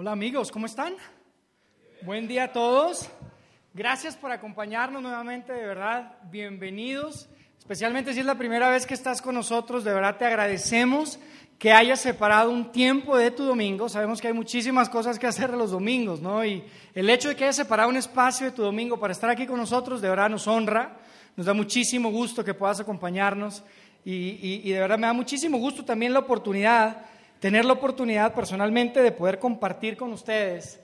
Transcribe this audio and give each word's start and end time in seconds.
Hola 0.00 0.12
amigos, 0.12 0.52
¿cómo 0.52 0.66
están? 0.66 0.94
Buen 2.02 2.28
día 2.28 2.44
a 2.44 2.52
todos. 2.52 3.08
Gracias 3.74 4.14
por 4.14 4.30
acompañarnos 4.30 5.02
nuevamente, 5.02 5.52
de 5.52 5.66
verdad, 5.66 6.18
bienvenidos. 6.30 7.28
Especialmente 7.58 8.14
si 8.14 8.20
es 8.20 8.26
la 8.26 8.38
primera 8.38 8.70
vez 8.70 8.86
que 8.86 8.94
estás 8.94 9.20
con 9.20 9.34
nosotros, 9.34 9.82
de 9.82 9.92
verdad 9.92 10.16
te 10.16 10.24
agradecemos 10.24 11.18
que 11.58 11.72
hayas 11.72 11.98
separado 11.98 12.52
un 12.52 12.70
tiempo 12.70 13.16
de 13.18 13.32
tu 13.32 13.42
domingo. 13.42 13.88
Sabemos 13.88 14.20
que 14.20 14.28
hay 14.28 14.34
muchísimas 14.34 14.88
cosas 14.88 15.18
que 15.18 15.26
hacer 15.26 15.50
los 15.50 15.72
domingos, 15.72 16.22
¿no? 16.22 16.44
Y 16.44 16.62
el 16.94 17.10
hecho 17.10 17.30
de 17.30 17.34
que 17.34 17.42
hayas 17.42 17.56
separado 17.56 17.88
un 17.88 17.96
espacio 17.96 18.46
de 18.46 18.52
tu 18.52 18.62
domingo 18.62 19.00
para 19.00 19.10
estar 19.10 19.28
aquí 19.28 19.48
con 19.48 19.56
nosotros, 19.56 20.00
de 20.00 20.10
verdad 20.10 20.30
nos 20.30 20.46
honra, 20.46 20.96
nos 21.34 21.44
da 21.44 21.54
muchísimo 21.54 22.12
gusto 22.12 22.44
que 22.44 22.54
puedas 22.54 22.78
acompañarnos 22.78 23.64
y, 24.04 24.70
de 24.70 24.78
verdad 24.78 24.96
me 24.96 25.08
da 25.08 25.12
muchísimo 25.12 25.58
gusto 25.58 25.84
también 25.84 26.12
la 26.12 26.20
oportunidad 26.20 27.04
tener 27.40 27.64
la 27.64 27.74
oportunidad 27.74 28.34
personalmente 28.34 29.02
de 29.02 29.12
poder 29.12 29.38
compartir 29.38 29.96
con 29.96 30.12
ustedes 30.12 30.80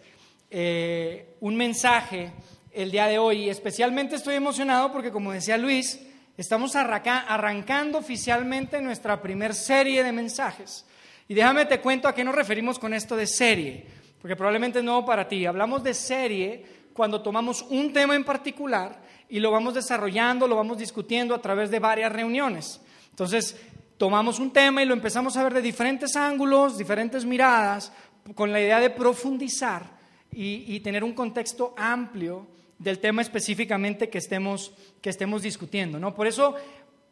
eh, 0.50 1.34
un 1.40 1.56
mensaje 1.56 2.32
el 2.72 2.90
día 2.90 3.06
de 3.06 3.18
hoy. 3.18 3.44
Y 3.44 3.50
especialmente 3.50 4.16
estoy 4.16 4.36
emocionado 4.36 4.92
porque, 4.92 5.10
como 5.10 5.32
decía 5.32 5.56
Luis, 5.58 6.00
estamos 6.36 6.76
arrancando 6.76 7.98
oficialmente 7.98 8.80
nuestra 8.80 9.20
primer 9.20 9.54
serie 9.54 10.02
de 10.02 10.12
mensajes. 10.12 10.86
Y 11.26 11.34
déjame 11.34 11.64
te 11.64 11.80
cuento 11.80 12.06
a 12.06 12.14
qué 12.14 12.22
nos 12.22 12.34
referimos 12.34 12.78
con 12.78 12.92
esto 12.92 13.16
de 13.16 13.26
serie, 13.26 13.86
porque 14.20 14.36
probablemente 14.36 14.80
es 14.80 14.84
nuevo 14.84 15.06
para 15.06 15.26
ti. 15.26 15.46
Hablamos 15.46 15.82
de 15.82 15.94
serie 15.94 16.64
cuando 16.92 17.22
tomamos 17.22 17.62
un 17.62 17.92
tema 17.92 18.14
en 18.14 18.24
particular 18.24 19.02
y 19.28 19.40
lo 19.40 19.50
vamos 19.50 19.74
desarrollando, 19.74 20.46
lo 20.46 20.56
vamos 20.56 20.78
discutiendo 20.78 21.34
a 21.34 21.40
través 21.40 21.70
de 21.70 21.78
varias 21.78 22.12
reuniones. 22.12 22.80
Entonces, 23.10 23.56
tomamos 23.96 24.38
un 24.38 24.52
tema 24.52 24.82
y 24.82 24.86
lo 24.86 24.94
empezamos 24.94 25.36
a 25.36 25.42
ver 25.42 25.54
de 25.54 25.62
diferentes 25.62 26.16
ángulos, 26.16 26.78
diferentes 26.78 27.24
miradas, 27.24 27.92
con 28.34 28.52
la 28.52 28.60
idea 28.60 28.80
de 28.80 28.90
profundizar 28.90 29.94
y, 30.32 30.80
tener 30.80 31.04
un 31.04 31.12
contexto 31.12 31.74
amplio 31.76 32.46
del 32.78 32.98
tema 32.98 33.22
específicamente 33.22 34.08
que 34.08 34.18
estemos, 34.18 34.72
que 35.00 35.10
estemos 35.10 35.42
discutiendo. 35.42 35.98
¿no? 35.98 36.14
Por 36.14 36.26
eso, 36.26 36.54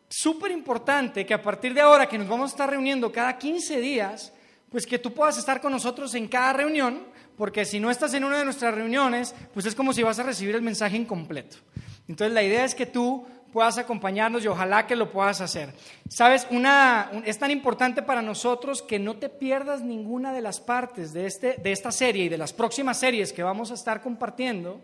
súper 0.08 0.50
importante 0.50 1.25
que 1.25 1.34
a 1.34 1.42
partir 1.42 1.72
de 1.75 1.80
ahora 1.80 2.08
que 2.08 2.19
nos 2.19 2.28
vamos 2.28 2.50
a 2.50 2.55
estar 2.55 2.70
reuniendo 2.70 3.12
cada 3.12 3.38
15 3.38 3.80
días, 3.80 4.33
pues 4.70 4.86
que 4.86 4.98
tú 4.98 5.12
puedas 5.12 5.38
estar 5.38 5.60
con 5.60 5.70
nosotros 5.70 6.14
en 6.14 6.27
cada 6.27 6.53
reunión, 6.55 7.03
porque 7.36 7.64
si 7.64 7.78
no 7.78 7.91
estás 7.91 8.14
en 8.14 8.25
una 8.25 8.38
de 8.38 8.44
nuestras 8.44 8.75
reuniones, 8.75 9.34
pues 9.53 9.66
es 9.66 9.75
como 9.75 9.92
si 9.92 10.03
vas 10.03 10.19
a 10.19 10.25
recibir 10.25 10.55
el 10.55 10.62
mensaje 10.62 10.97
incompleto. 10.97 11.58
Entonces 12.08 12.34
la 12.34 12.42
idea 12.42 12.64
es 12.64 12.75
que 12.75 12.86
tú 12.86 13.27
puedas 13.53 13.78
acompañarnos 13.78 14.45
y 14.45 14.48
ojalá 14.48 14.86
que 14.86 14.97
lo 14.97 15.11
puedas 15.11 15.41
hacer. 15.41 15.75
Sabes, 16.08 16.47
una, 16.50 17.11
es 17.25 17.39
tan 17.39 17.50
importante 17.50 18.03
para 18.03 18.22
nosotros 18.22 18.83
que 18.83 18.98
no 18.98 19.17
te 19.17 19.28
pierdas 19.28 19.83
ninguna 19.83 20.33
de 20.33 20.41
las 20.41 20.61
partes 20.61 21.12
de, 21.12 21.27
este, 21.27 21.56
de 21.59 21.72
esta 21.72 21.92
serie 21.92 22.25
y 22.25 22.28
de 22.28 22.39
las 22.39 22.53
próximas 22.53 22.98
series 22.98 23.33
que 23.33 23.42
vamos 23.42 23.70
a 23.70 23.75
estar 23.75 24.00
compartiendo, 24.03 24.81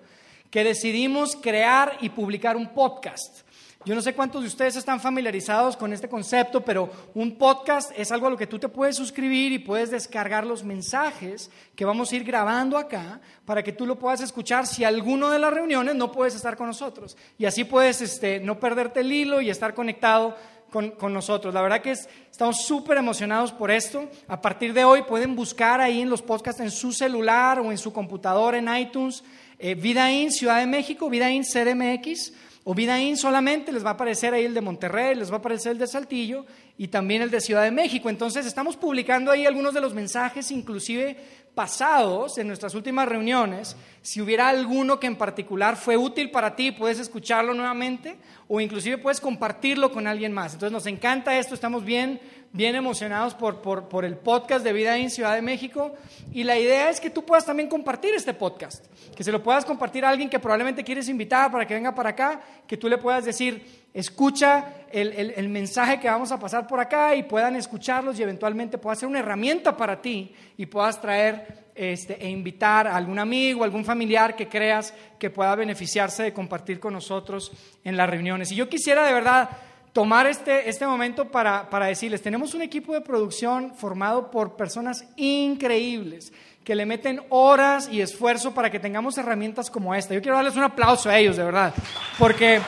que 0.50 0.64
decidimos 0.64 1.36
crear 1.36 1.96
y 2.00 2.10
publicar 2.10 2.56
un 2.56 2.68
podcast. 2.68 3.47
Yo 3.88 3.94
no 3.94 4.02
sé 4.02 4.12
cuántos 4.12 4.42
de 4.42 4.48
ustedes 4.48 4.76
están 4.76 5.00
familiarizados 5.00 5.74
con 5.74 5.94
este 5.94 6.10
concepto, 6.10 6.62
pero 6.62 6.90
un 7.14 7.38
podcast 7.38 7.90
es 7.96 8.12
algo 8.12 8.26
a 8.26 8.30
lo 8.30 8.36
que 8.36 8.46
tú 8.46 8.58
te 8.58 8.68
puedes 8.68 8.96
suscribir 8.96 9.50
y 9.50 9.58
puedes 9.58 9.90
descargar 9.90 10.46
los 10.46 10.62
mensajes 10.62 11.50
que 11.74 11.86
vamos 11.86 12.12
a 12.12 12.16
ir 12.16 12.22
grabando 12.22 12.76
acá 12.76 13.22
para 13.46 13.62
que 13.62 13.72
tú 13.72 13.86
lo 13.86 13.98
puedas 13.98 14.20
escuchar 14.20 14.66
si 14.66 14.84
alguno 14.84 15.30
de 15.30 15.38
las 15.38 15.54
reuniones 15.54 15.94
no 15.94 16.12
puedes 16.12 16.34
estar 16.34 16.54
con 16.54 16.66
nosotros. 16.66 17.16
Y 17.38 17.46
así 17.46 17.64
puedes 17.64 18.02
este, 18.02 18.40
no 18.40 18.60
perderte 18.60 19.00
el 19.00 19.10
hilo 19.10 19.40
y 19.40 19.48
estar 19.48 19.72
conectado 19.72 20.36
con, 20.70 21.14
nosotros. 21.14 21.54
La 21.54 21.62
verdad 21.62 21.80
que 21.80 21.92
estamos 21.92 22.66
súper 22.66 22.98
emocionados 22.98 23.52
por 23.52 23.70
esto. 23.70 24.06
A 24.26 24.38
partir 24.38 24.74
de 24.74 24.84
hoy 24.84 25.00
pueden 25.04 25.34
buscar 25.34 25.80
ahí 25.80 26.02
en 26.02 26.10
los 26.10 26.20
podcasts 26.20 26.60
en 26.60 26.70
su 26.70 26.92
celular 26.92 27.58
o 27.58 27.70
en 27.70 27.78
su 27.78 27.90
computadora 27.90 28.58
en 28.58 28.68
iTunes 28.68 29.24
eh, 29.58 29.74
Vidaín 29.74 30.30
Ciudad 30.30 30.60
de 30.60 30.66
México, 30.66 31.08
Vidaín 31.08 31.42
CDMX 31.42 32.34
o 32.70 32.74
Vidaín 32.74 33.16
solamente 33.16 33.72
les 33.72 33.82
va 33.82 33.88
a 33.88 33.92
aparecer 33.94 34.34
ahí 34.34 34.44
el 34.44 34.52
de 34.52 34.60
Monterrey, 34.60 35.14
les 35.14 35.30
va 35.30 35.36
a 35.36 35.38
aparecer 35.38 35.72
el 35.72 35.78
de 35.78 35.86
Saltillo 35.86 36.44
y 36.76 36.88
también 36.88 37.22
el 37.22 37.30
de 37.30 37.40
Ciudad 37.40 37.62
de 37.62 37.70
México. 37.70 38.10
Entonces 38.10 38.44
estamos 38.44 38.76
publicando 38.76 39.30
ahí 39.30 39.46
algunos 39.46 39.72
de 39.72 39.80
los 39.80 39.94
mensajes, 39.94 40.50
inclusive 40.50 41.16
pasados 41.54 42.36
en 42.36 42.46
nuestras 42.46 42.74
últimas 42.74 43.08
reuniones. 43.08 43.74
Si 44.02 44.20
hubiera 44.20 44.50
alguno 44.50 45.00
que 45.00 45.06
en 45.06 45.16
particular 45.16 45.76
fue 45.76 45.96
útil 45.96 46.30
para 46.30 46.56
ti, 46.56 46.70
puedes 46.70 46.98
escucharlo 46.98 47.54
nuevamente 47.54 48.18
o 48.48 48.60
inclusive 48.60 48.98
puedes 48.98 49.18
compartirlo 49.18 49.90
con 49.90 50.06
alguien 50.06 50.34
más. 50.34 50.52
Entonces 50.52 50.72
nos 50.72 50.84
encanta 50.84 51.38
esto, 51.38 51.54
estamos 51.54 51.86
bien 51.86 52.20
bien 52.52 52.74
emocionados 52.74 53.34
por, 53.34 53.60
por, 53.60 54.04
el 54.04 54.16
podcast 54.16 54.64
de 54.64 54.72
Vida 54.72 54.96
en 54.96 55.10
Ciudad 55.10 55.34
de 55.34 55.42
México. 55.42 55.94
Y 56.32 56.44
la 56.44 56.58
idea 56.58 56.90
es 56.90 57.00
que 57.00 57.10
tú 57.10 57.24
puedas 57.24 57.44
también 57.44 57.68
compartir 57.68 58.14
este 58.14 58.34
podcast, 58.34 58.86
que 59.14 59.24
se 59.24 59.32
lo 59.32 59.42
puedas 59.42 59.64
compartir 59.64 60.04
a 60.04 60.08
alguien 60.08 60.30
que 60.30 60.38
probablemente 60.38 60.84
quieres 60.84 61.08
invitar 61.08 61.50
para 61.50 61.66
que 61.66 61.74
venga 61.74 61.94
para 61.94 62.10
acá, 62.10 62.40
que 62.66 62.76
tú 62.76 62.88
le 62.88 62.98
puedas 62.98 63.24
decir, 63.24 63.86
escucha 63.92 64.74
el, 64.90 65.12
el, 65.12 65.48
mensaje 65.48 66.00
que 66.00 66.08
vamos 66.08 66.32
a 66.32 66.38
pasar 66.38 66.66
por 66.66 66.80
acá 66.80 67.14
y 67.14 67.22
puedan 67.22 67.56
escucharlos 67.56 68.18
y 68.18 68.22
eventualmente 68.22 68.78
pueda 68.78 68.96
ser 68.96 69.08
una 69.08 69.18
herramienta 69.18 69.76
para 69.76 70.00
ti 70.00 70.34
y 70.56 70.66
puedas 70.66 71.00
traer 71.00 71.68
este, 71.78 72.20
e 72.20 72.28
invitar 72.28 72.88
a 72.88 72.96
algún 72.96 73.20
amigo, 73.20 73.62
algún 73.62 73.84
familiar 73.84 74.34
que 74.34 74.48
creas 74.48 74.92
que 75.18 75.30
pueda 75.30 75.54
beneficiarse 75.54 76.24
de 76.24 76.32
compartir 76.32 76.80
con 76.80 76.92
nosotros 76.92 77.52
en 77.84 77.96
las 77.96 78.10
reuniones. 78.10 78.50
Y 78.50 78.56
yo 78.56 78.68
quisiera 78.68 79.06
de 79.06 79.12
verdad 79.12 79.50
tomar 79.98 80.28
este, 80.28 80.68
este 80.68 80.86
momento 80.86 81.24
para, 81.24 81.68
para 81.68 81.86
decirles, 81.86 82.22
tenemos 82.22 82.54
un 82.54 82.62
equipo 82.62 82.94
de 82.94 83.00
producción 83.00 83.74
formado 83.74 84.30
por 84.30 84.54
personas 84.54 85.04
increíbles 85.16 86.32
que 86.62 86.76
le 86.76 86.86
meten 86.86 87.20
horas 87.30 87.88
y 87.90 88.00
esfuerzo 88.00 88.54
para 88.54 88.70
que 88.70 88.78
tengamos 88.78 89.18
herramientas 89.18 89.68
como 89.68 89.92
esta. 89.96 90.14
Yo 90.14 90.22
quiero 90.22 90.36
darles 90.36 90.54
un 90.54 90.62
aplauso 90.62 91.10
a 91.10 91.18
ellos, 91.18 91.36
de 91.36 91.42
verdad, 91.42 91.74
porque 92.16 92.60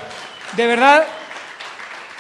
de 0.56 0.66
verdad 0.66 1.04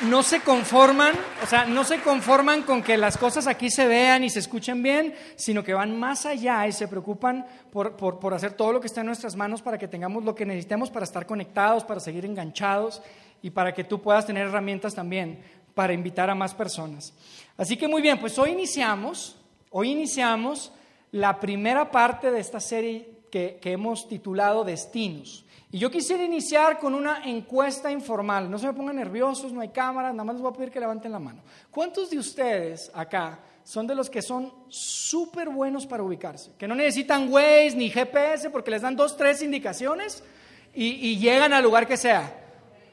no 0.02 0.22
se 0.22 0.42
conforman, 0.42 1.12
o 1.42 1.46
sea, 1.48 1.64
no 1.64 1.82
se 1.82 2.00
conforman 2.02 2.62
con 2.62 2.80
que 2.80 2.96
las 2.96 3.18
cosas 3.18 3.48
aquí 3.48 3.68
se 3.68 3.88
vean 3.88 4.22
y 4.22 4.30
se 4.30 4.38
escuchen 4.38 4.80
bien, 4.80 5.12
sino 5.34 5.64
que 5.64 5.74
van 5.74 5.98
más 5.98 6.24
allá 6.24 6.68
y 6.68 6.72
se 6.72 6.86
preocupan 6.86 7.44
por, 7.72 7.96
por, 7.96 8.20
por 8.20 8.32
hacer 8.32 8.52
todo 8.52 8.72
lo 8.74 8.80
que 8.80 8.86
está 8.86 9.00
en 9.00 9.08
nuestras 9.08 9.34
manos 9.34 9.60
para 9.60 9.76
que 9.76 9.88
tengamos 9.88 10.22
lo 10.22 10.36
que 10.36 10.46
necesitemos 10.46 10.88
para 10.88 11.02
estar 11.02 11.26
conectados, 11.26 11.82
para 11.82 11.98
seguir 11.98 12.24
enganchados 12.24 13.02
y 13.42 13.50
para 13.50 13.74
que 13.74 13.84
tú 13.84 14.00
puedas 14.00 14.26
tener 14.26 14.46
herramientas 14.46 14.94
también 14.94 15.40
para 15.74 15.92
invitar 15.92 16.30
a 16.30 16.34
más 16.34 16.54
personas. 16.54 17.14
Así 17.56 17.76
que 17.76 17.88
muy 17.88 18.02
bien, 18.02 18.18
pues 18.18 18.38
hoy 18.38 18.50
iniciamos, 18.50 19.36
hoy 19.70 19.90
iniciamos 19.90 20.72
la 21.12 21.40
primera 21.40 21.90
parte 21.90 22.30
de 22.30 22.40
esta 22.40 22.60
serie 22.60 23.08
que, 23.30 23.58
que 23.60 23.72
hemos 23.72 24.08
titulado 24.08 24.64
Destinos. 24.64 25.44
Y 25.72 25.78
yo 25.78 25.90
quisiera 25.90 26.24
iniciar 26.24 26.78
con 26.78 26.94
una 26.94 27.22
encuesta 27.24 27.92
informal. 27.92 28.50
No 28.50 28.58
se 28.58 28.66
me 28.66 28.72
pongan 28.72 28.96
nerviosos, 28.96 29.52
no 29.52 29.60
hay 29.60 29.68
cámaras, 29.68 30.12
nada 30.12 30.24
más 30.24 30.34
les 30.34 30.42
voy 30.42 30.52
a 30.52 30.56
pedir 30.56 30.72
que 30.72 30.80
levanten 30.80 31.12
la 31.12 31.20
mano. 31.20 31.42
¿Cuántos 31.70 32.10
de 32.10 32.18
ustedes 32.18 32.90
acá 32.92 33.38
son 33.62 33.86
de 33.86 33.94
los 33.94 34.10
que 34.10 34.20
son 34.20 34.52
súper 34.68 35.48
buenos 35.48 35.86
para 35.86 36.02
ubicarse? 36.02 36.52
Que 36.58 36.66
no 36.66 36.74
necesitan 36.74 37.32
Waze 37.32 37.76
ni 37.76 37.88
GPS 37.88 38.50
porque 38.50 38.72
les 38.72 38.82
dan 38.82 38.96
dos, 38.96 39.16
tres 39.16 39.42
indicaciones 39.42 40.24
y, 40.74 40.86
y 40.86 41.18
llegan 41.18 41.52
al 41.52 41.62
lugar 41.62 41.86
que 41.86 41.96
sea. 41.96 42.49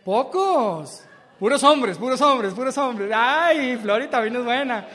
Pocos. 0.07 1.03
Puros 1.37 1.61
hombres, 1.65 1.97
puros 1.97 2.21
hombres, 2.21 2.53
puros 2.53 2.77
hombres. 2.77 3.11
Ay, 3.13 3.75
Flori 3.75 4.07
también 4.07 4.37
es 4.37 4.45
buena. 4.45 4.87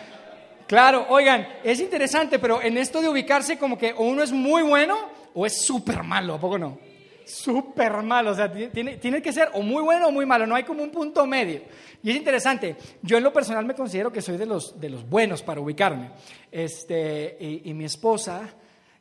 Claro, 0.66 1.04
oigan, 1.10 1.46
es 1.62 1.80
interesante, 1.80 2.38
pero 2.38 2.62
en 2.62 2.78
esto 2.78 3.02
de 3.02 3.10
ubicarse 3.10 3.58
como 3.58 3.76
que 3.76 3.92
o 3.92 4.04
uno 4.04 4.22
es 4.22 4.32
muy 4.32 4.62
bueno 4.62 4.96
o 5.34 5.44
es 5.44 5.66
súper 5.66 6.02
malo, 6.02 6.36
¿a 6.36 6.40
poco 6.40 6.58
no? 6.58 6.78
Súper 7.26 7.92
malo, 8.02 8.30
o 8.30 8.34
sea, 8.34 8.50
tiene, 8.50 8.96
tiene, 8.96 9.20
que 9.20 9.34
ser 9.34 9.50
o 9.52 9.60
muy 9.60 9.82
bueno 9.82 10.08
o 10.08 10.12
muy 10.12 10.24
malo, 10.24 10.46
no 10.46 10.54
hay 10.54 10.62
como 10.62 10.82
un 10.82 10.90
punto 10.90 11.26
medio. 11.26 11.60
Y 12.02 12.08
es 12.08 12.16
interesante, 12.16 12.76
yo 13.02 13.18
en 13.18 13.24
lo 13.24 13.34
personal 13.34 13.66
me 13.66 13.74
considero 13.74 14.10
que 14.10 14.22
soy 14.22 14.38
de 14.38 14.46
los, 14.46 14.80
de 14.80 14.88
los 14.88 15.06
buenos 15.06 15.42
para 15.42 15.60
ubicarme. 15.60 16.12
Este, 16.50 17.36
y, 17.38 17.74
mi 17.74 17.84
esposa, 17.84 18.48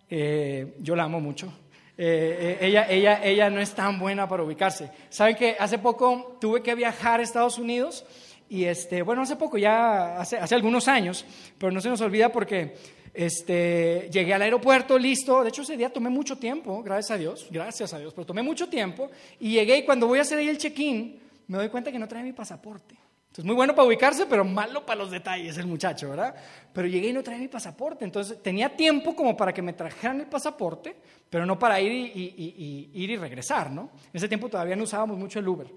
eh, 0.10 0.76
yo 0.82 0.94
la 0.94 1.04
amo 1.04 1.22
mucho, 1.22 1.54
eh, 2.04 2.58
eh, 2.60 2.68
ella, 2.68 2.88
ella, 2.90 3.24
ella 3.24 3.50
no 3.52 3.62
es 3.62 3.76
tan 3.76 4.00
buena 4.00 4.28
para 4.28 4.42
ubicarse. 4.42 4.90
¿Saben 5.10 5.36
que 5.36 5.56
hace 5.60 5.78
poco 5.78 6.36
tuve 6.42 6.64
que 6.64 6.74
viajar 6.74 7.20
a 7.20 7.24
Estados 7.24 7.60
Unidos? 7.60 8.04
Y 8.50 8.64
este, 8.64 9.04
bueno, 9.04 9.22
hace 9.22 9.36
poco, 9.36 9.60
ya 9.60 10.20
hace, 10.20 10.36
hace 10.38 10.56
algunos 10.56 10.88
años, 10.88 11.24
pero 11.60 11.72
no 11.72 11.80
se 11.80 11.90
nos 11.90 12.02
olvida 12.02 12.32
porque 12.32 12.76
este, 13.14 14.10
llegué 14.12 14.34
al 14.34 14.42
aeropuerto, 14.42 14.98
listo. 14.98 15.44
De 15.44 15.50
hecho, 15.50 15.62
ese 15.62 15.78
día 15.78 15.94
tomé 15.94 16.10
mucho 16.10 16.40
tiempo, 16.40 16.82
gracias 16.82 17.12
a 17.12 17.18
Dios, 17.20 17.48
gracias 17.52 17.94
a 17.94 18.00
Dios, 18.00 18.16
pero 18.16 18.26
tomé 18.26 18.42
mucho 18.42 18.68
tiempo. 18.68 19.12
Y 19.40 19.52
llegué 19.52 19.78
y 19.78 19.86
cuando 19.86 20.08
voy 20.08 20.18
a 20.18 20.24
hacer 20.24 20.40
ahí 20.40 20.50
el 20.50 20.58
check-in, 20.58 21.20
me 21.46 21.60
doy 21.60 21.70
cuenta 21.70 21.92
que 21.92 22.00
no 22.00 22.08
trae 22.08 22.24
mi 22.24 22.34
pasaporte. 22.34 22.96
Entonces, 23.32 23.46
muy 23.46 23.56
bueno 23.56 23.74
para 23.74 23.88
ubicarse, 23.88 24.26
pero 24.26 24.44
malo 24.44 24.86
para 24.86 25.00
los 25.00 25.10
detalles 25.10 25.58
el 25.58 25.66
muchacho, 25.66 26.10
¿verdad? 26.10 26.36
Pero 26.74 26.86
llegué 26.86 27.08
y 27.08 27.14
no 27.14 27.24
traía 27.24 27.40
mi 27.40 27.48
pasaporte. 27.48 28.04
Entonces, 28.04 28.44
tenía 28.44 28.76
tiempo 28.76 29.16
como 29.16 29.38
para 29.38 29.54
que 29.54 29.62
me 29.62 29.72
trajeran 29.72 30.20
el 30.20 30.26
pasaporte, 30.26 30.98
pero 31.30 31.46
no 31.46 31.58
para 31.58 31.80
ir 31.80 31.94
y, 31.94 32.92
ir 32.94 33.10
y 33.10 33.16
regresar, 33.16 33.72
¿no? 33.72 33.84
En 34.08 34.16
ese 34.18 34.28
tiempo 34.28 34.50
todavía 34.50 34.76
no 34.76 34.84
usábamos 34.84 35.18
mucho 35.18 35.40
el 35.40 35.48
Uber. 35.48 35.68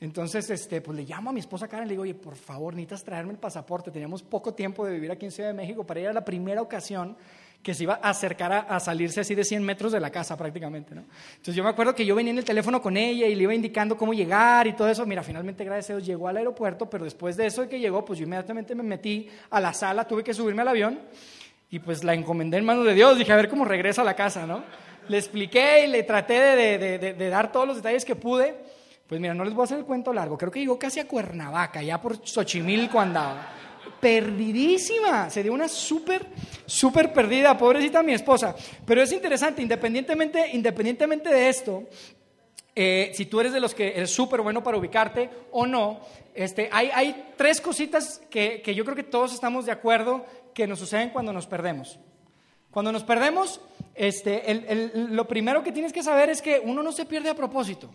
Entonces, 0.00 0.48
este, 0.48 0.80
pues 0.80 0.96
le 0.96 1.04
llamo 1.04 1.28
a 1.28 1.32
mi 1.34 1.40
esposa 1.40 1.68
Karen 1.68 1.84
y 1.84 1.88
le 1.88 1.92
digo, 1.92 2.02
oye, 2.04 2.14
por 2.14 2.34
favor, 2.34 2.72
necesitas 2.72 3.04
traerme 3.04 3.32
el 3.32 3.38
pasaporte. 3.38 3.90
Teníamos 3.90 4.22
poco 4.22 4.54
tiempo 4.54 4.86
de 4.86 4.94
vivir 4.94 5.10
aquí 5.10 5.26
en 5.26 5.32
Ciudad 5.32 5.50
de 5.50 5.54
México 5.54 5.84
para 5.84 6.00
ir 6.00 6.08
a 6.08 6.14
la 6.14 6.24
primera 6.24 6.62
ocasión 6.62 7.14
que 7.62 7.74
se 7.74 7.84
iba 7.84 8.00
a 8.02 8.10
acercar 8.10 8.66
a, 8.68 8.80
salirse 8.80 9.20
así 9.20 9.34
de 9.34 9.44
100 9.44 9.62
metros 9.62 9.92
de 9.92 10.00
la 10.00 10.10
casa 10.10 10.36
prácticamente, 10.36 10.94
¿no? 10.94 11.04
Entonces 11.30 11.54
yo 11.54 11.62
me 11.62 11.70
acuerdo 11.70 11.94
que 11.94 12.04
yo 12.04 12.14
venía 12.14 12.32
en 12.32 12.38
el 12.38 12.44
teléfono 12.44 12.82
con 12.82 12.96
ella 12.96 13.26
y 13.26 13.36
le 13.36 13.44
iba 13.44 13.54
indicando 13.54 13.96
cómo 13.96 14.12
llegar 14.12 14.66
y 14.66 14.72
todo 14.72 14.88
eso. 14.88 15.06
Mira, 15.06 15.22
finalmente, 15.22 15.64
gracias 15.64 15.90
a 15.90 15.92
Dios, 15.94 16.06
llegó 16.06 16.26
al 16.26 16.38
aeropuerto, 16.38 16.90
pero 16.90 17.04
después 17.04 17.36
de 17.36 17.46
eso 17.46 17.62
de 17.62 17.68
que 17.68 17.78
llegó, 17.78 18.04
pues 18.04 18.18
yo 18.18 18.24
inmediatamente 18.24 18.74
me 18.74 18.82
metí 18.82 19.28
a 19.50 19.60
la 19.60 19.72
sala, 19.72 20.08
tuve 20.08 20.24
que 20.24 20.34
subirme 20.34 20.62
al 20.62 20.68
avión 20.68 20.98
y 21.70 21.78
pues 21.78 22.02
la 22.02 22.14
encomendé 22.14 22.58
en 22.58 22.64
manos 22.64 22.84
de 22.84 22.94
Dios. 22.94 23.16
Dije, 23.16 23.32
a 23.32 23.36
ver 23.36 23.48
cómo 23.48 23.64
regresa 23.64 24.02
a 24.02 24.04
la 24.04 24.14
casa, 24.14 24.44
¿no? 24.44 24.64
Le 25.08 25.18
expliqué 25.18 25.84
y 25.84 25.86
le 25.86 26.02
traté 26.02 26.34
de, 26.34 26.98
de 26.98 27.28
dar 27.28 27.52
todos 27.52 27.66
los 27.66 27.76
detalles 27.76 28.04
que 28.04 28.16
pude. 28.16 28.56
Pues 29.06 29.20
mira, 29.20 29.34
no 29.34 29.44
les 29.44 29.54
voy 29.54 29.62
a 29.62 29.64
hacer 29.64 29.78
el 29.78 29.84
cuento 29.84 30.12
largo. 30.12 30.36
Creo 30.36 30.50
que 30.50 30.60
llegó 30.60 30.78
casi 30.78 30.98
a 30.98 31.06
Cuernavaca, 31.06 31.82
ya 31.82 32.00
por 32.00 32.26
Xochimilco 32.26 32.98
andaba 32.98 33.52
perdidísima, 34.02 35.30
se 35.30 35.44
dio 35.44 35.52
una 35.52 35.68
súper, 35.68 36.26
súper 36.66 37.12
perdida, 37.12 37.56
pobrecita 37.56 38.02
mi 38.02 38.12
esposa. 38.12 38.52
Pero 38.84 39.00
es 39.00 39.12
interesante, 39.12 39.62
independientemente, 39.62 40.50
independientemente 40.54 41.28
de 41.28 41.48
esto, 41.48 41.84
eh, 42.74 43.12
si 43.14 43.26
tú 43.26 43.38
eres 43.38 43.52
de 43.52 43.60
los 43.60 43.76
que 43.76 43.90
eres 43.90 44.10
súper 44.10 44.40
bueno 44.40 44.60
para 44.60 44.76
ubicarte 44.76 45.30
o 45.52 45.66
no, 45.68 46.00
este, 46.34 46.68
hay, 46.72 46.90
hay 46.92 47.32
tres 47.36 47.60
cositas 47.60 48.20
que, 48.28 48.60
que, 48.60 48.74
yo 48.74 48.84
creo 48.84 48.96
que 48.96 49.04
todos 49.04 49.32
estamos 49.32 49.66
de 49.66 49.72
acuerdo 49.72 50.26
que 50.52 50.66
nos 50.66 50.80
suceden 50.80 51.10
cuando 51.10 51.32
nos 51.32 51.46
perdemos. 51.46 52.00
Cuando 52.72 52.90
nos 52.90 53.04
perdemos, 53.04 53.60
este, 53.94 54.42
lo 54.94 55.28
primero 55.28 55.62
que 55.62 55.70
tienes 55.70 55.92
que 55.92 56.02
saber 56.02 56.28
es 56.28 56.42
que 56.42 56.60
uno 56.64 56.82
no 56.82 56.90
se 56.90 57.04
pierde 57.04 57.30
a 57.30 57.36
propósito. 57.36 57.88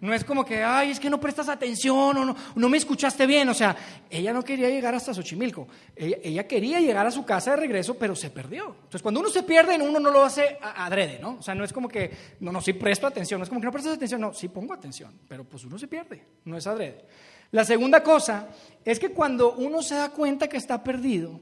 No 0.00 0.14
es 0.14 0.24
como 0.24 0.44
que, 0.46 0.62
ay, 0.62 0.92
es 0.92 1.00
que 1.00 1.10
no 1.10 1.20
prestas 1.20 1.50
atención 1.50 2.16
o 2.16 2.24
no, 2.24 2.36
no 2.54 2.68
me 2.70 2.78
escuchaste 2.78 3.26
bien. 3.26 3.48
O 3.50 3.54
sea, 3.54 3.76
ella 4.08 4.32
no 4.32 4.42
quería 4.42 4.70
llegar 4.70 4.94
hasta 4.94 5.12
Xochimilco. 5.12 5.68
Ella, 5.94 6.46
quería 6.46 6.80
llegar 6.80 7.06
a 7.06 7.10
su 7.10 7.24
casa 7.26 7.50
de 7.50 7.58
regreso, 7.58 7.98
pero 7.98 8.16
se 8.16 8.30
perdió. 8.30 8.68
Entonces, 8.68 9.02
cuando 9.02 9.20
uno 9.20 9.28
se 9.28 9.42
pierde, 9.42 9.76
uno 9.76 10.00
no 10.00 10.10
lo 10.10 10.24
hace 10.24 10.58
adrede, 10.62 11.18
¿no? 11.20 11.36
O 11.38 11.42
sea, 11.42 11.54
no 11.54 11.64
es 11.64 11.72
como 11.72 11.86
que, 11.86 12.10
no, 12.40 12.50
no, 12.50 12.62
sí 12.62 12.72
presto 12.72 13.06
atención. 13.06 13.40
No 13.40 13.44
es 13.44 13.50
como 13.50 13.60
que 13.60 13.66
no 13.66 13.72
prestas 13.72 13.96
atención. 13.96 14.22
No, 14.22 14.32
sí 14.32 14.48
pongo 14.48 14.72
atención. 14.72 15.12
Pero 15.28 15.44
pues 15.44 15.64
uno 15.64 15.78
se 15.78 15.86
pierde. 15.86 16.24
No 16.46 16.56
es 16.56 16.66
adrede. 16.66 17.04
La 17.50 17.64
segunda 17.64 18.02
cosa 18.02 18.48
es 18.82 18.98
que 18.98 19.10
cuando 19.10 19.52
uno 19.52 19.82
se 19.82 19.96
da 19.96 20.10
cuenta 20.10 20.48
que 20.48 20.56
está 20.56 20.82
perdido, 20.82 21.40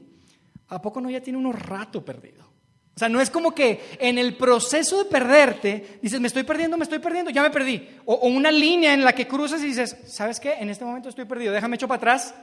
¿a 0.67 0.81
poco 0.81 0.99
no 0.99 1.09
ya 1.09 1.21
tiene 1.21 1.39
uno 1.39 1.53
rato 1.53 2.03
perdido? 2.03 2.48
O 2.99 3.05
sea, 3.07 3.07
no 3.07 3.21
es 3.21 3.29
como 3.29 3.55
que 3.55 3.79
en 3.97 4.17
el 4.17 4.35
proceso 4.35 4.97
de 5.01 5.05
perderte 5.09 5.99
dices, 6.01 6.19
me 6.19 6.27
estoy 6.27 6.43
perdiendo, 6.43 6.75
me 6.75 6.83
estoy 6.83 6.99
perdiendo, 6.99 7.31
ya 7.31 7.41
me 7.41 7.49
perdí. 7.49 7.87
O, 8.03 8.27
una 8.27 8.51
línea 8.51 8.93
en 8.93 9.05
la 9.05 9.13
que 9.13 9.25
cruzas 9.25 9.61
y 9.61 9.67
dices, 9.67 9.95
¿sabes 10.05 10.37
qué? 10.37 10.55
En 10.55 10.69
este 10.69 10.83
momento 10.83 11.07
estoy 11.07 11.23
perdido, 11.23 11.53
déjame 11.53 11.77
echar 11.77 11.87
para 11.87 11.95
atrás 11.95 12.35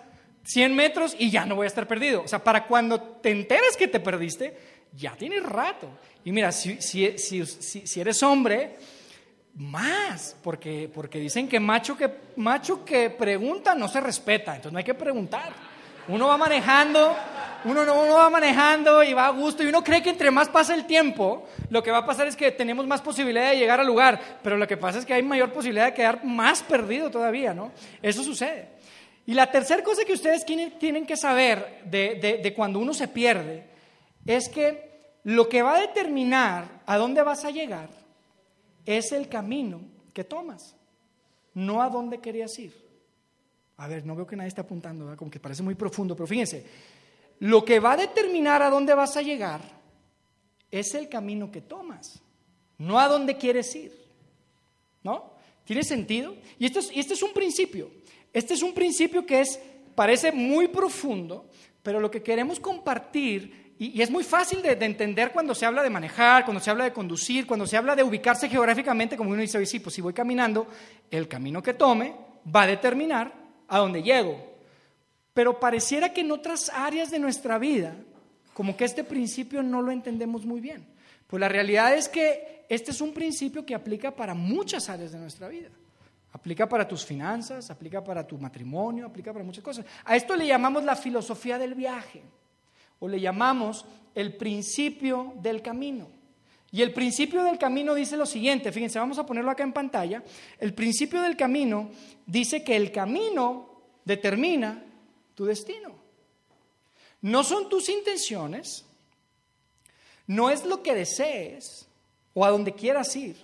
100 0.44 0.75
metros 0.75 1.14
y 1.19 1.31
ya 1.31 1.44
no 1.44 1.56
voy 1.56 1.64
a 1.64 1.67
estar 1.67 1.87
perdido. 1.87 2.23
O 2.23 2.26
sea, 2.29 2.43
para 2.43 2.67
cuando 2.67 2.99
te 2.99 3.32
enteres 3.32 3.76
que 3.76 3.87
te 3.87 4.00
perdiste, 4.00 4.56
ya 4.94 5.14
tienes 5.14 5.43
rato. 5.43 5.91
Y 6.25 6.32
mira, 6.32 6.50
si, 6.53 6.81
si, 6.81 7.19
si, 7.19 8.00
eres 8.00 8.23
hombre, 8.23 8.76
más, 9.56 10.37
porque, 10.43 10.91
porque 10.91 11.20
dicen 11.20 11.49
que 11.49 11.61
macho, 11.61 11.99
que 11.99 12.11
macho 12.37 12.82
que 12.82 13.11
pregunta 13.11 13.75
no 13.75 13.88
se 13.88 14.00
respeta, 14.00 14.52
entonces 14.56 14.73
no 14.73 14.79
hay 14.79 14.85
que 14.85 14.94
preguntar. 14.94 15.52
Uno 16.09 16.29
va 16.29 16.38
manejando 16.38 17.14
uno 17.67 17.85
no 17.85 18.15
va 18.15 18.31
manejando 18.31 19.03
y 19.03 19.13
va 19.13 19.27
a 19.27 19.31
gusto 19.31 19.63
y 19.63 19.67
uno 19.67 19.83
cree 19.83 20.03
que 20.03 20.11
entre 20.11 20.31
más 20.31 20.49
pasa 20.49 20.75
el 20.75 20.87
tiempo, 20.87 21.47
lo 21.71 21.83
que 21.83 21.91
va 21.91 21.99
a 21.99 22.07
pasar 22.07 22.27
es 22.27 22.37
que 22.37 22.53
tenemos 22.53 22.87
más 22.87 23.03
posibilidad 23.03 23.51
de 23.51 23.59
llegar 23.59 23.81
al 23.81 23.87
lugar, 23.87 24.39
pero 24.43 24.57
lo 24.57 24.67
que 24.67 24.77
pasa 24.77 24.99
es 24.99 25.05
que 25.05 25.15
hay 25.15 25.23
mayor 25.23 25.53
posibilidad 25.53 25.87
de 25.87 25.95
quedar 25.95 26.25
más 26.25 26.63
perdido 26.63 27.11
todavía, 27.11 27.53
¿no? 27.53 27.73
Eso 28.01 28.23
sucede. 28.23 28.77
Y 29.27 29.35
la 29.35 29.51
tercera 29.51 29.83
cosa 29.83 30.05
que 30.05 30.13
ustedes 30.13 30.45
tienen 30.45 31.05
que 31.05 31.17
saber 31.17 31.83
de, 31.85 32.41
de 32.43 32.55
cuando 32.55 32.79
uno 32.79 32.95
se 32.95 33.09
pierde 33.09 33.67
es 34.25 34.49
que 34.49 35.19
lo 35.25 35.49
que 35.49 35.62
va 35.62 35.77
a 35.77 35.81
determinar 35.81 36.83
a 36.87 36.97
dónde 36.97 37.23
vas 37.23 37.45
a 37.45 37.51
llegar 37.51 37.91
es 38.85 39.11
el 39.11 39.29
camino 39.29 39.81
que 40.12 40.23
tomas, 40.23 40.77
no 41.55 41.83
a 41.83 41.91
dónde 41.91 42.21
querías 42.21 42.57
ir. 42.59 42.87
A 43.79 43.89
ver, 43.89 44.07
no 44.07 44.15
veo 44.15 44.27
que 44.27 44.37
nadie 44.37 44.49
está 44.49 44.62
apuntando, 44.62 45.05
¿verdad? 45.05 45.19
como 45.19 45.31
que 45.31 45.41
parece 45.41 45.62
muy 45.62 45.75
profundo, 45.75 46.15
pero 46.17 46.27
fíjense, 46.27 46.65
lo 47.41 47.65
que 47.65 47.81
va 47.81 47.93
a 47.93 47.97
determinar 47.97 48.62
a 48.62 48.71
dónde 48.71 48.94
vas 48.94 49.17
a 49.17 49.23
llegar 49.23 49.61
es 50.71 50.94
el 50.94 51.09
camino 51.09 51.50
que 51.50 51.61
tomas, 51.61 52.21
no 52.79 52.99
a 52.99 53.09
dónde 53.09 53.37
quieres 53.37 53.75
ir. 53.75 53.93
¿No? 55.03 55.37
¿Tiene 55.65 55.85
sentido? 55.85 56.35
Y 56.59 56.67
este 56.67 56.81
es, 56.81 56.91
este 56.94 57.15
es 57.15 57.23
un 57.23 57.33
principio. 57.33 57.91
Este 58.33 58.55
es 58.55 58.62
un 58.62 58.75
principio 58.75 59.25
que 59.25 59.41
es, 59.41 59.59
parece 59.94 60.33
muy 60.33 60.69
profundo, 60.69 61.47
pero 61.83 62.00
lo 62.00 62.11
que 62.11 62.23
queremos 62.23 62.59
compartir, 62.61 63.75
y, 63.79 64.03
es 64.03 64.11
muy 64.11 64.25
fácil 64.25 64.62
de, 64.62 64.73
entender 64.73 65.33
cuando 65.33 65.55
se 65.55 65.65
habla 65.65 65.83
de 65.83 65.91
manejar, 65.91 66.44
cuando 66.44 66.62
se 66.62 66.71
habla 66.71 66.85
de 66.85 66.93
conducir, 66.93 67.47
cuando 67.47 67.67
se 67.67 67.77
habla 67.77 67.94
de 67.94 68.03
ubicarse 68.03 68.49
geográficamente, 68.49 69.17
como 69.17 69.31
uno 69.31 69.41
dice, 69.41 69.65
sí, 69.65 69.81
pues 69.81 69.94
si 69.94 70.00
voy 70.00 70.12
caminando, 70.12 70.67
el 71.11 71.29
camino 71.29 71.62
que 71.62 71.75
tome 71.75 72.15
va 72.55 72.62
a 72.62 72.67
determinar 72.67 73.33
a 73.69 73.79
dónde 73.79 74.03
llego. 74.03 74.56
Pero 75.37 75.61
pareciera 75.61 76.15
que 76.15 76.23
en 76.23 76.33
otras 76.33 76.71
áreas 76.71 77.11
de 77.11 77.19
nuestra 77.19 77.59
vida, 77.59 77.94
como 78.55 78.75
que 78.75 78.87
este 78.87 79.05
principio 79.05 79.62
no 79.62 79.83
lo 79.83 79.93
entendemos 79.93 80.47
muy 80.47 80.62
bien. 80.62 80.87
Pues 81.27 81.38
la 81.38 81.47
realidad 81.50 81.94
es 81.94 82.09
que 82.09 82.65
este 82.71 82.91
es 82.91 83.03
un 83.03 83.12
principio 83.12 83.67
que 83.67 83.75
aplica 83.75 84.11
para 84.11 84.33
muchas 84.33 84.88
áreas 84.88 85.12
de 85.12 85.19
nuestra 85.19 85.49
vida. 85.49 85.69
Aplica 86.33 86.67
para 86.67 86.88
tus 86.88 87.05
finanzas, 87.05 87.69
aplica 87.69 88.03
para 88.03 88.27
tu 88.27 88.38
matrimonio, 88.38 89.05
aplica 89.05 89.31
para 89.31 89.44
muchas 89.44 89.62
cosas. 89.62 89.85
A 90.06 90.17
esto 90.17 90.35
le 90.37 90.47
llamamos 90.47 90.85
la 90.85 90.97
filosofía 90.97 91.59
del 91.59 91.75
viaje 91.75 92.23
o 92.99 93.06
le 93.06 93.21
llamamos 93.21 93.85
el 94.15 94.38
principio 94.38 95.35
del 95.43 95.61
camino. 95.61 96.09
Y 96.73 96.81
el 96.81 96.94
principio 96.94 97.44
del 97.44 97.59
camino 97.59 97.94
dice 97.94 98.17
lo 98.17 98.25
siguiente, 98.25 98.73
fíjense, 98.73 98.99
vamos 98.99 99.19
a 99.19 99.27
ponerlo 99.27 99.50
acá 99.50 99.65
en 99.65 99.75
pantalla. 99.75 100.23
El 100.59 100.73
principio 100.73 101.21
del 101.21 101.37
camino 101.37 101.91
dice 102.25 102.65
que 102.65 102.75
el 102.75 102.91
camino 102.91 103.69
determina 104.03 104.83
tu 105.37 105.44
destino. 105.44 105.94
No 107.21 107.44
son 107.44 107.69
tus 107.69 107.88
intenciones, 107.88 108.85
no 110.27 110.50
es 110.50 110.65
lo 110.65 110.83
que 110.83 110.94
desees 110.94 111.87
o 112.35 112.44
a 112.44 112.50
donde 112.50 112.73
quieras 112.73 113.15
ir, 113.15 113.37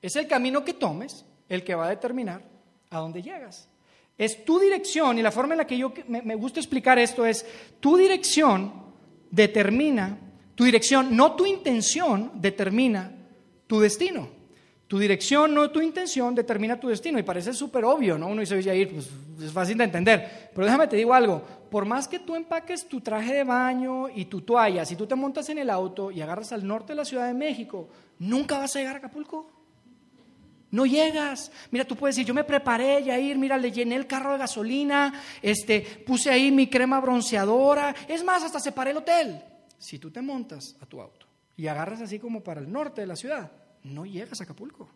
es 0.00 0.16
el 0.16 0.26
camino 0.26 0.64
que 0.64 0.72
tomes 0.72 1.26
el 1.48 1.62
que 1.62 1.74
va 1.74 1.86
a 1.86 1.90
determinar 1.90 2.42
a 2.88 2.98
dónde 2.98 3.20
llegas. 3.20 3.68
Es 4.16 4.44
tu 4.44 4.58
dirección 4.58 5.18
y 5.18 5.22
la 5.22 5.32
forma 5.32 5.54
en 5.54 5.58
la 5.58 5.66
que 5.66 5.76
yo 5.76 5.92
me, 6.06 6.34
gusta 6.34 6.60
explicar 6.60 6.98
esto 6.98 7.26
es, 7.26 7.44
tu 7.80 7.96
dirección 7.96 8.72
determina, 9.30 10.18
tu 10.54 10.64
dirección, 10.64 11.16
no 11.16 11.34
tu 11.34 11.46
intención 11.46 12.32
determina 12.34 13.12
tu 13.66 13.80
destino. 13.80 14.39
Tu 14.90 14.98
dirección, 14.98 15.54
no 15.54 15.70
tu 15.70 15.80
intención, 15.80 16.34
determina 16.34 16.80
tu 16.80 16.88
destino. 16.88 17.16
Y 17.16 17.22
parece 17.22 17.52
súper 17.52 17.84
obvio, 17.84 18.18
¿no? 18.18 18.26
Uno 18.26 18.40
dice, 18.40 18.56
oye, 18.56 18.88
pues 18.88 19.08
es 19.40 19.52
fácil 19.52 19.78
de 19.78 19.84
entender. 19.84 20.50
Pero 20.52 20.64
déjame 20.64 20.88
te 20.88 20.96
digo 20.96 21.14
algo. 21.14 21.40
Por 21.70 21.84
más 21.84 22.08
que 22.08 22.18
tú 22.18 22.34
empaques 22.34 22.88
tu 22.88 23.00
traje 23.00 23.32
de 23.32 23.44
baño 23.44 24.08
y 24.08 24.24
tu 24.24 24.40
toalla, 24.40 24.84
si 24.84 24.96
tú 24.96 25.06
te 25.06 25.14
montas 25.14 25.48
en 25.48 25.58
el 25.58 25.70
auto 25.70 26.10
y 26.10 26.20
agarras 26.20 26.50
al 26.50 26.66
norte 26.66 26.88
de 26.88 26.96
la 26.96 27.04
Ciudad 27.04 27.28
de 27.28 27.34
México, 27.34 27.88
nunca 28.18 28.58
vas 28.58 28.74
a 28.74 28.80
llegar 28.80 28.96
a 28.96 28.98
Acapulco. 28.98 29.48
No 30.72 30.84
llegas. 30.86 31.52
Mira, 31.70 31.84
tú 31.84 31.94
puedes 31.94 32.16
decir, 32.16 32.26
yo 32.26 32.34
me 32.34 32.42
preparé 32.42 33.04
ya 33.04 33.16
ir, 33.16 33.38
mira, 33.38 33.56
le 33.58 33.70
llené 33.70 33.94
el 33.94 34.08
carro 34.08 34.32
de 34.32 34.38
gasolina, 34.38 35.14
este, 35.40 36.02
puse 36.04 36.30
ahí 36.30 36.50
mi 36.50 36.66
crema 36.66 37.00
bronceadora. 37.00 37.94
Es 38.08 38.24
más, 38.24 38.42
hasta 38.42 38.58
separé 38.58 38.90
el 38.90 38.96
hotel. 38.96 39.40
Si 39.78 40.00
tú 40.00 40.10
te 40.10 40.20
montas 40.20 40.74
a 40.80 40.86
tu 40.86 41.00
auto 41.00 41.26
y 41.56 41.68
agarras 41.68 42.00
así 42.00 42.18
como 42.18 42.42
para 42.42 42.60
el 42.60 42.72
norte 42.72 43.02
de 43.02 43.06
la 43.06 43.14
ciudad, 43.14 43.52
no 43.84 44.04
llegas 44.04 44.40
a 44.40 44.44
Acapulco. 44.44 44.88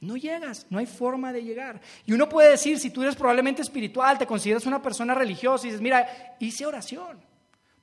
No 0.00 0.16
llegas, 0.16 0.66
no 0.68 0.78
hay 0.78 0.86
forma 0.86 1.32
de 1.32 1.42
llegar. 1.42 1.80
Y 2.04 2.12
uno 2.12 2.28
puede 2.28 2.50
decir, 2.50 2.78
si 2.78 2.90
tú 2.90 3.02
eres 3.02 3.16
probablemente 3.16 3.62
espiritual, 3.62 4.18
te 4.18 4.26
consideras 4.26 4.66
una 4.66 4.82
persona 4.82 5.14
religiosa 5.14 5.66
y 5.66 5.70
dices, 5.70 5.80
mira, 5.80 6.36
hice 6.38 6.66
oración, 6.66 7.18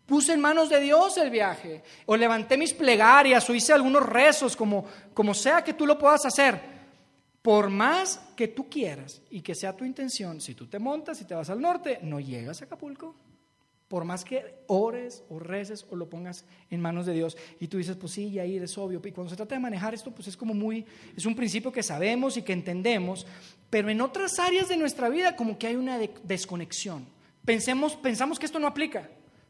puse 0.05 0.33
en 0.33 0.39
manos 0.39 0.69
de 0.69 0.79
Dios 0.79 1.17
el 1.17 1.31
viaje, 1.31 1.83
o 2.05 2.15
levanté 2.15 2.57
mis 2.57 2.73
plegarias, 2.73 3.49
o 3.49 3.55
hice 3.55 3.73
algunos 3.73 4.05
rezos, 4.05 4.55
como, 4.55 4.85
como 5.13 5.33
sea 5.33 5.63
que 5.63 5.73
tú 5.73 5.87
lo 5.87 5.97
puedas 5.97 6.25
hacer. 6.25 6.81
Por 7.41 7.71
más 7.71 8.19
que 8.35 8.49
tú 8.49 8.69
quieras 8.69 9.23
y 9.31 9.41
que 9.41 9.55
sea 9.55 9.75
tu 9.75 9.83
intención, 9.83 10.39
si 10.39 10.53
tú 10.53 10.67
te 10.67 10.77
montas 10.77 11.19
y 11.21 11.25
te 11.25 11.33
vas 11.33 11.49
al 11.49 11.59
norte, 11.59 11.99
no 12.03 12.19
llegas 12.19 12.61
a 12.61 12.65
Acapulco. 12.65 13.15
Por 13.91 14.05
más 14.05 14.23
que 14.23 14.55
ores 14.67 15.21
o 15.27 15.37
reces 15.37 15.85
o 15.89 15.97
lo 15.97 16.09
pongas 16.09 16.45
en 16.69 16.79
manos 16.79 17.05
de 17.05 17.11
Dios 17.11 17.35
y 17.59 17.67
tú 17.67 17.77
dices, 17.77 17.97
pues 17.97 18.13
sí, 18.13 18.39
ahí 18.39 18.55
es 18.55 18.77
obvio. 18.77 19.01
Y 19.03 19.11
cuando 19.11 19.29
se 19.29 19.35
trata 19.35 19.55
de 19.55 19.59
manejar 19.59 19.93
esto, 19.93 20.11
pues 20.11 20.29
es 20.29 20.37
como 20.37 20.53
muy, 20.53 20.85
es 21.17 21.25
un 21.25 21.35
principio 21.35 21.73
que 21.73 21.83
sabemos 21.83 22.37
y 22.37 22.41
que 22.41 22.53
entendemos, 22.53 23.27
pero 23.69 23.89
en 23.89 23.99
otras 23.99 24.39
áreas 24.39 24.69
de 24.69 24.77
nuestra 24.77 25.09
vida 25.09 25.35
como 25.35 25.59
que 25.59 25.67
hay 25.67 25.75
una 25.75 25.99
desconexión. 26.23 27.05
Pensemos, 27.43 27.97
pensamos 27.97 28.39
que 28.39 28.45
esto 28.45 28.59
no 28.59 28.67
aplica. 28.67 29.09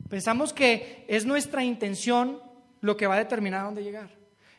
Pensamos 0.10 0.54
que 0.54 1.06
es 1.08 1.24
nuestra 1.24 1.64
intención 1.64 2.42
lo 2.80 2.98
que 2.98 3.06
va 3.06 3.14
a 3.14 3.20
determinar 3.20 3.62
a 3.62 3.66
dónde 3.66 3.84
llegar. 3.84 4.10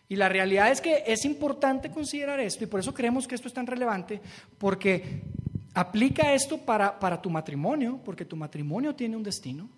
Y 0.08 0.14
la 0.14 0.28
realidad 0.28 0.70
es 0.70 0.80
que 0.80 1.02
es 1.08 1.24
importante 1.24 1.90
considerar 1.90 2.38
esto 2.38 2.62
y 2.62 2.68
por 2.68 2.78
eso 2.78 2.94
creemos 2.94 3.26
que 3.26 3.34
esto 3.34 3.48
es 3.48 3.54
tan 3.54 3.66
relevante, 3.66 4.20
porque 4.58 5.22
Aplica 5.74 6.34
esto 6.34 6.58
para, 6.58 6.98
para 6.98 7.20
tu 7.20 7.30
matrimonio, 7.30 7.98
porque 8.04 8.24
tu 8.24 8.36
matrimonio 8.36 8.94
tiene 8.94 9.16
un 9.16 9.22
destino. 9.22 9.68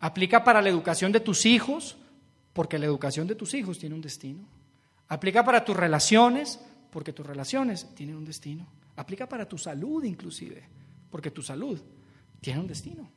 Aplica 0.00 0.42
para 0.42 0.60
la 0.60 0.68
educación 0.68 1.12
de 1.12 1.20
tus 1.20 1.46
hijos, 1.46 1.96
porque 2.52 2.78
la 2.78 2.86
educación 2.86 3.26
de 3.26 3.36
tus 3.36 3.54
hijos 3.54 3.78
tiene 3.78 3.94
un 3.94 4.00
destino. 4.00 4.40
Aplica 5.08 5.44
para 5.44 5.64
tus 5.64 5.76
relaciones, 5.76 6.60
porque 6.90 7.12
tus 7.12 7.24
relaciones 7.24 7.86
tienen 7.94 8.16
un 8.16 8.24
destino. 8.24 8.66
Aplica 8.96 9.28
para 9.28 9.48
tu 9.48 9.56
salud 9.56 10.02
inclusive, 10.02 10.64
porque 11.10 11.30
tu 11.30 11.42
salud 11.42 11.80
tiene 12.40 12.60
un 12.60 12.66
destino. 12.66 13.08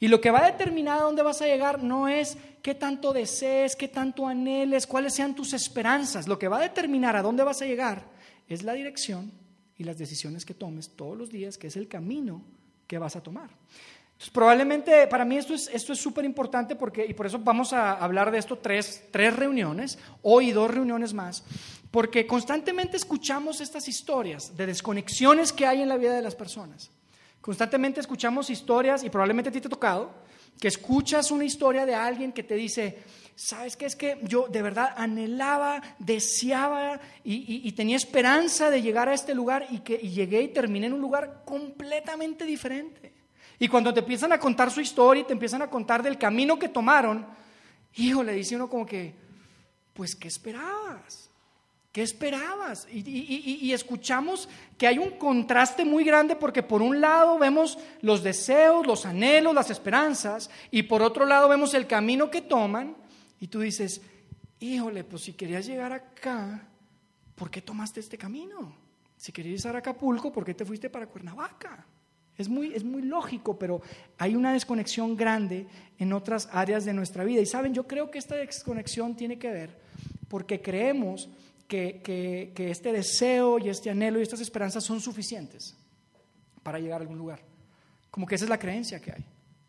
Y 0.00 0.08
lo 0.08 0.20
que 0.20 0.30
va 0.30 0.40
a 0.44 0.50
determinar 0.50 0.98
a 0.98 1.02
dónde 1.02 1.22
vas 1.22 1.42
a 1.42 1.46
llegar 1.46 1.82
no 1.82 2.08
es 2.08 2.38
qué 2.62 2.74
tanto 2.74 3.12
desees, 3.12 3.76
qué 3.76 3.88
tanto 3.88 4.26
anheles, 4.26 4.86
cuáles 4.86 5.12
sean 5.12 5.34
tus 5.34 5.52
esperanzas. 5.52 6.26
Lo 6.26 6.38
que 6.38 6.48
va 6.48 6.58
a 6.58 6.62
determinar 6.62 7.16
a 7.16 7.22
dónde 7.22 7.44
vas 7.44 7.60
a 7.60 7.66
llegar 7.66 8.04
es 8.48 8.62
la 8.62 8.72
dirección 8.72 9.30
y 9.78 9.84
las 9.84 9.98
decisiones 9.98 10.44
que 10.44 10.54
tomes 10.54 10.90
todos 10.90 11.16
los 11.16 11.30
días, 11.30 11.58
que 11.58 11.66
es 11.66 11.76
el 11.76 11.88
camino 11.88 12.42
que 12.86 12.98
vas 12.98 13.16
a 13.16 13.22
tomar. 13.22 13.50
Entonces, 14.12 14.30
probablemente 14.32 15.06
para 15.08 15.26
mí 15.26 15.36
esto 15.36 15.52
es 15.52 15.68
esto 15.72 15.92
es 15.92 15.98
súper 15.98 16.24
importante 16.24 16.74
porque 16.74 17.04
y 17.04 17.12
por 17.12 17.26
eso 17.26 17.38
vamos 17.38 17.74
a 17.74 17.92
hablar 17.92 18.30
de 18.30 18.38
esto 18.38 18.56
tres, 18.56 19.04
tres 19.10 19.36
reuniones, 19.36 19.98
hoy 20.22 20.52
dos 20.52 20.70
reuniones 20.70 21.12
más, 21.12 21.44
porque 21.90 22.26
constantemente 22.26 22.96
escuchamos 22.96 23.60
estas 23.60 23.88
historias 23.88 24.56
de 24.56 24.66
desconexiones 24.66 25.52
que 25.52 25.66
hay 25.66 25.82
en 25.82 25.90
la 25.90 25.98
vida 25.98 26.14
de 26.14 26.22
las 26.22 26.34
personas. 26.34 26.90
Constantemente 27.46 28.00
escuchamos 28.00 28.50
historias, 28.50 29.04
y 29.04 29.08
probablemente 29.08 29.50
a 29.50 29.52
ti 29.52 29.60
te 29.60 29.68
ha 29.68 29.70
tocado, 29.70 30.12
que 30.58 30.66
escuchas 30.66 31.30
una 31.30 31.44
historia 31.44 31.86
de 31.86 31.94
alguien 31.94 32.32
que 32.32 32.42
te 32.42 32.56
dice, 32.56 32.98
¿sabes 33.36 33.76
qué? 33.76 33.86
Es 33.86 33.94
que 33.94 34.18
yo 34.24 34.48
de 34.48 34.62
verdad 34.62 34.92
anhelaba, 34.96 35.80
deseaba 36.00 36.98
y, 37.22 37.70
tenía 37.70 37.94
esperanza 37.94 38.68
de 38.68 38.82
llegar 38.82 39.08
a 39.08 39.14
este 39.14 39.32
lugar 39.32 39.64
y 39.70 39.78
que 39.78 39.98
llegué 39.98 40.42
y 40.42 40.48
terminé 40.48 40.88
en 40.88 40.94
un 40.94 41.00
lugar 41.00 41.44
completamente 41.44 42.44
diferente. 42.44 43.14
Y 43.60 43.68
cuando 43.68 43.94
te 43.94 44.00
empiezan 44.00 44.32
a 44.32 44.40
contar 44.40 44.72
su 44.72 44.80
historia 44.80 45.20
y 45.20 45.26
te 45.26 45.32
empiezan 45.32 45.62
a 45.62 45.70
contar 45.70 46.02
del 46.02 46.18
camino 46.18 46.58
que 46.58 46.68
tomaron, 46.68 47.28
hijo, 47.94 48.24
le 48.24 48.32
dice 48.32 48.56
uno 48.56 48.68
como 48.68 48.84
que, 48.84 49.14
pues, 49.92 50.16
¿qué 50.16 50.26
esperabas? 50.26 51.25
¿Qué 51.96 52.02
esperabas? 52.02 52.86
Y, 52.92 53.72
escuchamos 53.72 54.50
que 54.76 54.86
hay 54.86 54.98
un 54.98 55.12
contraste 55.12 55.82
muy 55.82 56.04
grande 56.04 56.36
porque 56.36 56.62
por 56.62 56.82
un 56.82 57.00
lado 57.00 57.38
vemos 57.38 57.78
los 58.02 58.22
deseos, 58.22 58.86
los 58.86 59.06
anhelos, 59.06 59.54
las 59.54 59.70
esperanzas, 59.70 60.50
y 60.70 60.82
por 60.82 61.00
otro 61.00 61.24
lado 61.24 61.48
vemos 61.48 61.72
el 61.72 61.86
camino 61.86 62.30
que 62.30 62.42
toman, 62.42 62.94
y 63.40 63.46
tú 63.46 63.60
dices, 63.60 64.02
híjole, 64.60 65.04
pues 65.04 65.22
si 65.22 65.32
querías 65.32 65.64
llegar 65.64 65.94
acá, 65.94 66.68
¿por 67.34 67.50
qué 67.50 67.62
tomaste 67.62 68.00
este 68.00 68.18
camino? 68.18 68.76
Si 69.16 69.32
querías 69.32 69.64
ir 69.64 69.74
a 69.74 69.78
Acapulco, 69.78 70.30
¿por 70.30 70.44
qué 70.44 70.52
te 70.52 70.66
fuiste 70.66 70.90
para 70.90 71.06
Cuernavaca? 71.06 71.86
Es 72.36 72.50
muy, 72.50 72.74
es 72.74 72.84
muy 72.84 73.00
lógico, 73.00 73.58
pero 73.58 73.80
hay 74.18 74.36
una 74.36 74.52
desconexión 74.52 75.16
grande 75.16 75.66
en 75.98 76.12
otras 76.12 76.50
áreas 76.52 76.84
de 76.84 76.92
nuestra 76.92 77.24
vida. 77.24 77.40
Y 77.40 77.46
saben, 77.46 77.72
yo 77.72 77.86
creo 77.86 78.10
que 78.10 78.18
esta 78.18 78.36
desconexión 78.36 79.16
tiene 79.16 79.38
que 79.38 79.50
ver 79.50 79.86
porque 80.28 80.60
creemos 80.60 81.30
que, 81.66 82.52
este 82.56 82.92
deseo 82.92 83.58
y 83.58 83.68
este 83.68 83.90
anhelo 83.90 84.18
y 84.18 84.22
estas 84.22 84.40
esperanzas 84.40 84.84
son 84.84 85.00
suficientes 85.00 85.76
para 86.62 86.78
llegar 86.78 87.00
a 87.00 87.02
algún 87.02 87.18
lugar. 87.18 87.40
Como 88.10 88.26
que 88.26 88.34
esa 88.34 88.44
es 88.44 88.50
la 88.50 88.58
creencia 88.58 89.00
que 89.00 89.12
hay. 89.12 89.24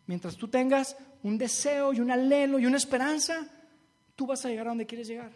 Mientras 0.06 0.36
tú 0.38 0.48
tengas 0.48 0.96
un 1.24 1.38
deseo 1.38 1.94
y 1.94 2.00
un 2.00 2.12
anhelo 2.12 2.60
y 2.60 2.66
una 2.66 2.78
esperanza, 2.78 3.48
tú 4.16 4.26
vas 4.26 4.46
a 4.46 4.50
llegar 4.50 4.68
a 4.68 4.70
donde 4.70 4.86
quieres 4.86 5.08
llegar. 5.08 5.32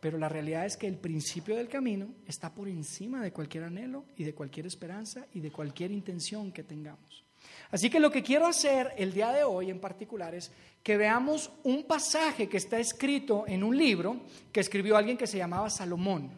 Pero 0.00 0.18
la 0.18 0.28
realidad 0.28 0.64
es 0.64 0.76
que 0.76 0.86
el 0.86 0.96
principio 0.96 1.56
del 1.56 1.68
camino 1.68 2.08
está 2.26 2.52
por 2.52 2.68
encima 2.68 3.22
de 3.22 3.32
cualquier 3.32 3.64
anhelo 3.64 4.04
y 4.16 4.24
de 4.24 4.34
cualquier 4.34 4.66
esperanza 4.66 5.26
y 5.34 5.40
de 5.40 5.52
cualquier 5.52 5.92
intención 5.92 6.52
que 6.52 6.64
tengamos. 6.64 7.24
Así 7.70 7.88
que 7.88 8.00
lo 8.00 8.10
que 8.10 8.22
quiero 8.22 8.46
hacer 8.46 8.94
el 8.96 9.12
día 9.12 9.32
de 9.32 9.44
hoy 9.44 9.70
en 9.70 9.78
particular 9.78 10.34
es 10.34 10.50
que 10.82 10.96
veamos 10.96 11.50
un 11.62 11.84
pasaje 11.84 12.48
que 12.48 12.56
está 12.56 12.78
escrito 12.78 13.44
en 13.46 13.62
un 13.62 13.76
libro 13.76 14.16
que 14.52 14.60
escribió 14.60 14.96
alguien 14.96 15.16
que 15.16 15.26
se 15.26 15.38
llamaba 15.38 15.70
Salomón. 15.70 16.30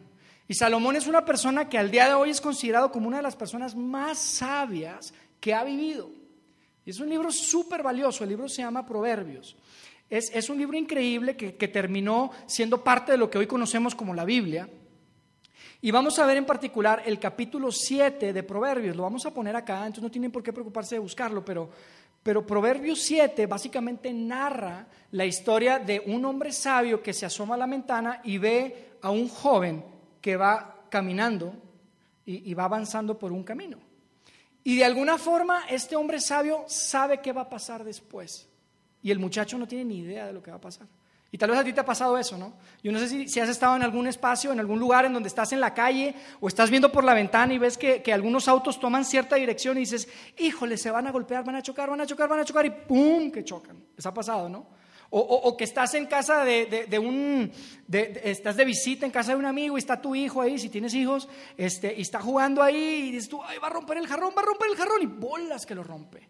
Y 0.49 0.55
Salomón 0.55 0.97
es 0.97 1.07
una 1.07 1.25
persona 1.25 1.69
que 1.69 1.79
al 1.79 1.91
día 1.91 2.09
de 2.09 2.15
hoy 2.15 2.31
es 2.31 2.41
considerado 2.41 2.91
como 2.91 3.09
una 3.09 3.19
de 3.19 3.23
las 3.23 3.37
personas 3.37 3.75
más 3.75 4.19
sabias 4.19 5.15
que 5.41 5.55
ha 5.55 5.65
vivido. 5.65 6.11
Y 6.85 6.91
es 6.91 7.01
un 7.01 7.09
libro 7.09 7.31
súper 7.31 7.83
valioso, 7.83 8.25
el 8.25 8.31
libro 8.31 8.49
se 8.49 8.63
llama 8.63 8.85
Proverbios. 8.85 9.57
Es, 10.11 10.51
un 10.51 10.59
libro 10.59 10.77
increíble 10.77 11.37
que 11.37 11.69
terminó 11.69 12.31
siendo 12.45 12.85
parte 12.85 13.13
de 13.13 13.19
lo 13.19 13.31
que 13.31 13.39
hoy 13.39 13.47
conocemos 13.47 13.95
como 13.95 14.13
la 14.13 14.27
Biblia. 14.27 14.69
Y 15.85 15.91
vamos 15.91 16.17
a 16.21 16.27
ver 16.27 16.37
en 16.37 16.47
particular 16.47 17.03
el 17.05 17.19
capítulo 17.19 17.73
7 17.73 18.33
de 18.33 18.43
Proverbios, 18.45 18.95
lo 18.95 19.03
vamos 19.03 19.27
a 19.27 19.35
poner 19.35 19.57
acá, 19.57 19.79
entonces 19.79 20.05
no 20.05 20.13
tienen 20.13 20.31
por 20.31 20.41
qué 20.41 20.53
preocuparse 20.53 20.95
de 20.95 21.01
buscarlo, 21.01 21.45
pero, 21.45 21.69
pero 22.23 22.47
Proverbios 22.47 23.01
7 23.01 23.47
básicamente 23.47 24.13
narra 24.13 24.87
la 25.11 25.27
historia 25.27 25.81
de 25.81 26.01
un 26.07 26.25
hombre 26.25 26.53
sabio 26.53 27.03
que 27.03 27.13
se 27.13 27.27
asoma 27.27 27.57
a 27.57 27.59
la 27.59 27.67
ventana 27.67 28.21
y 28.23 28.39
ve 28.39 28.93
a 29.03 29.11
un 29.11 29.29
joven 29.29 29.85
que 30.21 30.37
va 30.37 30.85
caminando 30.89 31.53
y, 32.25 32.49
y 32.49 32.55
va 32.55 32.67
avanzando 32.67 33.19
por 33.19 33.33
un 33.33 33.43
camino. 33.43 33.79
Y 34.63 34.77
de 34.77 34.85
alguna 34.85 35.19
forma 35.19 35.65
este 35.69 35.97
hombre 35.97 36.21
sabio 36.21 36.63
sabe 36.69 37.21
qué 37.21 37.33
va 37.33 37.43
a 37.43 37.51
pasar 37.51 37.83
después. 37.83 38.49
Y 39.03 39.11
el 39.11 39.19
muchacho 39.19 39.59
no 39.59 39.67
tiene 39.67 39.87
ni 39.87 39.99
idea 39.99 40.29
de 40.29 40.33
lo 40.33 40.45
que 40.45 40.53
va 40.53 40.59
a 40.59 40.61
pasar. 40.61 40.87
Y 41.35 41.39
tal 41.39 41.49
vez 41.49 41.59
a 41.59 41.65
ti 41.65 41.73
te 41.73 41.81
ha 41.81 41.85
pasado 41.85 42.19
eso, 42.19 42.37
¿no? 42.37 42.53
Yo 42.83 42.93
no 42.93 42.99
sé 42.99 43.27
si, 43.27 43.41
has 43.41 43.49
estado 43.49 43.75
en 43.75 43.83
algún 43.83 44.07
espacio, 44.07 44.53
en 44.53 44.61
algún 44.61 44.79
lugar 44.79 45.07
en 45.07 45.15
donde 45.15 45.31
estás 45.31 45.51
en 45.55 45.61
la 45.61 45.73
calle 45.73 46.15
o 46.41 46.47
estás 46.47 46.69
viendo 46.69 46.93
por 46.93 47.05
la 47.05 47.15
ventana 47.15 47.55
y 47.55 47.59
ves 47.59 47.79
que, 47.79 48.13
algunos 48.13 48.49
autos 48.49 48.79
toman 48.79 49.07
cierta 49.07 49.37
dirección 49.37 49.79
y 49.79 49.81
dices, 49.81 50.07
híjole, 50.37 50.77
se 50.77 50.91
van 50.91 51.07
a 51.07 51.11
golpear, 51.11 51.43
van 51.43 51.57
a 51.57 51.63
chocar, 51.63 51.89
van 51.89 52.03
a 52.03 52.07
chocar, 52.07 52.29
van 52.29 52.41
a 52.41 52.45
chocar 52.45 52.67
y 52.67 52.71
¡pum! 52.71 53.31
que 53.31 53.45
chocan. 53.45 53.83
Les 53.97 54.05
ha 54.05 54.13
pasado, 54.13 54.51
¿no? 54.51 54.67
O, 55.09 55.57
que 55.57 55.65
estás 55.65 55.95
en 55.95 56.07
casa 56.07 56.45
de, 56.45 56.99
un, 56.99 57.51
estás 57.91 58.57
de 58.57 58.65
visita 58.67 59.07
en 59.07 59.13
casa 59.13 59.33
de 59.33 59.39
un 59.39 59.47
amigo 59.47 59.77
y 59.77 59.81
está 59.81 60.01
tu 60.01 60.15
hijo 60.15 60.43
ahí, 60.43 60.59
si 60.59 60.69
tienes 60.69 60.93
hijos, 60.95 61.29
este, 61.57 61.95
y 61.97 62.03
está 62.03 62.21
jugando 62.21 62.63
ahí 62.63 63.09
y 63.09 63.13
dices 63.13 63.31
tú, 63.31 63.43
ay, 63.43 63.59
va 63.59 63.69
a 63.69 63.71
romper 63.71 63.97
el 63.97 64.07
jarrón, 64.07 64.35
va 64.37 64.43
a 64.43 64.47
romper 64.47 64.71
el 64.71 64.77
jarrón 64.77 65.03
y 65.03 65.07
bolas 65.07 65.65
que 65.65 65.75
lo 65.75 65.83
rompe. 65.83 66.29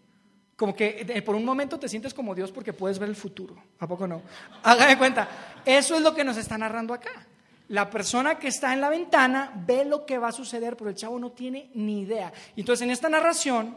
Como 0.63 0.77
que 0.77 1.05
eh, 1.09 1.23
por 1.23 1.35
un 1.35 1.45
momento 1.45 1.77
te 1.77 1.89
sientes 1.89 2.15
como 2.15 2.37
Dios 2.37 2.53
porque 2.53 2.73
puedes 2.73 2.97
ver 2.97 3.09
el 3.09 3.17
futuro. 3.17 3.57
¿A 3.81 3.89
poco 3.89 4.07
no? 4.07 4.23
Haga 4.63 4.87
de 4.87 4.97
cuenta. 4.97 5.29
Eso 5.67 5.97
es 5.97 6.03
lo 6.03 6.15
que 6.15 6.23
nos 6.23 6.37
está 6.37 6.57
narrando 6.57 6.95
acá. 6.95 7.27
La 7.67 7.91
persona 7.91 8.39
que 8.39 8.47
está 8.47 8.73
en 8.73 8.81
la 8.81 8.89
ventana 8.89 9.53
ve 9.67 9.85
lo 9.85 10.07
que 10.07 10.19
va 10.19 10.29
a 10.29 10.33
suceder, 10.33 10.77
pero 10.77 10.91
el 10.91 10.95
chavo 10.95 11.19
no 11.19 11.33
tiene 11.33 11.73
ni 11.75 12.03
idea. 12.03 12.33
Entonces 12.55 12.85
en 12.85 12.93
esta 12.93 13.09
narración, 13.09 13.77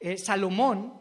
eh, 0.00 0.16
Salomón 0.16 0.94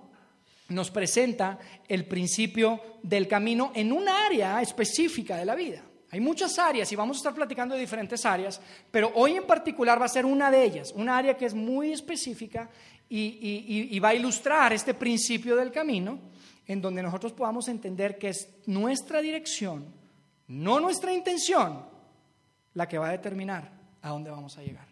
nos 0.67 0.91
presenta 0.91 1.57
el 1.87 2.05
principio 2.05 2.81
del 3.01 3.25
camino 3.25 3.71
en 3.75 3.93
un 3.93 4.09
área 4.09 4.61
específica 4.61 5.37
de 5.37 5.45
la 5.45 5.55
vida. 5.55 5.83
Hay 6.13 6.19
muchas 6.19 6.59
áreas 6.59 6.91
y 6.91 6.95
vamos 6.95 7.17
a 7.17 7.19
estar 7.21 7.33
platicando 7.33 7.73
de 7.73 7.81
diferentes 7.81 8.23
áreas, 8.23 8.61
pero 8.91 9.11
hoy 9.15 9.35
en 9.35 9.47
particular 9.47 9.99
va 9.99 10.05
a 10.05 10.09
ser 10.09 10.27
una 10.27 10.51
de 10.51 10.63
ellas, 10.63 10.93
una 10.95 11.17
área 11.17 11.35
que 11.35 11.45
es 11.45 11.55
muy 11.55 11.91
específica 11.91 12.69
y, 13.15 13.99
va 13.99 14.09
a 14.09 14.15
ilustrar 14.15 14.73
este 14.73 14.95
principio 14.95 15.55
del 15.55 15.71
camino 15.71 16.19
en 16.65 16.81
donde 16.81 17.03
nosotros 17.03 17.33
podamos 17.33 17.67
entender 17.67 18.17
que 18.17 18.29
es 18.29 18.49
nuestra 18.65 19.21
dirección, 19.21 19.85
no 20.47 20.79
nuestra 20.79 21.13
intención, 21.13 21.85
la 22.73 22.87
que 22.87 22.97
va 22.97 23.09
a 23.09 23.11
determinar 23.11 23.71
a 24.01 24.09
dónde 24.09 24.31
vamos 24.31 24.57
a 24.57 24.63
llegar. 24.63 24.87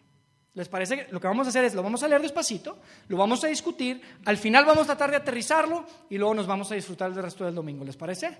¿Les 0.54 0.68
parece 0.68 0.96
que 0.96 1.12
lo 1.12 1.20
que 1.20 1.26
vamos 1.26 1.46
a 1.46 1.50
hacer 1.50 1.64
es, 1.64 1.74
lo 1.74 1.82
vamos 1.82 2.02
a 2.02 2.08
leer 2.08 2.20
despacito, 2.20 2.78
lo 3.08 3.16
vamos 3.16 3.42
a 3.42 3.48
discutir, 3.48 4.00
al 4.24 4.36
final 4.36 4.66
vamos 4.66 4.84
a 4.84 4.94
tratar 4.96 5.10
de 5.10 5.16
aterrizarlo 5.16 5.84
y 6.10 6.18
luego 6.18 6.34
nos 6.34 6.46
vamos 6.46 6.70
a 6.70 6.74
disfrutar 6.74 7.12
del 7.12 7.24
resto 7.24 7.44
del 7.44 7.54
domingo, 7.54 7.84
¿les 7.84 7.96
parece? 7.96 8.36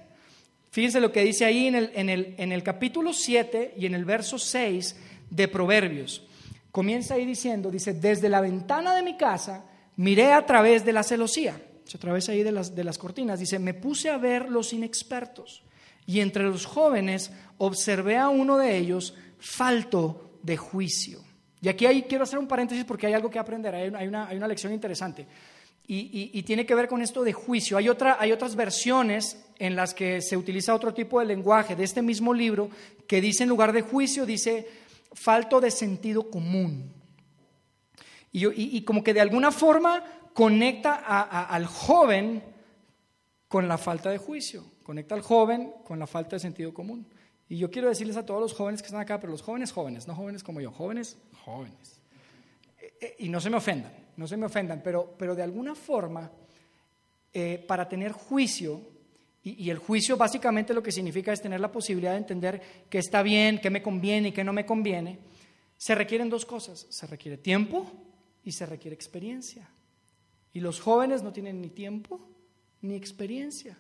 Fíjense 0.71 1.01
lo 1.01 1.11
que 1.11 1.25
dice 1.25 1.45
ahí 1.45 1.67
en 1.67 1.75
el, 1.75 1.91
en 1.95 2.09
el, 2.09 2.35
en 2.39 2.53
el 2.53 2.63
capítulo 2.63 3.13
7 3.13 3.75
y 3.79 3.87
en 3.87 3.95
el 3.95 4.05
verso 4.05 4.39
6 4.39 4.97
de 5.31 5.49
Proverbios. 5.49 6.23
Comienza 6.71 7.15
ahí 7.15 7.27
diciendo, 7.27 7.71
dice, 7.71 7.95
desde 7.95 8.29
la 8.29 8.41
ventana 8.41 8.95
de 8.95 9.03
mi 9.03 9.17
casa 9.17 9.65
miré 9.97 10.33
a 10.33 10.47
través 10.47 10.85
de 10.85 10.93
la 10.93 11.03
celosía, 11.03 11.61
a 11.95 11.99
través 11.99 12.29
ahí 12.29 12.43
de 12.43 12.53
las, 12.53 12.75
de 12.75 12.85
las 12.85 12.99
cortinas, 12.99 13.39
dice, 13.39 13.59
me 13.59 13.75
puse 13.75 14.11
a 14.11 14.17
ver 14.17 14.49
los 14.51 14.73
inexpertos 14.73 15.63
y 16.07 16.21
entre 16.21 16.45
los 16.45 16.67
jóvenes 16.67 17.31
observé 17.59 18.17
a 18.17 18.29
uno 18.29 18.59
de 18.59 18.77
ellos 18.77 19.15
falto 19.39 20.39
de 20.43 20.57
juicio. 20.57 21.21
Y 21.61 21.69
aquí 21.69 21.87
ahí 21.87 22.03
quiero 22.03 22.25
hacer 22.25 22.39
un 22.39 22.49
paréntesis 22.49 22.85
porque 22.85 23.07
hay 23.07 23.13
algo 23.13 23.31
que 23.31 23.39
aprender, 23.39 23.75
hay 23.75 23.89
una, 23.89 24.27
hay 24.27 24.37
una, 24.37 24.49
lección 24.49 24.73
interesante. 24.73 25.27
Y, 25.87 26.31
y, 26.33 26.43
tiene 26.43 26.65
que 26.65 26.75
ver 26.75 26.89
con 26.89 27.03
esto 27.03 27.23
de 27.23 27.33
juicio. 27.33 27.77
Hay, 27.77 27.89
otra, 27.89 28.17
hay 28.19 28.33
otras 28.33 28.57
versiones 28.57 29.45
en 29.59 29.77
las 29.77 29.95
que 29.95 30.23
se 30.23 30.37
utiliza 30.37 30.75
otro 30.75 30.95
tipo 30.95 31.21
de 31.21 31.27
lenguaje 31.27 31.77
de 31.77 31.85
este 31.85 32.03
mismo 32.03 32.33
libro 32.33 32.71
que 33.07 33.21
dice 33.21 33.43
en 33.43 33.49
lugar 33.49 33.73
de 33.73 33.83
juicio, 33.83 34.25
dice 34.25 34.67
falto 35.13 35.61
de 35.61 35.71
sentido 35.71 36.31
común. 36.31 37.02
Y, 38.33 38.83
como 38.83 39.05
que 39.05 39.13
de 39.13 39.21
alguna 39.21 39.53
forma 39.53 40.03
conecta 40.33 40.95
al 40.95 41.67
joven 41.67 42.43
con 43.47 43.69
la 43.69 43.77
falta 43.77 44.09
de 44.09 44.17
juicio, 44.17 44.65
conecta 44.83 45.15
al 45.15 45.21
joven 45.21 45.73
con 45.85 45.99
la 45.99 46.07
falta 46.07 46.37
de 46.37 46.41
sentido 46.41 46.73
común. 46.73 47.07
Y 47.49 47.59
yo 47.59 47.71
quiero 47.71 47.89
decirles 47.89 48.17
a 48.17 48.25
todos 48.25 48.41
los 48.41 48.55
jóvenes 48.55 48.81
que 48.81 48.87
están 48.87 49.03
acá, 49.03 49.21
pero 49.21 49.33
los 49.33 49.43
jóvenes 49.43 49.73
jóvenes, 49.73 50.09
no 50.09 50.15
jóvenes 50.15 50.43
como 50.43 50.63
yo, 50.63 50.71
jóvenes 50.71 51.19
jóvenes. 51.45 52.01
Eh, 52.81 52.95
eh, 53.01 53.17
y 53.21 53.29
no 53.29 53.41
se 53.41 53.51
me 53.51 53.57
ofendan, 53.57 53.93
no 54.17 54.27
se 54.27 54.37
me 54.37 54.47
ofendan, 54.47 54.81
pero, 54.83 55.15
pero 55.19 55.35
de 55.35 55.43
alguna 55.43 55.75
forma, 55.75 56.31
eh, 57.33 57.65
para 57.67 57.89
tener 57.89 58.13
juicio 58.13 58.91
Y, 59.45 59.71
el 59.71 59.79
juicio 59.79 60.17
básicamente 60.17 60.73
lo 60.73 60.85
que 60.85 60.93
significa 60.93 61.33
es 61.33 61.43
tener 61.43 61.59
la 61.59 61.73
posibilidad 61.73 62.13
de 62.13 62.19
entender 62.19 62.63
qué 62.89 62.99
está 62.99 63.25
bien, 63.25 63.59
qué 63.61 63.71
me 63.71 63.83
conviene 63.83 64.29
y 64.29 64.33
qué 64.33 64.45
no 64.45 64.53
me 64.53 64.65
conviene. 64.65 65.19
Se 65.77 65.97
requieren 65.97 66.31
dos 66.31 66.47
cosas, 66.47 66.87
se 66.89 67.09
requiere 67.09 67.39
tiempo 67.39 67.91
y 68.45 68.53
se 68.53 68.67
requiere 68.67 68.95
experiencia. 68.95 69.69
Y 70.53 70.61
los 70.61 70.81
jóvenes 70.81 71.23
no 71.23 71.33
tienen 71.33 71.61
ni 71.61 71.69
tiempo 71.69 72.21
ni 72.83 72.95
experiencia. 72.95 73.79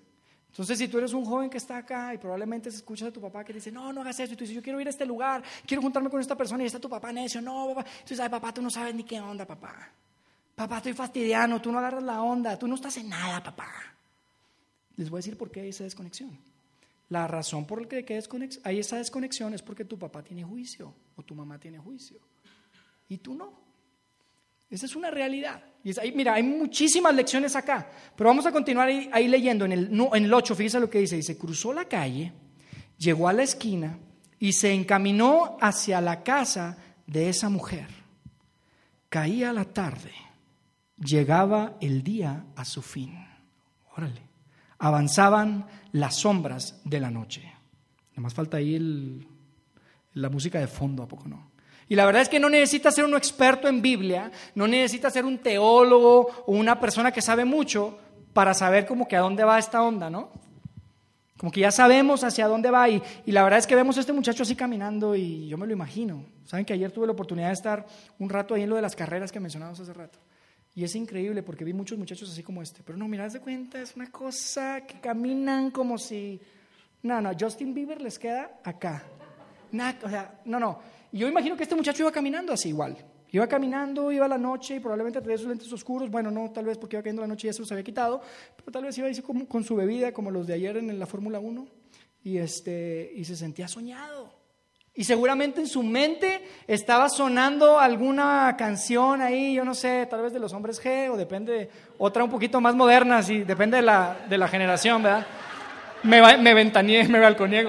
Entonces, 0.48 0.78
si 0.78 0.88
tú 0.88 0.98
eres 0.98 1.12
un 1.14 1.24
joven 1.24 1.48
que 1.48 1.56
está 1.56 1.78
acá 1.78 2.12
y 2.12 2.18
probablemente 2.18 2.70
se 2.70 2.76
escucha 2.76 3.06
de 3.06 3.12
tu 3.12 3.20
papá 3.20 3.42
que 3.42 3.54
dice, 3.54 3.72
no, 3.72 3.92
no 3.92 4.02
hagas 4.02 4.20
eso, 4.20 4.34
y 4.34 4.36
tú 4.36 4.44
dices, 4.44 4.54
yo 4.54 4.62
quiero 4.62 4.80
ir 4.80 4.86
a 4.86 4.90
este 4.90 5.06
lugar, 5.06 5.42
quiero 5.66 5.82
juntarme 5.82 6.10
con 6.10 6.20
esta 6.20 6.36
persona, 6.36 6.62
y 6.62 6.66
está 6.66 6.78
tu 6.78 6.90
papá 6.90 7.10
necio, 7.10 7.40
no, 7.40 7.68
papá. 7.74 7.88
Dices, 8.02 8.20
ay, 8.20 8.28
papá, 8.28 8.52
tú 8.52 8.60
no 8.60 8.68
sabes 8.68 8.94
ni 8.94 9.02
qué 9.02 9.18
onda, 9.18 9.46
papá. 9.46 9.90
Papá, 10.54 10.76
estoy 10.76 10.92
fastidiano, 10.92 11.60
tú 11.60 11.72
no 11.72 11.78
agarras 11.78 12.02
la 12.02 12.22
onda, 12.22 12.58
tú 12.58 12.68
no 12.68 12.74
estás 12.74 12.96
en 12.98 13.08
nada, 13.08 13.42
papá. 13.42 13.72
Les 14.96 15.08
voy 15.08 15.18
a 15.18 15.20
decir 15.20 15.38
por 15.38 15.50
qué 15.50 15.62
hay 15.62 15.70
esa 15.70 15.84
desconexión. 15.84 16.38
La 17.08 17.26
razón 17.26 17.66
por 17.66 17.80
la 17.80 17.88
que 17.88 18.22
hay 18.64 18.78
esa 18.78 18.96
desconexión 18.96 19.54
es 19.54 19.62
porque 19.62 19.84
tu 19.84 19.98
papá 19.98 20.22
tiene 20.22 20.44
juicio 20.44 20.94
o 21.16 21.22
tu 21.22 21.34
mamá 21.34 21.58
tiene 21.58 21.78
juicio 21.78 22.18
y 23.08 23.18
tú 23.18 23.34
no. 23.34 23.61
Esa 24.72 24.86
es 24.86 24.96
una 24.96 25.10
realidad. 25.10 25.62
Y 25.84 25.98
ahí, 26.00 26.12
mira, 26.12 26.34
hay 26.34 26.42
muchísimas 26.42 27.14
lecciones 27.14 27.54
acá, 27.54 27.88
pero 28.16 28.30
vamos 28.30 28.46
a 28.46 28.52
continuar 28.52 28.88
ahí, 28.88 29.28
leyendo 29.28 29.64
en 29.64 29.72
el, 29.72 29.90
en 29.92 30.24
el 30.24 30.34
8, 30.34 30.54
fíjese 30.54 30.80
lo 30.80 30.90
que 30.90 30.98
dice, 30.98 31.16
dice, 31.16 31.38
cruzó 31.38 31.72
la 31.72 31.84
calle, 31.84 32.32
llegó 32.96 33.28
a 33.28 33.32
la 33.32 33.42
esquina 33.42 33.98
y 34.38 34.52
se 34.52 34.72
encaminó 34.72 35.56
hacia 35.60 36.00
la 36.00 36.22
casa 36.22 36.78
de 37.06 37.28
esa 37.28 37.48
mujer. 37.48 37.86
Caía 39.08 39.52
la 39.52 39.66
tarde, 39.66 40.12
llegaba 40.96 41.76
el 41.80 42.02
día 42.02 42.46
a 42.56 42.64
su 42.64 42.82
fin. 42.82 43.14
Órale 43.96 44.32
avanzaban 44.82 45.66
las 45.92 46.16
sombras 46.16 46.80
de 46.84 46.98
la 46.98 47.08
noche. 47.08 47.42
Nada 48.10 48.22
más 48.22 48.34
falta 48.34 48.56
ahí 48.56 49.24
la 50.14 50.28
música 50.28 50.58
de 50.58 50.66
fondo, 50.66 51.04
¿a 51.04 51.08
poco 51.08 51.28
no? 51.28 51.51
Y 51.92 51.94
la 51.94 52.06
verdad 52.06 52.22
es 52.22 52.30
que 52.30 52.40
no 52.40 52.48
necesita 52.48 52.90
ser 52.90 53.04
un 53.04 53.14
experto 53.14 53.68
en 53.68 53.82
Biblia, 53.82 54.32
no 54.54 54.66
necesita 54.66 55.10
ser 55.10 55.26
un 55.26 55.36
teólogo 55.36 56.44
o 56.46 56.52
una 56.52 56.80
persona 56.80 57.12
que 57.12 57.20
sabe 57.20 57.44
mucho 57.44 57.98
para 58.32 58.54
saber 58.54 58.86
como 58.86 59.06
que 59.06 59.14
a 59.14 59.20
dónde 59.20 59.44
va 59.44 59.58
esta 59.58 59.82
onda, 59.82 60.08
¿no? 60.08 60.30
Como 61.36 61.52
que 61.52 61.60
ya 61.60 61.70
sabemos 61.70 62.24
hacia 62.24 62.48
dónde 62.48 62.70
va 62.70 62.88
y, 62.88 63.02
y, 63.26 63.32
la 63.32 63.42
verdad 63.42 63.58
es 63.58 63.66
que 63.66 63.74
vemos 63.74 63.98
este 63.98 64.14
muchacho 64.14 64.42
así 64.42 64.56
caminando 64.56 65.14
y 65.14 65.48
yo 65.48 65.58
me 65.58 65.66
lo 65.66 65.74
imagino. 65.74 66.24
Saben 66.46 66.64
que 66.64 66.72
ayer 66.72 66.90
tuve 66.90 67.04
la 67.04 67.12
oportunidad 67.12 67.48
de 67.48 67.52
estar 67.52 67.84
un 68.18 68.30
rato 68.30 68.54
ahí 68.54 68.62
en 68.62 68.70
lo 68.70 68.76
de 68.76 68.80
las 68.80 68.96
carreras 68.96 69.30
que 69.30 69.38
mencionamos 69.38 69.78
hace 69.78 69.92
rato. 69.92 70.18
Y 70.74 70.84
es 70.84 70.96
increíble 70.96 71.42
porque 71.42 71.62
vi 71.62 71.74
muchos 71.74 71.98
muchachos 71.98 72.30
así 72.30 72.42
como 72.42 72.62
este. 72.62 72.82
Pero 72.82 72.96
no, 72.96 73.06
mira, 73.06 73.28
de 73.28 73.38
cuenta, 73.38 73.82
es 73.82 73.94
una 73.96 74.10
cosa 74.10 74.80
que 74.86 74.98
caminan 74.98 75.70
como 75.70 75.98
si... 75.98 76.40
No, 77.02 77.20
no, 77.20 77.32
Justin 77.38 77.74
Bieber 77.74 78.00
les 78.00 78.18
queda 78.18 78.50
acá. 78.64 79.02
o 80.02 80.08
sea, 80.08 80.40
no, 80.46 80.58
no. 80.58 80.91
Yo 81.12 81.28
imagino 81.28 81.56
que 81.56 81.62
este 81.62 81.76
muchacho 81.76 82.02
iba 82.02 82.10
caminando 82.10 82.52
así 82.52 82.70
igual. 82.70 82.96
Iba 83.30 83.46
caminando, 83.46 84.10
iba 84.10 84.24
a 84.24 84.28
la 84.28 84.38
noche 84.38 84.76
y 84.76 84.80
probablemente 84.80 85.20
traía 85.20 85.38
sus 85.38 85.46
lentes 85.46 85.72
oscuros. 85.72 86.10
Bueno, 86.10 86.30
no, 86.30 86.50
tal 86.50 86.64
vez 86.64 86.78
porque 86.78 86.96
iba 86.96 87.02
cayendo 87.02 87.22
la 87.22 87.28
noche 87.28 87.46
y 87.46 87.50
ya 87.50 87.52
se 87.52 87.60
los 87.60 87.70
había 87.70 87.84
quitado. 87.84 88.20
Pero 88.56 88.72
tal 88.72 88.84
vez 88.84 88.96
iba 88.98 89.08
a 89.08 89.22
con, 89.22 89.46
con 89.46 89.64
su 89.64 89.76
bebida 89.76 90.12
como 90.12 90.30
los 90.30 90.46
de 90.46 90.54
ayer 90.54 90.78
en 90.78 90.98
la 90.98 91.06
Fórmula 91.06 91.38
1. 91.38 91.66
Y, 92.24 92.38
este, 92.38 93.12
y 93.14 93.24
se 93.24 93.36
sentía 93.36 93.68
soñado. 93.68 94.42
Y 94.94 95.04
seguramente 95.04 95.60
en 95.60 95.66
su 95.66 95.82
mente 95.82 96.42
estaba 96.66 97.08
sonando 97.08 97.78
alguna 97.78 98.54
canción 98.58 99.22
ahí, 99.22 99.54
yo 99.54 99.64
no 99.64 99.74
sé, 99.74 100.06
tal 100.10 100.20
vez 100.20 100.34
de 100.34 100.38
los 100.38 100.52
hombres 100.52 100.82
G 100.82 101.10
o 101.10 101.16
depende, 101.16 101.70
otra 101.96 102.24
un 102.24 102.30
poquito 102.30 102.60
más 102.60 102.74
moderna, 102.74 103.22
sí, 103.22 103.42
depende 103.42 103.78
de 103.78 103.82
la, 103.82 104.18
de 104.28 104.36
la 104.36 104.48
generación, 104.48 105.02
¿verdad? 105.02 105.26
Me, 106.02 106.20
me 106.36 106.54
me 106.54 107.20
balconeé. 107.20 107.64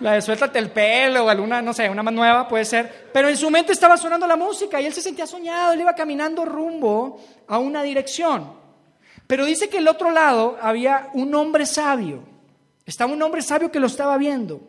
La 0.00 0.12
de 0.12 0.22
suéltate 0.22 0.58
el 0.58 0.70
pelo 0.70 1.24
o 1.24 1.28
alguna, 1.28 1.62
no 1.62 1.72
sé, 1.72 1.88
una 1.88 2.02
más 2.02 2.12
nueva 2.12 2.46
puede 2.46 2.64
ser. 2.64 3.08
Pero 3.12 3.28
en 3.28 3.36
su 3.36 3.50
mente 3.50 3.72
estaba 3.72 3.96
sonando 3.96 4.26
la 4.26 4.36
música 4.36 4.80
y 4.80 4.86
él 4.86 4.92
se 4.92 5.02
sentía 5.02 5.26
soñado, 5.26 5.72
él 5.72 5.80
iba 5.80 5.94
caminando 5.94 6.44
rumbo 6.44 7.20
a 7.46 7.58
una 7.58 7.82
dirección. 7.82 8.52
Pero 9.26 9.44
dice 9.44 9.68
que 9.68 9.78
el 9.78 9.88
otro 9.88 10.10
lado 10.10 10.56
había 10.60 11.10
un 11.14 11.34
hombre 11.34 11.66
sabio. 11.66 12.22
Estaba 12.84 13.12
un 13.12 13.22
hombre 13.22 13.42
sabio 13.42 13.72
que 13.72 13.80
lo 13.80 13.86
estaba 13.86 14.16
viendo. 14.18 14.60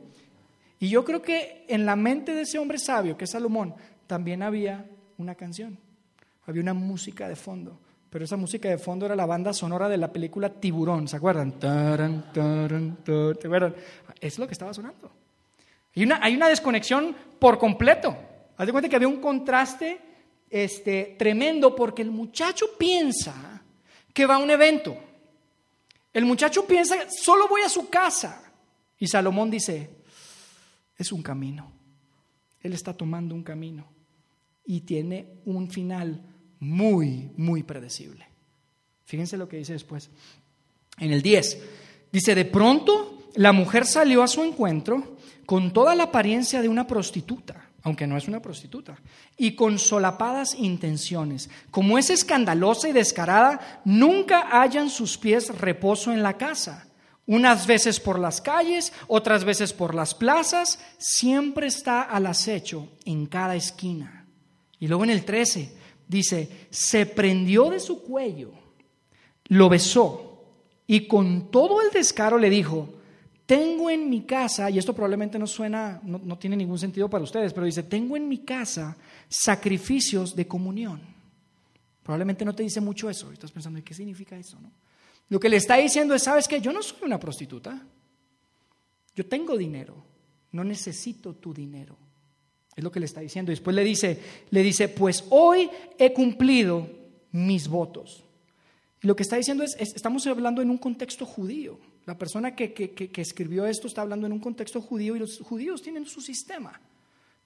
Y 0.80 0.90
yo 0.90 1.04
creo 1.04 1.22
que 1.22 1.66
en 1.68 1.86
la 1.86 1.96
mente 1.96 2.34
de 2.34 2.42
ese 2.42 2.60
hombre 2.60 2.78
sabio, 2.78 3.18
que 3.18 3.26
es 3.26 3.32
Salomón, 3.32 3.76
también 4.08 4.42
había 4.44 4.86
una 5.18 5.36
canción, 5.36 5.78
había 6.46 6.62
una 6.62 6.74
música 6.74 7.28
de 7.28 7.36
fondo. 7.36 7.80
Pero 8.18 8.26
esa 8.26 8.36
música 8.36 8.68
de 8.68 8.80
fondo 8.80 9.06
era 9.06 9.16
la 9.16 9.28
banda 9.28 9.54
sonora 9.54 9.88
de 9.88 9.96
la 9.96 10.12
película 10.12 10.50
Tiburón, 10.50 11.08
¿se 11.08 11.18
acuerdan? 11.18 11.60
¿Te 11.60 11.68
acuerdan? 11.68 13.76
Es 14.20 14.40
lo 14.40 14.48
que 14.48 14.54
estaba 14.54 14.74
sonando. 14.74 15.12
Hay 15.96 16.02
una, 16.02 16.20
hay 16.24 16.36
una 16.36 16.50
desconexión 16.50 17.16
por 17.38 17.60
completo. 17.60 18.18
Haz 18.58 18.66
de 18.66 18.72
cuenta 18.72 18.90
que 18.90 18.96
había 18.96 19.08
un 19.08 19.22
contraste 19.22 20.02
este, 20.50 21.16
tremendo 21.20 21.76
porque 21.76 22.02
el 22.02 22.10
muchacho 22.10 22.66
piensa 22.76 23.62
que 24.12 24.26
va 24.26 24.38
a 24.38 24.40
un 24.40 24.50
evento. 24.50 24.98
El 26.12 26.26
muchacho 26.26 26.66
piensa, 26.66 26.96
solo 27.12 27.48
voy 27.48 27.62
a 27.62 27.70
su 27.70 27.88
casa. 27.88 28.52
Y 28.98 29.06
Salomón 29.06 29.52
dice, 29.52 29.92
es 30.98 31.12
un 31.12 31.22
camino. 31.22 31.72
Él 32.64 32.74
está 32.74 32.98
tomando 32.98 33.36
un 33.36 33.44
camino 33.44 33.86
y 34.66 34.82
tiene 34.82 35.36
un 35.46 35.70
final 35.70 36.20
muy, 36.60 37.32
muy 37.38 37.64
predecible. 37.64 38.28
Fíjense 39.06 39.38
lo 39.38 39.48
que 39.48 39.58
dice 39.58 39.74
después. 39.74 40.10
En 40.98 41.12
el 41.12 41.22
10, 41.22 41.58
dice, 42.12 42.36
de 42.36 42.46
pronto 42.46 43.30
la 43.36 43.52
mujer 43.52 43.86
salió 43.86 44.24
a 44.24 44.28
su 44.28 44.44
encuentro 44.44 45.18
con 45.46 45.72
toda 45.72 45.96
la 45.96 46.04
apariencia 46.04 46.62
de 46.62 46.70
una 46.70 46.88
prostituta, 46.88 47.70
aunque 47.84 48.08
no 48.08 48.18
es 48.18 48.28
una 48.28 48.42
prostituta, 48.42 49.00
y 49.38 49.56
con 49.56 49.80
solapadas 49.80 50.56
intenciones. 50.56 51.50
Como 51.72 51.98
es 51.98 52.10
escandalosa 52.10 52.90
y 52.90 52.94
descarada, 52.94 53.82
nunca 53.86 54.50
hallan 54.50 54.90
sus 54.90 55.18
pies 55.18 55.56
reposo 55.58 56.12
en 56.12 56.24
la 56.24 56.38
casa 56.38 56.88
unas 57.28 57.68
veces 57.68 58.00
por 58.00 58.18
las 58.18 58.42
calles, 58.42 58.94
otras 59.08 59.44
veces 59.44 59.74
por 59.74 59.94
las 59.94 60.16
plazas, 60.16 60.80
siempre 60.98 61.68
está 61.68 62.02
al 62.02 62.26
acecho 62.26 62.88
en 63.06 63.28
cada 63.28 63.56
esquina. 63.56 64.26
Y 64.80 64.88
luego 64.88 65.04
en 65.04 65.10
el 65.10 65.26
13 65.26 65.77
dice, 66.08 66.68
se 66.70 67.06
prendió 67.06 67.70
de 67.70 67.80
su 67.80 68.02
cuello, 68.02 68.52
lo 69.50 69.70
besó 69.70 70.44
y 70.86 71.08
con 71.08 71.52
todo 71.52 71.82
el 71.82 71.92
descaro 71.92 72.38
le 72.38 72.50
dijo, 72.50 72.90
tengo 73.46 73.90
en 73.90 74.10
mi 74.10 74.24
casa, 74.24 74.70
y 74.70 74.78
esto 74.78 74.94
probablemente 74.94 75.40
no 75.40 75.48
suena, 75.48 76.02
no, 76.04 76.20
no 76.24 76.38
tiene 76.38 76.58
ningún 76.58 76.80
sentido 76.80 77.10
para 77.10 77.24
ustedes, 77.24 77.54
pero 77.54 77.66
dice, 77.66 77.84
tengo 77.84 78.18
en 78.18 78.28
mi 78.28 78.40
casa 78.40 78.98
sacrificios 79.30 80.36
de 80.36 80.48
comunión. 80.48 81.02
Probablemente 82.04 82.46
no 82.46 82.56
te 82.56 82.64
dice 82.64 82.82
mucho 82.82 83.10
eso, 83.10 83.32
estás 83.32 83.52
pensando, 83.52 83.82
¿qué 83.84 83.94
significa 83.94 84.38
eso? 84.38 84.60
No? 84.60 84.72
Lo 85.30 85.40
que 85.40 85.50
le 85.50 85.58
está 85.58 85.76
diciendo 85.76 86.16
es, 86.16 86.24
¿sabes 86.24 86.48
qué? 86.48 86.62
Yo 86.62 86.72
no 86.72 86.82
soy 86.82 87.00
una 87.04 87.20
prostituta. 87.20 87.82
Yo 89.16 89.26
tengo 89.26 89.58
dinero. 89.58 89.96
No 90.52 90.64
necesito 90.64 91.34
tu 91.34 91.54
dinero. 91.54 91.98
Es 92.78 92.84
lo 92.84 92.92
que 92.92 93.02
le 93.02 93.06
está 93.06 93.20
diciendo. 93.20 93.50
Después 93.50 93.76
le 93.76 93.84
dice, 93.84 94.18
le 94.50 94.64
dice, 94.64 94.88
pues 94.88 95.26
hoy 95.30 95.70
he 95.98 96.14
cumplido 96.14 96.88
mis 97.34 97.68
votos. 97.68 98.24
Lo 99.02 99.16
que 99.16 99.24
está 99.24 99.36
diciendo 99.36 99.66
es, 99.66 99.76
estamos 99.80 100.26
hablando 100.28 100.62
en 100.62 100.70
un 100.70 100.78
contexto 100.78 101.26
judío. 101.26 101.78
La 102.06 102.18
persona 102.18 102.56
que, 102.56 102.74
que 102.74 103.22
escribió 103.22 103.66
esto 103.66 103.88
está 103.88 104.04
hablando 104.04 104.26
en 104.26 104.32
un 104.32 104.40
contexto 104.40 104.80
judío 104.82 105.18
y 105.18 105.20
los 105.20 105.42
judíos 105.42 105.82
tienen 105.82 106.06
su 106.06 106.22
sistema. 106.22 106.80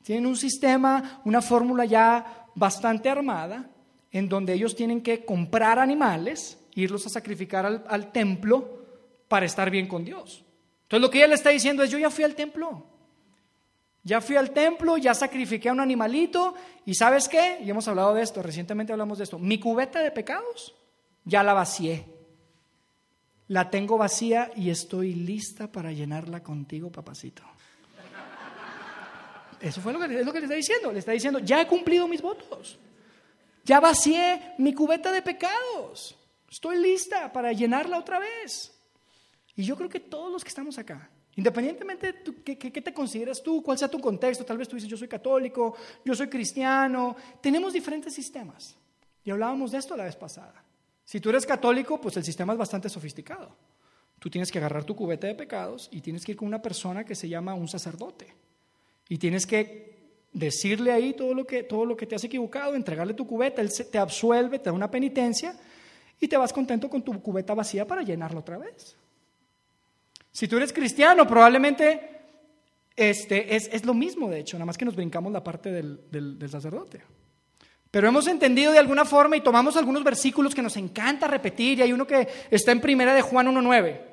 Tienen 0.04 0.28
un 0.28 0.38
sistema, 0.38 1.22
una 1.26 1.42
fórmula 1.42 1.86
ya 1.86 2.46
bastante 2.54 3.10
armada, 3.10 3.70
en 4.12 4.30
donde 4.30 4.54
ellos 4.54 4.76
tienen 4.76 5.02
que 5.02 5.26
comprar 5.26 5.80
animales 5.80 6.60
irlos 6.76 7.06
a 7.06 7.10
sacrificar 7.10 7.66
al, 7.66 8.12
templo 8.12 8.80
para 9.28 9.46
estar 9.46 9.70
bien 9.70 9.88
con 9.88 10.04
Dios. 10.04 10.44
Entonces 10.84 11.02
lo 11.02 11.10
que 11.10 11.20
ella 11.20 11.28
le 11.28 11.36
está 11.36 11.50
diciendo 11.50 11.84
es, 11.84 11.90
yo 11.90 11.98
ya 11.98 12.10
fui 12.10 12.24
al 12.24 12.36
templo, 12.36 12.86
ya 14.04 14.22
fui 14.22 14.36
al 14.36 14.52
templo, 14.52 14.98
ya 14.98 15.14
sacrifiqué 15.14 15.70
a 15.70 15.74
un 15.74 15.80
animalito 15.80 16.56
y 16.86 16.96
sabes 16.96 17.28
qué, 17.28 17.60
y 17.64 17.70
hemos 17.70 17.88
hablado 17.88 18.14
de 18.14 18.24
esto, 18.24 18.42
recientemente 18.42 18.92
hablamos 18.92 19.18
de 19.18 19.26
esto, 19.26 19.38
mi 19.38 19.60
cubeta 19.60 20.00
de 20.00 20.12
pecados 20.12 20.76
ya 21.24 21.44
la 21.44 21.54
vacié, 21.54 22.06
la 23.48 23.70
tengo 23.70 23.98
vacía 23.98 24.52
y 24.56 24.70
estoy 24.70 25.14
lista 25.14 25.72
para 25.72 25.92
llenarla 25.92 26.42
contigo, 26.42 26.92
papacito. 26.92 27.44
Eso 29.60 29.80
fue 29.80 29.94
lo 29.94 30.00
que, 30.00 30.08
lo 30.08 30.34
que 30.34 30.40
le 30.40 30.46
está 30.46 30.56
diciendo, 30.56 30.92
le 30.92 31.00
está 31.00 31.12
diciendo, 31.12 31.38
ya 31.40 31.62
he 31.62 31.68
cumplido 31.68 32.08
mis 32.08 32.22
votos, 32.22 32.80
ya 33.64 33.80
vacié 33.80 34.56
mi 34.58 34.74
cubeta 34.74 35.12
de 35.12 35.22
pecados. 35.22 36.18
Estoy 36.50 36.78
lista 36.78 37.32
para 37.32 37.54
llenarla 37.54 38.00
otra 38.00 38.20
vez. 38.20 38.74
Y 39.56 39.64
yo 39.64 39.78
creo 39.78 39.90
que 39.90 40.00
todos 40.00 40.32
los 40.32 40.44
que 40.44 40.50
estamos 40.50 40.78
acá, 40.78 41.10
independientemente 41.36 42.14
de 42.14 42.58
qué, 42.58 42.82
te 42.82 42.94
consideras 42.94 43.42
tú, 43.42 43.62
cuál 43.64 43.78
sea 43.78 43.88
tu 43.88 44.00
contexto, 44.00 44.46
tal 44.46 44.58
vez 44.58 44.68
tú 44.68 44.76
dices 44.76 44.90
yo 44.90 44.98
soy 44.98 45.08
católico, 45.08 45.76
yo 46.04 46.14
soy 46.16 46.28
cristiano, 46.28 47.16
tenemos 47.40 47.74
diferentes 47.74 48.14
sistemas. 48.14 48.76
Y 49.24 49.32
hablábamos 49.32 49.72
de 49.72 49.78
esto 49.78 49.96
la 49.96 50.06
vez 50.06 50.16
pasada. 50.16 50.64
Si 51.06 51.20
tú 51.20 51.30
eres 51.30 51.46
católico, 51.46 52.00
pues 52.00 52.18
el 52.18 52.24
sistema 52.24 52.54
es 52.54 52.60
bastante 52.60 52.90
sofisticado. 52.90 53.56
Tú 54.20 54.30
tienes 54.30 54.52
que 54.52 54.60
agarrar 54.60 54.84
tu 54.84 54.96
cubeta 54.96 55.28
de 55.28 55.36
pecados 55.36 55.90
y 55.92 56.02
tienes 56.02 56.26
que 56.26 56.34
ir 56.34 56.38
con 56.38 56.48
una 56.48 56.62
persona 56.62 57.04
que 57.04 57.16
se 57.16 57.28
llama 57.28 57.54
un 57.54 57.68
sacerdote. 57.68 58.28
Y 59.10 59.18
tienes 59.18 59.46
que 59.46 59.92
decirle 60.32 60.92
ahí 60.92 61.14
todo 61.14 61.34
lo 61.34 61.46
que, 61.46 61.64
todo 61.64 61.86
lo 61.86 61.98
que 61.98 62.06
te 62.06 62.16
has 62.16 62.24
equivocado, 62.24 62.76
entregarle 62.76 63.14
tu 63.14 63.28
cubeta, 63.28 63.62
él 63.62 63.72
te 63.92 63.98
absuelve, 63.98 64.60
te 64.60 64.66
da 64.66 64.74
una 64.74 64.90
penitencia 64.90 65.56
y 66.20 66.28
te 66.28 66.38
vas 66.38 66.54
contento 66.54 66.90
con 66.90 67.02
tu 67.02 67.20
cubeta 67.22 67.54
vacía 67.54 67.88
para 67.88 68.04
llenarla 68.04 68.40
otra 68.40 68.58
vez. 68.58 68.96
Si 70.32 70.48
tú 70.48 70.58
eres 70.58 70.72
cristiano, 70.74 71.28
probablemente 71.28 72.10
este, 72.96 73.56
es, 73.56 73.86
lo 73.86 73.94
mismo, 73.94 74.30
de 74.30 74.40
hecho, 74.40 74.58
nada 74.58 74.66
más 74.66 74.78
que 74.78 74.86
nos 74.86 74.96
brincamos 74.96 75.32
la 75.32 75.44
parte 75.44 75.72
del, 75.72 76.00
del 76.10 76.50
sacerdote. 76.50 77.02
Pero 77.90 78.08
hemos 78.08 78.28
entendido 78.28 78.72
de 78.72 78.80
alguna 78.80 79.04
forma 79.04 79.36
y 79.36 79.42
tomamos 79.42 79.76
algunos 79.76 80.04
versículos 80.04 80.56
que 80.56 80.62
nos 80.62 80.78
encanta 80.78 81.28
repetir, 81.28 81.80
y 81.80 81.82
hay 81.82 81.94
uno 81.94 82.08
que 82.08 82.28
está 82.50 82.72
en 82.72 82.80
primera 82.80 83.14
de 83.14 83.22
Juan 83.22 83.48
1.9. 83.48 84.12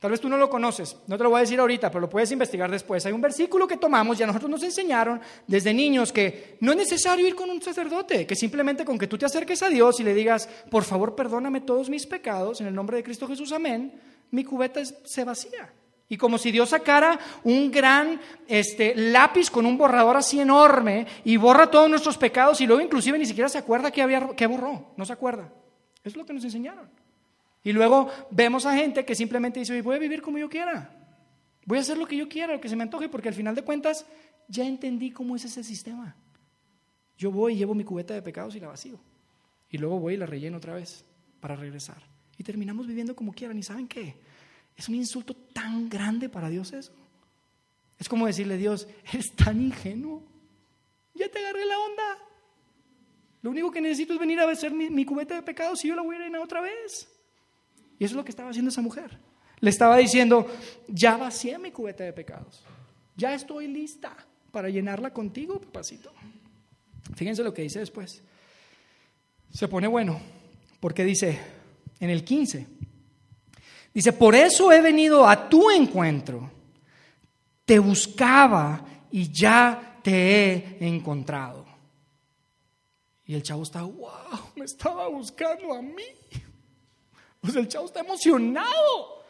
Tal 0.00 0.10
vez 0.10 0.20
tú 0.20 0.28
no 0.28 0.36
lo 0.36 0.50
conoces, 0.50 0.94
no 1.06 1.16
te 1.16 1.24
lo 1.24 1.30
voy 1.30 1.38
a 1.38 1.40
decir 1.40 1.58
ahorita, 1.58 1.90
pero 1.90 2.02
lo 2.02 2.10
puedes 2.10 2.30
investigar 2.30 2.70
después. 2.70 3.06
Hay 3.06 3.12
un 3.12 3.20
versículo 3.22 3.66
que 3.66 3.78
tomamos 3.78 4.20
y 4.20 4.22
a 4.22 4.26
nosotros 4.26 4.50
nos 4.50 4.62
enseñaron 4.62 5.20
desde 5.46 5.72
niños 5.72 6.12
que 6.12 6.58
no 6.60 6.72
es 6.72 6.76
necesario 6.76 7.26
ir 7.26 7.34
con 7.34 7.48
un 7.48 7.62
sacerdote, 7.62 8.26
que 8.26 8.36
simplemente 8.36 8.84
con 8.84 8.98
que 8.98 9.06
tú 9.06 9.16
te 9.16 9.24
acerques 9.24 9.62
a 9.62 9.70
Dios 9.70 9.98
y 9.98 10.04
le 10.04 10.12
digas, 10.12 10.48
por 10.70 10.84
favor, 10.84 11.14
perdóname 11.14 11.62
todos 11.62 11.88
mis 11.88 12.06
pecados, 12.06 12.60
en 12.60 12.66
el 12.66 12.74
nombre 12.74 12.98
de 12.98 13.04
Cristo 13.04 13.26
Jesús, 13.26 13.52
amén, 13.52 13.98
mi 14.30 14.44
cubeta 14.44 14.84
se 14.84 15.24
vacía. 15.24 15.72
Y 16.08 16.16
como 16.16 16.38
si 16.38 16.52
Dios 16.52 16.68
sacara 16.68 17.18
un 17.42 17.70
gran 17.70 18.20
este, 18.46 18.94
lápiz 18.94 19.50
con 19.50 19.66
un 19.66 19.76
borrador 19.76 20.16
así 20.16 20.38
enorme 20.38 21.06
y 21.24 21.36
borra 21.36 21.68
todos 21.68 21.90
nuestros 21.90 22.16
pecados 22.16 22.60
y 22.60 22.66
luego 22.66 22.80
inclusive 22.80 23.18
ni 23.18 23.26
siquiera 23.26 23.48
se 23.48 23.58
acuerda 23.58 23.90
que, 23.90 24.02
había, 24.02 24.28
que 24.36 24.46
borró, 24.46 24.92
no 24.96 25.04
se 25.04 25.12
acuerda. 25.12 25.52
Eso 25.98 26.10
es 26.10 26.16
lo 26.16 26.24
que 26.24 26.32
nos 26.32 26.44
enseñaron. 26.44 26.88
Y 27.64 27.72
luego 27.72 28.08
vemos 28.30 28.64
a 28.66 28.76
gente 28.76 29.04
que 29.04 29.16
simplemente 29.16 29.58
dice, 29.58 29.82
voy 29.82 29.96
a 29.96 29.98
vivir 29.98 30.22
como 30.22 30.38
yo 30.38 30.48
quiera. 30.48 30.92
Voy 31.64 31.78
a 31.78 31.80
hacer 31.80 31.98
lo 31.98 32.06
que 32.06 32.16
yo 32.16 32.28
quiera, 32.28 32.52
lo 32.52 32.60
que 32.60 32.68
se 32.68 32.76
me 32.76 32.84
antoje, 32.84 33.08
porque 33.08 33.26
al 33.26 33.34
final 33.34 33.56
de 33.56 33.62
cuentas 33.62 34.06
ya 34.46 34.64
entendí 34.64 35.10
cómo 35.10 35.34
es 35.34 35.44
ese 35.44 35.64
sistema. 35.64 36.14
Yo 37.18 37.32
voy 37.32 37.54
y 37.54 37.56
llevo 37.56 37.74
mi 37.74 37.82
cubeta 37.82 38.14
de 38.14 38.22
pecados 38.22 38.54
y 38.54 38.60
la 38.60 38.68
vacío. 38.68 39.00
Y 39.68 39.78
luego 39.78 39.98
voy 39.98 40.14
y 40.14 40.16
la 40.16 40.26
relleno 40.26 40.58
otra 40.58 40.74
vez 40.74 41.04
para 41.40 41.56
regresar. 41.56 42.00
Y 42.38 42.44
terminamos 42.44 42.86
viviendo 42.86 43.14
como 43.16 43.32
quieran. 43.32 43.58
¿Y 43.58 43.62
saben 43.62 43.88
qué? 43.88 44.14
Es 44.76 44.88
un 44.88 44.94
insulto 44.94 45.34
tan 45.34 45.88
grande 45.88 46.28
para 46.28 46.48
Dios 46.48 46.72
eso. 46.72 46.92
Es 47.98 48.08
como 48.08 48.26
decirle, 48.26 48.56
Dios, 48.56 48.86
eres 49.12 49.32
tan 49.34 49.60
ingenuo. 49.60 50.22
Ya 51.14 51.30
te 51.30 51.38
agarré 51.38 51.64
la 51.64 51.78
onda. 51.78 52.18
Lo 53.42 53.50
único 53.50 53.70
que 53.70 53.80
necesito 53.80 54.12
es 54.12 54.18
venir 54.18 54.40
a 54.40 54.50
hacer 54.50 54.72
mi, 54.72 54.90
mi 54.90 55.04
cubeta 55.04 55.34
de 55.34 55.42
pecados 55.42 55.84
y 55.84 55.88
yo 55.88 55.94
la 55.94 56.02
voy 56.02 56.16
a 56.16 56.18
rellenar 56.18 56.42
otra 56.42 56.60
vez. 56.60 57.08
Y 57.98 58.04
eso 58.04 58.12
es 58.12 58.16
lo 58.16 58.24
que 58.24 58.30
estaba 58.30 58.50
haciendo 58.50 58.70
esa 58.70 58.82
mujer. 58.82 59.18
Le 59.60 59.70
estaba 59.70 59.96
diciendo, 59.96 60.46
ya 60.88 61.16
vacié 61.16 61.58
mi 61.58 61.70
cubeta 61.70 62.04
de 62.04 62.12
pecados. 62.12 62.62
Ya 63.16 63.34
estoy 63.34 63.68
lista 63.68 64.14
para 64.50 64.68
llenarla 64.68 65.12
contigo, 65.12 65.60
papacito. 65.60 66.12
Fíjense 67.14 67.42
lo 67.42 67.54
que 67.54 67.62
dice 67.62 67.78
después. 67.78 68.22
Se 69.50 69.68
pone 69.68 69.86
bueno, 69.86 70.20
porque 70.80 71.04
dice 71.04 71.38
en 72.00 72.10
el 72.10 72.24
15, 72.24 72.66
dice, 73.92 74.12
por 74.12 74.34
eso 74.34 74.70
he 74.72 74.80
venido 74.80 75.26
a 75.26 75.48
tu 75.48 75.70
encuentro. 75.70 76.50
Te 77.64 77.78
buscaba 77.78 78.84
y 79.10 79.32
ya 79.32 79.98
te 80.02 80.52
he 80.52 80.76
encontrado. 80.86 81.66
Y 83.24 83.34
el 83.34 83.42
chavo 83.42 83.64
está, 83.64 83.82
wow, 83.82 84.52
me 84.54 84.64
estaba 84.64 85.08
buscando 85.08 85.74
a 85.74 85.82
mí. 85.82 86.04
Pues 87.38 87.54
el 87.54 87.68
chavo 87.68 87.86
está 87.86 88.00
emocionado. 88.00 89.22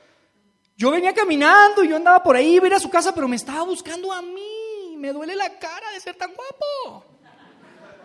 Yo 0.74 0.90
venía 0.90 1.12
caminando, 1.12 1.84
yo 1.84 1.96
andaba 1.96 2.22
por 2.22 2.34
ahí, 2.34 2.54
iba 2.54 2.64
a 2.64 2.68
ir 2.68 2.74
a 2.74 2.80
su 2.80 2.88
casa, 2.88 3.14
pero 3.14 3.28
me 3.28 3.36
estaba 3.36 3.62
buscando 3.64 4.10
a 4.10 4.22
mí. 4.22 4.96
Me 4.96 5.12
duele 5.12 5.36
la 5.36 5.58
cara 5.58 5.90
de 5.90 6.00
ser 6.00 6.16
tan 6.16 6.32
guapo. 6.32 7.04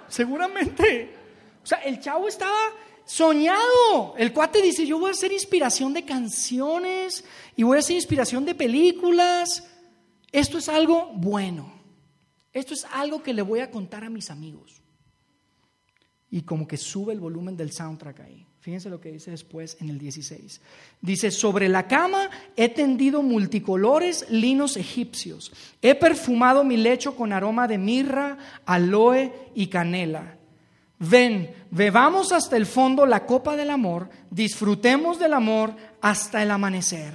Seguramente. 0.10 1.15
O 1.63 1.65
sea, 1.65 1.78
el 1.80 2.02
chavo 2.02 2.28
estaba 2.28 2.60
soñado. 3.05 4.15
El 4.17 4.33
cuate 4.33 4.61
dice, 4.61 4.85
yo 4.85 4.99
voy 4.99 5.09
a 5.09 5.11
hacer 5.11 5.31
inspiración 5.31 5.93
de 5.93 6.05
canciones 6.05 7.23
y 7.55 7.63
voy 7.63 7.77
a 7.77 7.79
hacer 7.79 7.95
inspiración 7.95 8.45
de 8.45 8.55
películas. 8.55 9.67
Esto 10.31 10.57
es 10.57 10.69
algo 10.69 11.11
bueno. 11.13 11.73
Esto 12.53 12.73
es 12.73 12.85
algo 12.91 13.23
que 13.23 13.33
le 13.33 13.41
voy 13.41 13.59
a 13.59 13.71
contar 13.71 14.03
a 14.03 14.09
mis 14.09 14.29
amigos. 14.29 14.81
Y 16.29 16.43
como 16.43 16.67
que 16.67 16.77
sube 16.77 17.13
el 17.13 17.19
volumen 17.19 17.57
del 17.57 17.71
soundtrack 17.71 18.21
ahí. 18.21 18.45
Fíjense 18.61 18.89
lo 18.91 19.01
que 19.01 19.11
dice 19.11 19.31
después 19.31 19.75
en 19.81 19.89
el 19.89 19.97
16. 19.97 20.61
Dice, 21.01 21.31
sobre 21.31 21.67
la 21.67 21.87
cama 21.87 22.29
he 22.55 22.69
tendido 22.69 23.23
multicolores 23.23 24.29
linos 24.29 24.77
egipcios. 24.77 25.51
He 25.81 25.95
perfumado 25.95 26.63
mi 26.63 26.77
lecho 26.77 27.15
con 27.15 27.33
aroma 27.33 27.67
de 27.67 27.79
mirra, 27.79 28.37
aloe 28.65 29.33
y 29.55 29.67
canela. 29.67 30.37
Ven, 31.03 31.51
bebamos 31.71 32.31
hasta 32.31 32.55
el 32.55 32.67
fondo 32.67 33.07
la 33.07 33.25
copa 33.25 33.55
del 33.55 33.71
amor, 33.71 34.07
disfrutemos 34.29 35.17
del 35.17 35.33
amor 35.33 35.73
hasta 35.99 36.43
el 36.43 36.51
amanecer. 36.51 37.13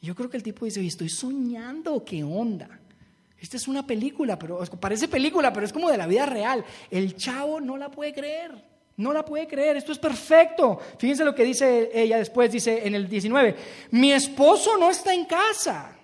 Yo 0.00 0.14
creo 0.14 0.30
que 0.30 0.36
el 0.36 0.44
tipo 0.44 0.64
dice, 0.64 0.84
estoy 0.86 1.08
soñando, 1.08 2.04
¿qué 2.04 2.22
onda? 2.22 2.68
Esta 3.36 3.56
es 3.56 3.66
una 3.66 3.84
película, 3.84 4.38
pero 4.38 4.60
parece 4.78 5.08
película, 5.08 5.52
pero 5.52 5.66
es 5.66 5.72
como 5.72 5.90
de 5.90 5.96
la 5.96 6.06
vida 6.06 6.24
real. 6.24 6.64
El 6.88 7.16
chavo 7.16 7.60
no 7.60 7.76
la 7.76 7.90
puede 7.90 8.12
creer. 8.12 8.52
No 8.96 9.12
la 9.12 9.24
puede 9.24 9.48
creer, 9.48 9.76
esto 9.76 9.90
es 9.90 9.98
perfecto. 9.98 10.78
Fíjense 10.98 11.24
lo 11.24 11.34
que 11.34 11.42
dice 11.42 11.90
ella 11.92 12.18
después, 12.18 12.52
dice 12.52 12.86
en 12.86 12.94
el 12.94 13.08
19, 13.08 13.56
mi 13.90 14.12
esposo 14.12 14.76
no 14.78 14.88
está 14.88 15.12
en 15.12 15.24
casa. 15.24 15.96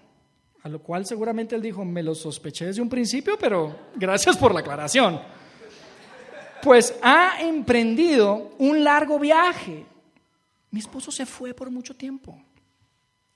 A 0.63 0.69
lo 0.69 0.81
cual 0.81 1.07
seguramente 1.07 1.55
él 1.55 1.63
dijo, 1.63 1.85
me 1.85 2.03
lo 2.03 2.17
sospeché 2.17 2.67
desde 2.67 2.83
un 2.83 2.89
principio, 2.89 3.39
pero 3.39 3.91
gracias 3.95 4.37
por 4.37 4.53
la 4.53 4.61
aclaración. 4.61 5.21
Pues 6.67 6.97
ha 7.01 7.41
emprendido 7.43 8.51
un 8.59 8.83
largo 8.83 9.21
viaje. 9.21 9.87
Mi 10.73 10.81
esposo 10.81 11.13
se 11.13 11.25
fue 11.25 11.55
por 11.55 11.71
mucho 11.71 11.95
tiempo. 11.95 12.43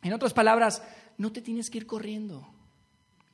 En 0.02 0.12
otras 0.12 0.34
palabras, 0.34 0.82
no 1.16 1.30
te 1.30 1.40
tienes 1.40 1.70
que 1.70 1.78
ir 1.78 1.86
corriendo. 1.86 2.44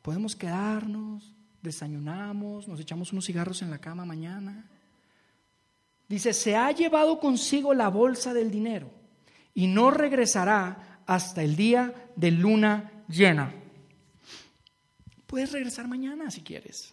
Podemos 0.03 0.37
quedarnos, 0.37 1.33
desayunamos, 1.63 2.69
nos 2.69 2.79
echamos 2.79 3.11
unos 3.15 3.25
cigarros 3.25 3.63
en 3.63 3.71
la 3.71 3.79
cama 3.79 4.05
mañana. 4.05 4.69
Dice, 6.11 6.35
se 6.35 6.55
ha 6.55 6.71
llevado 6.73 7.19
consigo 7.19 7.73
la 7.73 7.89
bolsa 7.89 8.35
del 8.35 8.51
dinero 8.51 8.91
y 9.55 9.67
no 9.67 9.91
regresará 9.91 11.01
hasta 11.07 11.43
el 11.43 11.57
día 11.57 12.11
de 12.17 12.33
luna 12.33 13.05
llena. 13.09 13.51
Puedes 15.27 15.53
regresar 15.53 15.89
mañana 15.89 16.31
si 16.31 16.43
quieres. 16.43 16.93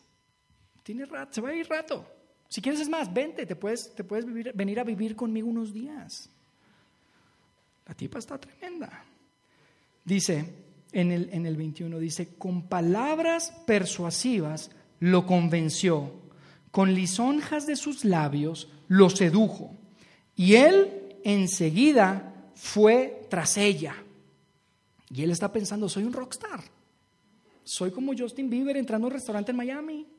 Tiene 0.83 1.05
rato, 1.05 1.33
se 1.33 1.41
va 1.41 1.49
a 1.49 1.53
ir 1.53 1.67
rato. 1.67 2.07
Si 2.53 2.61
quieres 2.61 2.81
es 2.81 2.89
más, 2.89 3.11
vente, 3.11 3.47
te 3.47 3.55
puedes, 3.55 3.95
te 3.95 4.03
puedes 4.03 4.27
venir 4.53 4.79
a 4.79 4.83
vivir 4.83 5.15
conmigo 5.15 5.47
unos 5.47 5.73
días. 5.73 6.29
La 7.87 7.95
tipa 7.95 8.19
está 8.19 8.37
tremenda. 8.37 9.03
Dice 10.05 10.53
en 10.91 11.11
el, 11.11 11.29
en 11.31 11.47
el 11.47 11.57
21, 11.57 11.97
dice, 11.97 12.35
con 12.37 12.67
palabras 12.67 13.51
persuasivas 13.65 14.69
lo 14.99 15.25
convenció, 15.25 16.13
con 16.69 16.93
lisonjas 16.93 17.65
de 17.65 17.75
sus 17.75 18.05
labios 18.05 18.69
lo 18.87 19.09
sedujo. 19.09 19.73
Y 20.35 20.53
él 20.53 21.15
enseguida 21.23 22.51
fue 22.53 23.25
tras 23.31 23.57
ella. 23.57 23.95
Y 25.09 25.23
él 25.23 25.31
está 25.31 25.51
pensando, 25.51 25.89
soy 25.89 26.03
un 26.03 26.13
rockstar. 26.13 26.63
Soy 27.63 27.89
como 27.89 28.15
Justin 28.15 28.51
Bieber 28.51 28.77
entrando 28.77 29.07
a 29.07 29.09
un 29.09 29.15
restaurante 29.15 29.49
en 29.49 29.57
Miami. 29.57 30.12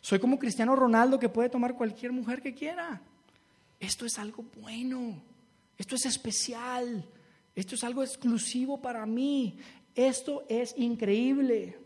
Soy 0.00 0.18
como 0.18 0.38
Cristiano 0.38 0.74
Ronaldo 0.74 1.18
que 1.18 1.28
puede 1.28 1.48
tomar 1.48 1.74
cualquier 1.74 2.12
mujer 2.12 2.40
que 2.40 2.54
quiera. 2.54 3.00
Esto 3.78 4.06
es 4.06 4.18
algo 4.18 4.44
bueno. 4.60 5.20
Esto 5.76 5.94
es 5.94 6.06
especial. 6.06 7.04
Esto 7.54 7.74
es 7.74 7.84
algo 7.84 8.02
exclusivo 8.02 8.80
para 8.80 9.04
mí. 9.06 9.58
Esto 9.94 10.44
es 10.48 10.74
increíble. 10.76 11.76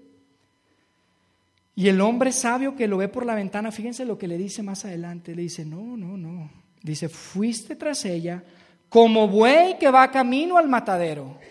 Y 1.76 1.88
el 1.88 2.00
hombre 2.00 2.30
sabio 2.30 2.76
que 2.76 2.86
lo 2.86 2.98
ve 2.98 3.08
por 3.08 3.26
la 3.26 3.34
ventana, 3.34 3.72
fíjense 3.72 4.04
lo 4.04 4.16
que 4.16 4.28
le 4.28 4.38
dice 4.38 4.62
más 4.62 4.84
adelante, 4.84 5.34
le 5.34 5.42
dice, 5.42 5.64
no, 5.64 5.96
no, 5.96 6.16
no. 6.16 6.50
Dice, 6.82 7.08
fuiste 7.08 7.74
tras 7.74 8.04
ella 8.04 8.44
como 8.88 9.26
buey 9.26 9.76
que 9.78 9.90
va 9.90 10.10
camino 10.10 10.56
al 10.56 10.68
matadero. 10.68 11.38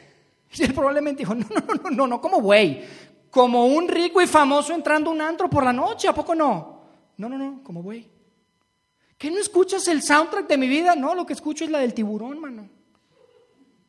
Y 0.55 0.61
él 0.61 0.73
probablemente 0.75 1.23
dijo, 1.23 1.33
no, 1.33 1.47
no, 1.49 1.73
no, 1.83 1.89
no, 1.89 2.07
no, 2.07 2.21
como 2.21 2.39
buey, 2.39 2.83
como 3.33 3.65
un 3.65 3.87
rico 3.87 4.21
y 4.21 4.27
famoso 4.27 4.75
entrando 4.75 5.09
un 5.09 5.19
antro 5.19 5.49
por 5.49 5.63
la 5.63 5.73
noche, 5.73 6.07
¿a 6.07 6.13
poco 6.13 6.35
no? 6.35 6.83
No, 7.17 7.27
no, 7.27 7.35
no, 7.35 7.63
como 7.63 7.81
buey. 7.81 8.07
¿Qué 9.17 9.31
no 9.31 9.39
escuchas 9.39 9.87
el 9.87 10.03
soundtrack 10.03 10.47
de 10.47 10.55
mi 10.55 10.67
vida? 10.67 10.95
No, 10.95 11.15
lo 11.15 11.25
que 11.25 11.33
escucho 11.33 11.63
es 11.65 11.71
la 11.71 11.79
del 11.79 11.95
tiburón, 11.95 12.37
mano. 12.37 12.69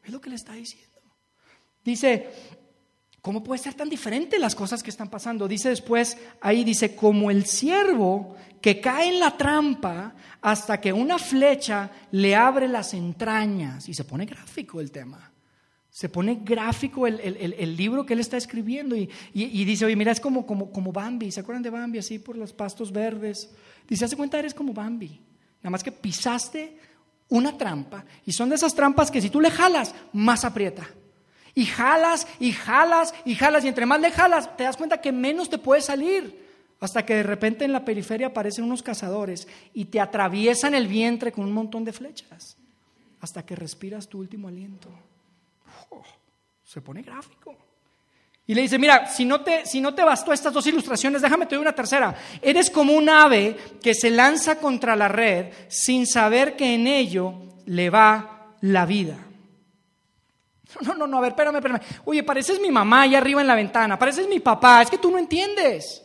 Es 0.03 0.11
lo 0.11 0.19
que 0.19 0.31
le 0.31 0.37
está 0.37 0.55
diciendo. 0.55 0.99
Dice, 1.85 2.31
¿Cómo 3.21 3.43
puede 3.43 3.63
ser 3.63 3.75
tan 3.75 3.91
diferente 3.91 4.39
las 4.39 4.55
cosas 4.55 4.83
que 4.83 4.89
están 4.89 5.11
pasando? 5.11 5.47
Dice 5.47 5.69
después, 5.69 6.17
ahí 6.41 6.65
dice, 6.65 6.97
como 6.97 7.31
el 7.31 7.45
ciervo 7.45 8.37
que 8.63 8.81
cae 8.81 9.09
en 9.09 9.19
la 9.19 9.37
trampa 9.37 10.15
hasta 10.41 10.81
que 10.81 10.93
una 10.93 11.19
flecha 11.19 11.91
le 12.13 12.35
abre 12.35 12.67
las 12.67 12.95
entrañas. 12.95 13.91
Y 13.91 13.95
se 13.95 14.05
pone 14.05 14.25
gráfico 14.25 14.81
el 14.81 14.91
tema. 14.91 15.34
Se 15.95 16.09
pone 16.09 16.41
gráfico 16.43 17.07
el, 17.07 17.77
libro 17.77 18.05
que 18.05 18.15
él 18.15 18.19
está 18.19 18.37
escribiendo 18.37 18.97
y, 18.97 19.07
dice, 19.33 19.85
oye, 19.85 19.95
mira, 19.95 20.11
es 20.11 20.19
como, 20.19 20.45
como, 20.45 20.73
como 20.73 20.91
Bambi. 20.91 21.31
¿Se 21.31 21.39
acuerdan 21.39 21.63
de 21.63 21.71
Bambi 21.71 21.99
así 21.99 22.19
por 22.19 22.37
los 22.37 22.53
pastos 22.53 22.91
verdes? 22.91 23.55
Dice, 23.89 24.05
hace 24.05 24.17
cuenta, 24.17 24.37
eres 24.37 24.55
como 24.55 24.73
Bambi. 24.73 25.21
Nada 25.63 25.71
más 25.71 25.85
que 25.85 25.93
pisaste 25.93 26.77
una 27.29 27.57
trampa 27.57 28.05
y 28.27 28.33
son 28.33 28.49
de 28.49 28.57
esas 28.57 28.75
trampas 28.75 29.09
que 29.09 29.21
si 29.21 29.31
tú 29.31 29.41
le 29.41 29.53
jalas, 29.53 29.95
más 30.13 30.45
aprieta. 30.45 30.85
Y 31.55 31.65
jalas 31.65 32.27
y 32.41 32.51
jalas 32.51 33.15
y 33.25 33.37
jalas 33.37 33.65
y 33.65 33.69
entre 33.69 33.87
más 33.87 34.01
le 34.01 34.11
jalas, 34.11 34.57
te 34.57 34.65
das 34.65 34.77
cuenta 34.77 35.01
que 35.01 35.13
menos 35.13 35.49
te 35.49 35.59
puede 35.59 35.81
salir. 35.81 36.43
Hasta 36.81 37.07
que 37.07 37.15
de 37.15 37.23
repente 37.23 37.65
en 37.65 37.73
la 37.73 37.85
periferia 37.85 38.27
aparecen 38.27 38.65
unos 38.65 38.83
cazadores 38.83 39.47
y 39.73 39.85
te 39.85 40.01
atraviesan 40.01 40.75
el 40.75 40.89
vientre 40.89 41.31
con 41.31 41.45
un 41.45 41.53
montón 41.53 41.85
de 41.85 41.93
flechas. 41.93 42.57
Hasta 43.21 43.47
que 43.47 43.55
respiras 43.55 44.09
tu 44.09 44.19
último 44.19 44.49
aliento. 44.49 44.91
Se 46.63 46.81
pone 46.81 47.03
gráfico. 47.03 47.57
Y 48.47 48.55
le 48.55 48.63
dice, 48.63 48.79
mira, 48.79 49.07
si 49.07 49.25
no, 49.25 49.41
te, 49.41 49.65
si 49.65 49.81
no 49.81 49.95
te 49.95 50.05
bastó 50.05 50.33
estas 50.33 50.53
dos 50.53 50.67
ilustraciones, 50.67 51.23
déjame 51.23 51.47
te 51.47 51.55
doy 51.55 51.63
una 51.63 51.75
tercera. 51.75 52.15
Eres 52.43 52.69
como 52.69 52.93
un 52.93 53.09
ave 53.09 53.57
que 53.83 53.95
se 53.95 54.11
lanza 54.11 54.59
contra 54.59 54.95
la 54.95 55.09
red 55.09 55.53
sin 55.69 56.07
saber 56.07 56.55
que 56.55 56.75
en 56.75 56.87
ello 56.87 57.35
le 57.67 57.89
va 57.91 58.57
la 58.61 58.87
vida. 58.87 59.19
No, 60.83 60.93
no, 60.93 61.07
no, 61.07 61.19
a 61.19 61.21
ver, 61.21 61.31
espérame, 61.31 61.55
espérame. 61.55 61.81
Oye, 62.05 62.25
pareces 62.25 62.61
mi 62.61 62.69
mamá 62.69 63.03
allá 63.03 63.19
arriba 63.19 63.41
en 63.41 63.47
la 63.47 63.55
ventana, 63.55 63.97
pareces 63.97 64.27
mi 64.27 64.41
papá, 64.41 64.83
es 64.83 64.91
que 64.91 64.99
tú 64.99 65.09
no 65.09 65.19
entiendes. 65.19 66.03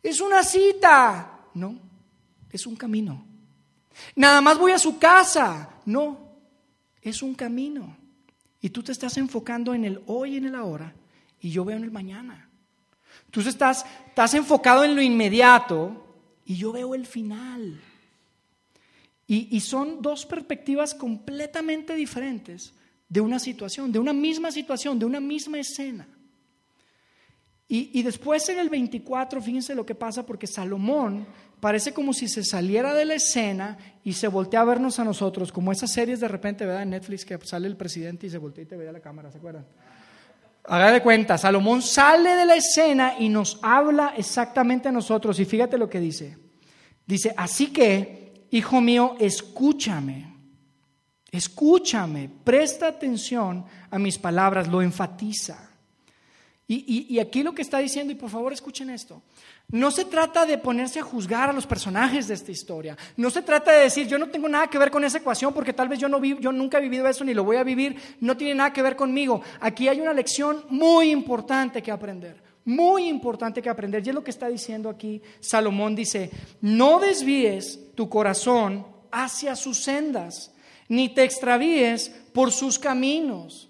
Es 0.00 0.20
una 0.20 0.44
cita. 0.44 1.40
No, 1.54 1.74
es 2.52 2.66
un 2.66 2.76
camino. 2.76 3.26
Nada 4.14 4.40
más 4.40 4.58
voy 4.58 4.70
a 4.70 4.78
su 4.78 4.96
casa. 4.96 5.70
No, 5.86 6.18
es 7.02 7.20
un 7.20 7.34
camino. 7.34 7.96
Y 8.60 8.70
tú 8.70 8.82
te 8.82 8.92
estás 8.92 9.16
enfocando 9.16 9.74
en 9.74 9.84
el 9.84 10.02
hoy 10.06 10.34
y 10.34 10.36
en 10.36 10.46
el 10.46 10.54
ahora 10.54 10.94
y 11.40 11.50
yo 11.50 11.64
veo 11.64 11.76
en 11.76 11.84
el 11.84 11.90
mañana. 11.90 12.48
Tú 13.30 13.40
estás, 13.40 13.84
estás 14.08 14.34
enfocado 14.34 14.84
en 14.84 14.94
lo 14.94 15.02
inmediato 15.02 16.06
y 16.44 16.56
yo 16.56 16.72
veo 16.72 16.94
el 16.94 17.06
final. 17.06 17.80
Y, 19.26 19.60
son 19.60 20.02
dos 20.02 20.26
perspectivas 20.26 20.92
completamente 20.92 21.94
diferentes 21.94 22.74
de 23.08 23.20
una 23.20 23.38
situación, 23.38 23.92
de 23.92 24.00
una 24.00 24.12
misma 24.12 24.50
situación, 24.50 24.98
de 24.98 25.04
una 25.04 25.20
misma 25.20 25.60
escena. 25.60 26.08
Y, 27.68 27.96
y, 27.96 28.02
después 28.02 28.48
en 28.48 28.58
el 28.58 28.68
24, 28.68 29.40
fíjense 29.40 29.76
lo 29.76 29.86
que 29.86 29.94
pasa, 29.94 30.26
porque 30.26 30.48
Salomón 30.48 31.28
parece 31.60 31.92
como 31.92 32.12
si 32.12 32.28
se 32.28 32.42
saliera 32.42 32.94
de 32.94 33.04
la 33.04 33.14
escena 33.14 33.78
y 34.02 34.14
se 34.14 34.28
voltea 34.28 34.62
a 34.62 34.64
vernos 34.64 34.98
a 34.98 35.04
nosotros, 35.04 35.52
como 35.52 35.72
esas 35.72 35.92
series 35.92 36.20
de 36.20 36.28
repente, 36.28 36.66
¿verdad? 36.66 36.82
En 36.82 36.90
Netflix 36.90 37.24
que 37.24 37.38
sale 37.44 37.68
el 37.68 37.76
presidente 37.76 38.26
y 38.26 38.30
se 38.30 38.38
voltea 38.38 38.64
y 38.64 38.66
te 38.66 38.76
ve 38.76 38.88
a 38.88 38.92
la 38.92 39.00
cámara, 39.00 39.30
¿se 39.30 39.38
acuerdan? 39.38 39.66
Haga 40.64 40.92
de 40.92 41.02
cuenta, 41.02 41.38
Salomón 41.38 41.82
sale 41.82 42.30
de 42.30 42.44
la 42.44 42.56
escena 42.56 43.14
y 43.18 43.28
nos 43.28 43.58
habla 43.62 44.14
exactamente 44.16 44.88
a 44.88 44.92
nosotros. 44.92 45.38
Y 45.40 45.44
fíjate 45.44 45.78
lo 45.78 45.88
que 45.88 46.00
dice. 46.00 46.36
Dice, 47.06 47.34
así 47.36 47.72
que, 47.72 48.46
hijo 48.50 48.80
mío, 48.80 49.16
escúchame. 49.18 50.30
Escúchame, 51.30 52.30
presta 52.44 52.88
atención 52.88 53.64
a 53.90 53.98
mis 53.98 54.18
palabras, 54.18 54.68
lo 54.68 54.82
enfatiza. 54.82 55.69
Y, 56.72 57.18
aquí 57.18 57.42
lo 57.42 57.52
que 57.52 57.62
está 57.62 57.78
diciendo, 57.78 58.12
y 58.12 58.16
por 58.16 58.30
favor 58.30 58.52
escuchen 58.52 58.90
esto, 58.90 59.20
no 59.72 59.90
se 59.90 60.04
trata 60.04 60.46
de 60.46 60.56
ponerse 60.56 61.00
a 61.00 61.02
juzgar 61.02 61.50
a 61.50 61.52
los 61.52 61.66
personajes 61.66 62.28
de 62.28 62.34
esta 62.34 62.52
historia. 62.52 62.96
No 63.16 63.28
se 63.28 63.42
trata 63.42 63.72
de 63.72 63.82
decir, 63.82 64.06
yo 64.06 64.20
no 64.20 64.28
tengo 64.28 64.48
nada 64.48 64.68
que 64.68 64.78
ver 64.78 64.92
con 64.92 65.02
esa 65.02 65.18
ecuación 65.18 65.52
porque 65.52 65.72
tal 65.72 65.88
vez 65.88 65.98
yo, 65.98 66.08
no 66.08 66.22
yo 66.22 66.52
nunca 66.52 66.78
he 66.78 66.80
vivido 66.80 67.08
eso 67.08 67.24
ni 67.24 67.34
lo 67.34 67.42
voy 67.42 67.56
a 67.56 67.64
vivir. 67.64 67.96
No 68.20 68.36
tiene 68.36 68.54
nada 68.54 68.72
que 68.72 68.82
ver 68.82 68.94
conmigo. 68.94 69.42
Aquí 69.58 69.88
hay 69.88 70.00
una 70.00 70.12
lección 70.12 70.64
muy 70.68 71.10
importante 71.10 71.82
que 71.82 71.90
aprender. 71.90 72.40
Muy 72.64 73.08
importante 73.08 73.60
que 73.60 73.68
aprender. 73.68 74.06
Y 74.06 74.10
es 74.10 74.14
lo 74.14 74.22
que 74.22 74.30
está 74.30 74.46
diciendo 74.46 74.88
aquí 74.88 75.20
Salomón. 75.40 75.96
Dice, 75.96 76.30
no 76.60 77.00
desvíes 77.00 77.80
tu 77.96 78.08
corazón 78.08 78.86
hacia 79.10 79.56
sus 79.56 79.82
sendas, 79.82 80.52
ni 80.88 81.08
te 81.08 81.24
extravíes 81.24 82.10
por 82.32 82.52
sus 82.52 82.78
caminos. 82.78 83.68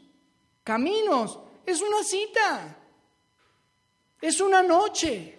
Caminos. 0.64 1.38
Es 1.64 1.80
una 1.80 2.04
cita. 2.04 2.76
Es 4.20 4.40
una 4.40 4.62
noche. 4.62 5.38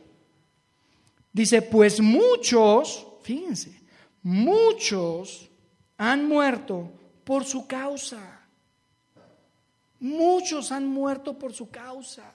Dice, 1.32 1.62
pues 1.62 2.02
muchos, 2.02 3.08
fíjense, 3.22 3.82
muchos 4.24 5.50
han 5.98 6.28
muerto 6.28 6.92
por 7.24 7.46
su 7.46 7.68
causa. 7.68 8.42
Muchos 10.00 10.72
han 10.72 10.88
muerto 10.88 11.38
por 11.38 11.54
su 11.54 11.70
causa. 11.70 12.34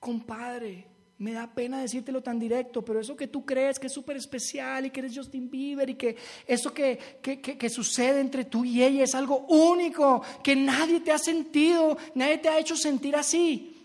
Compadre, 0.00 0.86
me 1.18 1.32
da 1.32 1.46
pena 1.46 1.80
decírtelo 1.80 2.22
tan 2.22 2.38
directo, 2.38 2.84
pero 2.84 3.00
eso 3.00 3.16
que 3.16 3.28
tú 3.28 3.44
crees 3.44 3.78
que 3.78 3.86
es 3.86 3.92
súper 3.92 4.16
especial 4.16 4.86
y 4.86 4.90
que 4.90 5.00
eres 5.00 5.16
Justin 5.16 5.50
Bieber 5.50 5.88
y 5.88 5.94
que 5.94 6.16
eso 6.46 6.72
que, 6.72 6.98
que, 7.22 7.40
que, 7.40 7.70
sucede 7.70 8.20
entre 8.20 8.44
tú 8.44 8.64
y 8.64 8.82
ella 8.82 9.04
es 9.04 9.14
algo 9.14 9.46
único, 9.46 10.22
que 10.42 10.56
nadie 10.56 11.00
te 11.00 11.12
ha 11.12 11.18
sentido, 11.18 11.96
nadie 12.14 12.38
te 12.38 12.48
ha 12.48 12.58
hecho 12.58 12.76
sentir 12.76 13.14
así. 13.14 13.75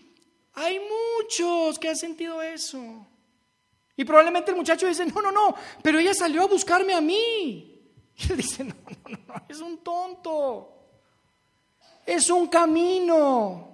Hay 0.54 0.78
muchos 0.80 1.78
que 1.78 1.88
han 1.88 1.96
sentido 1.96 2.42
eso. 2.42 3.06
Y 3.96 4.04
probablemente 4.04 4.50
el 4.50 4.56
muchacho 4.56 4.86
dice, 4.86 5.06
no, 5.06 5.20
no, 5.22 5.30
no, 5.30 5.54
pero 5.82 5.98
ella 5.98 6.14
salió 6.14 6.42
a 6.42 6.46
buscarme 6.46 6.94
a 6.94 7.00
mí. 7.00 7.68
Y 8.14 8.30
él 8.30 8.36
dice, 8.36 8.62
no, 8.62 8.74
no, 8.74 9.10
no, 9.10 9.18
no, 9.26 9.34
es 9.48 9.60
un 9.60 9.78
tonto. 9.78 10.68
Es 12.04 12.28
un 12.28 12.46
camino. 12.46 13.72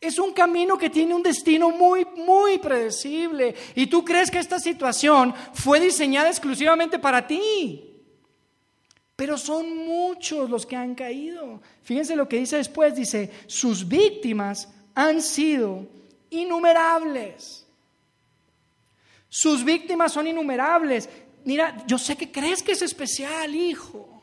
Es 0.00 0.20
un 0.20 0.32
camino 0.32 0.78
que 0.78 0.88
tiene 0.88 1.14
un 1.14 1.22
destino 1.22 1.70
muy, 1.70 2.04
muy 2.04 2.58
predecible. 2.58 3.54
Y 3.74 3.88
tú 3.88 4.04
crees 4.04 4.30
que 4.30 4.38
esta 4.38 4.60
situación 4.60 5.34
fue 5.52 5.80
diseñada 5.80 6.28
exclusivamente 6.28 7.00
para 7.00 7.26
ti. 7.26 7.84
Pero 9.16 9.36
son 9.36 9.76
muchos 9.78 10.48
los 10.48 10.64
que 10.64 10.76
han 10.76 10.94
caído. 10.94 11.60
Fíjense 11.82 12.14
lo 12.14 12.28
que 12.28 12.38
dice 12.38 12.58
después. 12.58 12.94
Dice, 12.94 13.32
sus 13.48 13.86
víctimas 13.88 14.68
han 14.98 15.22
sido 15.22 15.86
innumerables. 16.28 17.64
Sus 19.28 19.62
víctimas 19.62 20.12
son 20.12 20.26
innumerables. 20.26 21.08
Mira, 21.44 21.84
yo 21.86 21.98
sé 21.98 22.16
que 22.16 22.32
crees 22.32 22.64
que 22.64 22.72
es 22.72 22.82
especial, 22.82 23.54
hijo, 23.54 24.20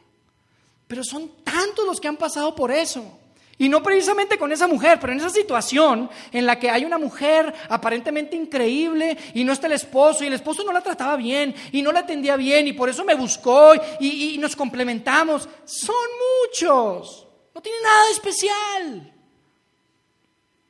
pero 0.86 1.02
son 1.02 1.32
tantos 1.46 1.86
los 1.86 2.02
que 2.02 2.10
han 2.10 2.18
pasado 2.18 2.54
por 2.54 2.74
eso. 2.74 3.10
Y 3.58 3.70
no 3.70 3.82
precisamente 3.82 4.38
con 4.38 4.52
esa 4.52 4.68
mujer, 4.68 5.00
pero 5.00 5.14
en 5.14 5.20
esa 5.20 5.30
situación 5.30 6.10
en 6.34 6.46
la 6.46 6.60
que 6.60 6.70
hay 6.70 6.84
una 6.84 6.98
mujer 6.98 7.54
aparentemente 7.70 8.36
increíble 8.36 9.18
y 9.34 9.46
no 9.46 9.54
está 9.54 9.68
el 9.68 9.74
esposo 9.74 10.26
y 10.26 10.28
el 10.28 10.34
esposo 10.34 10.66
no 10.66 10.74
la 10.74 10.82
trataba 10.82 11.16
bien 11.16 11.56
y 11.72 11.82
no 11.82 11.94
la 11.94 12.02
atendía 12.02 12.36
bien 12.36 12.68
y 12.68 12.74
por 12.74 12.90
eso 12.90 13.06
me 13.06 13.16
buscó 13.16 13.76
y, 14.02 14.34
y 14.34 14.38
nos 14.40 14.58
complementamos. 14.58 15.48
Son 15.64 15.96
muchos, 16.44 17.26
no 17.54 17.62
tiene 17.62 17.78
nada 17.82 18.08
de 18.08 18.12
especial. 18.12 19.15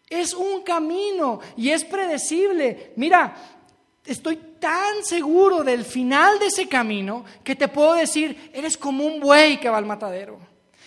Es 0.09 0.33
un 0.33 0.61
camino 0.61 1.39
y 1.57 1.69
es 1.69 1.83
predecible. 1.83 2.93
Mira, 2.95 3.35
estoy 4.05 4.37
tan 4.59 5.03
seguro 5.03 5.63
del 5.63 5.83
final 5.83 6.37
de 6.39 6.47
ese 6.47 6.67
camino 6.67 7.25
que 7.43 7.55
te 7.55 7.67
puedo 7.67 7.93
decir, 7.93 8.51
eres 8.53 8.77
como 8.77 9.05
un 9.05 9.19
buey 9.19 9.59
que 9.59 9.69
va 9.69 9.77
al 9.77 9.85
matadero. 9.85 10.39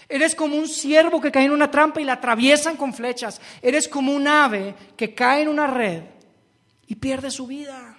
Eres 0.09 0.35
como 0.35 0.57
un 0.57 0.68
ciervo 0.68 1.20
que 1.20 1.31
cae 1.31 1.44
en 1.44 1.52
una 1.52 1.70
trampa 1.70 2.00
y 2.00 2.04
la 2.04 2.14
atraviesan 2.14 2.76
con 2.76 2.94
flechas. 2.94 3.40
Eres 3.61 3.88
como 3.88 4.14
un 4.14 4.26
ave 4.26 4.74
que 4.96 5.14
cae 5.14 5.42
en 5.42 5.48
una 5.48 5.66
red 5.66 6.02
y 6.87 6.94
pierde 6.94 7.31
su 7.31 7.46
vida. 7.46 7.98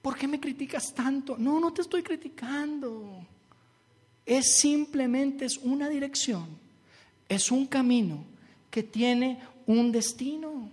¿Por 0.00 0.16
qué 0.16 0.28
me 0.28 0.38
criticas 0.38 0.92
tanto? 0.94 1.36
No, 1.38 1.58
no 1.58 1.72
te 1.72 1.82
estoy 1.82 2.02
criticando. 2.02 3.26
Es 4.24 4.58
simplemente 4.58 5.44
es 5.44 5.58
una 5.58 5.88
dirección, 5.88 6.46
es 7.28 7.50
un 7.50 7.66
camino 7.66 8.24
que 8.72 8.82
tiene 8.82 9.38
un 9.66 9.92
destino. 9.92 10.70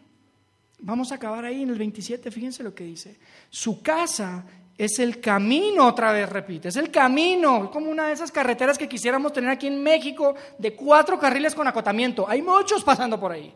Vamos 0.80 1.12
a 1.12 1.16
acabar 1.16 1.44
ahí 1.44 1.64
en 1.64 1.70
el 1.70 1.78
27, 1.78 2.32
fíjense 2.32 2.64
lo 2.64 2.74
que 2.74 2.86
dice. 2.86 3.18
Su 3.50 3.82
casa 3.82 4.46
es 4.78 5.00
el 5.00 5.20
camino, 5.20 5.86
otra 5.86 6.14
vez 6.14 6.30
repite, 6.30 6.70
es 6.70 6.78
el 6.78 6.90
camino, 6.90 7.70
como 7.70 7.92
una 7.92 8.08
de 8.08 8.14
esas 8.14 8.32
carreteras 8.32 8.78
que 8.78 8.88
quisiéramos 8.88 9.34
tener 9.34 9.50
aquí 9.50 9.68
en 9.68 9.84
México 9.84 10.34
de 10.58 10.74
cuatro 10.74 11.20
carriles 11.20 11.54
con 11.54 11.68
acotamiento. 11.68 12.28
Hay 12.28 12.42
muchos 12.42 12.86
pasando 12.86 13.20
por 13.20 13.34
ahí. 13.34 13.54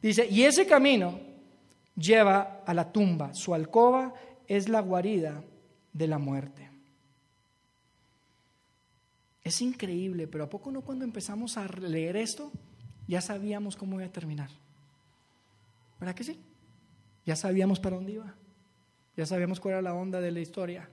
Dice, 0.00 0.28
y 0.30 0.44
ese 0.44 0.64
camino 0.64 1.18
lleva 1.96 2.62
a 2.64 2.72
la 2.72 2.92
tumba, 2.92 3.34
su 3.34 3.52
alcoba 3.52 4.14
es 4.46 4.68
la 4.68 4.80
guarida 4.80 5.42
de 5.92 6.06
la 6.06 6.18
muerte. 6.18 6.70
Es 9.42 9.60
increíble, 9.60 10.28
pero 10.28 10.44
¿a 10.44 10.48
poco 10.48 10.70
no 10.70 10.82
cuando 10.82 11.04
empezamos 11.04 11.56
a 11.56 11.66
leer 11.66 12.16
esto? 12.16 12.52
Ya 13.12 13.20
sabíamos 13.20 13.76
cómo 13.76 13.96
iba 13.96 14.06
a 14.06 14.10
terminar. 14.10 14.48
¿Verdad 16.00 16.14
que 16.14 16.24
sí? 16.24 16.40
Ya 17.26 17.36
sabíamos 17.36 17.78
para 17.78 17.96
dónde 17.96 18.12
iba. 18.12 18.34
Ya 19.18 19.26
sabíamos 19.26 19.60
cuál 19.60 19.72
era 19.72 19.82
la 19.82 19.92
onda 19.92 20.18
de 20.18 20.30
la 20.30 20.40
historia. 20.40 20.88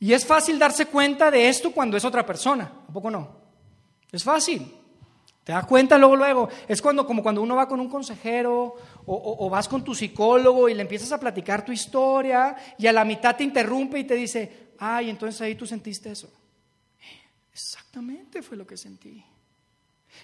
Y 0.00 0.14
es 0.14 0.24
fácil 0.24 0.58
darse 0.58 0.86
cuenta 0.86 1.30
de 1.30 1.46
esto 1.46 1.72
cuando 1.72 1.98
es 1.98 2.06
otra 2.06 2.24
persona, 2.24 2.72
¿a 2.88 2.90
poco 2.90 3.10
no? 3.10 3.36
Es 4.10 4.24
fácil. 4.24 4.74
Te 5.44 5.52
das 5.52 5.66
cuenta 5.66 5.98
luego, 5.98 6.16
luego. 6.16 6.48
Es 6.66 6.80
cuando, 6.80 7.06
como 7.06 7.22
cuando 7.22 7.42
uno 7.42 7.56
va 7.56 7.68
con 7.68 7.78
un 7.78 7.90
consejero 7.90 8.74
o, 9.04 9.36
o, 9.40 9.50
vas 9.50 9.68
con 9.68 9.84
tu 9.84 9.94
psicólogo 9.94 10.70
y 10.70 10.74
le 10.74 10.80
empiezas 10.80 11.12
a 11.12 11.20
platicar 11.20 11.66
tu 11.66 11.72
historia 11.72 12.56
y 12.78 12.86
a 12.86 12.94
la 12.94 13.04
mitad 13.04 13.36
te 13.36 13.44
interrumpe 13.44 13.98
y 13.98 14.04
te 14.04 14.14
dice, 14.14 14.70
ay, 14.78 15.10
entonces 15.10 15.38
ahí 15.42 15.54
tú 15.54 15.66
sentiste 15.66 16.10
eso. 16.10 16.32
Exactamente 17.52 18.40
fue 18.40 18.56
lo 18.56 18.66
que 18.66 18.78
sentí. 18.78 19.22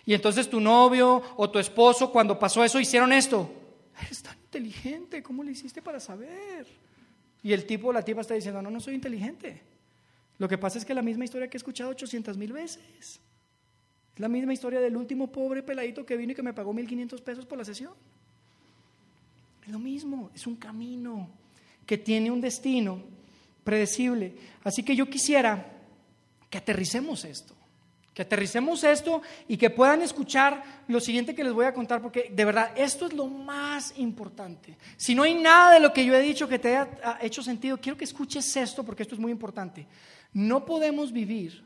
Y 0.04 0.14
entonces 0.14 0.48
tu 0.48 0.60
novio 0.60 1.22
o 1.36 1.50
tu 1.50 1.58
esposo 1.58 2.10
cuando 2.10 2.38
pasó 2.38 2.64
eso 2.64 2.80
hicieron 2.80 3.12
esto. 3.12 3.50
Eres 4.00 4.22
tan 4.22 4.36
inteligente, 4.38 5.22
¿cómo 5.22 5.42
le 5.42 5.52
hiciste 5.52 5.82
para 5.82 6.00
saber? 6.00 6.66
Y 7.42 7.52
el 7.52 7.66
tipo 7.66 7.88
o 7.88 7.92
la 7.92 8.02
tipa 8.02 8.20
está 8.20 8.34
diciendo, 8.34 8.62
no, 8.62 8.70
no 8.70 8.80
soy 8.80 8.94
inteligente. 8.94 9.62
Lo 10.38 10.48
que 10.48 10.58
pasa 10.58 10.78
es 10.78 10.84
que 10.84 10.94
la 10.94 11.02
misma 11.02 11.24
historia 11.24 11.48
que 11.48 11.56
he 11.56 11.58
escuchado 11.58 11.90
800 11.90 12.36
mil 12.36 12.52
veces. 12.52 13.20
Es 14.14 14.20
la 14.20 14.28
misma 14.28 14.52
historia 14.52 14.80
del 14.80 14.96
último 14.96 15.30
pobre 15.30 15.62
peladito 15.62 16.04
que 16.04 16.16
vino 16.16 16.32
y 16.32 16.34
que 16.34 16.42
me 16.42 16.52
pagó 16.52 16.72
1.500 16.72 17.22
pesos 17.22 17.46
por 17.46 17.58
la 17.58 17.64
sesión. 17.64 17.92
Es 19.64 19.72
lo 19.72 19.78
mismo, 19.78 20.30
es 20.34 20.46
un 20.46 20.56
camino 20.56 21.28
que 21.84 21.98
tiene 21.98 22.30
un 22.30 22.40
destino 22.40 23.02
predecible. 23.64 24.34
Así 24.64 24.82
que 24.82 24.96
yo 24.96 25.06
quisiera 25.10 25.74
que 26.48 26.58
aterricemos 26.58 27.24
esto, 27.24 27.54
que 28.18 28.22
aterricemos 28.22 28.82
esto 28.82 29.22
y 29.46 29.56
que 29.56 29.70
puedan 29.70 30.02
escuchar 30.02 30.64
lo 30.88 30.98
siguiente 30.98 31.36
que 31.36 31.44
les 31.44 31.52
voy 31.52 31.66
a 31.66 31.72
contar, 31.72 32.02
porque 32.02 32.32
de 32.34 32.44
verdad 32.44 32.72
esto 32.74 33.06
es 33.06 33.12
lo 33.12 33.28
más 33.28 33.94
importante. 33.96 34.76
Si 34.96 35.14
no 35.14 35.22
hay 35.22 35.36
nada 35.36 35.74
de 35.74 35.78
lo 35.78 35.92
que 35.92 36.04
yo 36.04 36.16
he 36.16 36.20
dicho 36.20 36.48
que 36.48 36.58
te 36.58 36.76
haya 36.76 36.88
hecho 37.20 37.44
sentido, 37.44 37.78
quiero 37.80 37.96
que 37.96 38.02
escuches 38.02 38.56
esto 38.56 38.82
porque 38.82 39.04
esto 39.04 39.14
es 39.14 39.20
muy 39.20 39.30
importante. 39.30 39.86
No 40.32 40.64
podemos 40.64 41.12
vivir 41.12 41.62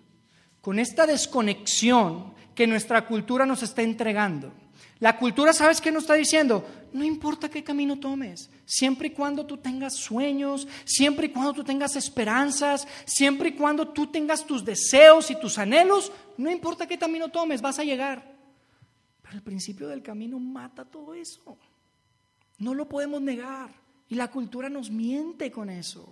con 0.60 0.78
esta 0.78 1.06
desconexión 1.06 2.34
que 2.54 2.66
nuestra 2.66 3.06
cultura 3.06 3.46
nos 3.46 3.62
está 3.62 3.80
entregando. 3.80 4.52
La 5.02 5.16
cultura, 5.18 5.52
¿sabes 5.52 5.80
qué 5.80 5.90
nos 5.90 6.04
está 6.04 6.14
diciendo? 6.14 6.64
No 6.92 7.02
importa 7.02 7.48
qué 7.48 7.64
camino 7.64 7.98
tomes, 7.98 8.50
siempre 8.64 9.08
y 9.08 9.10
cuando 9.10 9.44
tú 9.44 9.56
tengas 9.56 9.96
sueños, 9.96 10.68
siempre 10.84 11.26
y 11.26 11.30
cuando 11.30 11.52
tú 11.54 11.64
tengas 11.64 11.96
esperanzas, 11.96 12.86
siempre 13.04 13.48
y 13.48 13.52
cuando 13.54 13.88
tú 13.88 14.06
tengas 14.06 14.46
tus 14.46 14.64
deseos 14.64 15.28
y 15.32 15.40
tus 15.40 15.58
anhelos, 15.58 16.12
no 16.36 16.50
importa 16.50 16.86
qué 16.86 16.98
camino 16.98 17.30
tomes, 17.30 17.60
vas 17.60 17.78
a 17.78 17.84
llegar. 17.84 18.32
Pero 19.22 19.36
el 19.36 19.42
principio 19.42 19.88
del 19.88 20.02
camino 20.02 20.38
mata 20.38 20.84
todo 20.84 21.14
eso. 21.14 21.56
No 22.58 22.74
lo 22.74 22.88
podemos 22.88 23.20
negar. 23.20 23.70
Y 24.08 24.14
la 24.14 24.30
cultura 24.30 24.68
nos 24.68 24.90
miente 24.90 25.50
con 25.50 25.70
eso. 25.70 26.06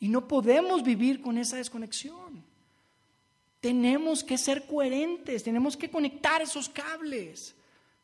Y 0.00 0.08
no 0.08 0.28
podemos 0.28 0.82
vivir 0.82 1.20
con 1.20 1.38
esa 1.38 1.56
desconexión. 1.56 2.44
Tenemos 3.60 4.22
que 4.22 4.36
ser 4.36 4.66
coherentes, 4.66 5.42
tenemos 5.42 5.76
que 5.76 5.90
conectar 5.90 6.42
esos 6.42 6.68
cables. 6.68 7.54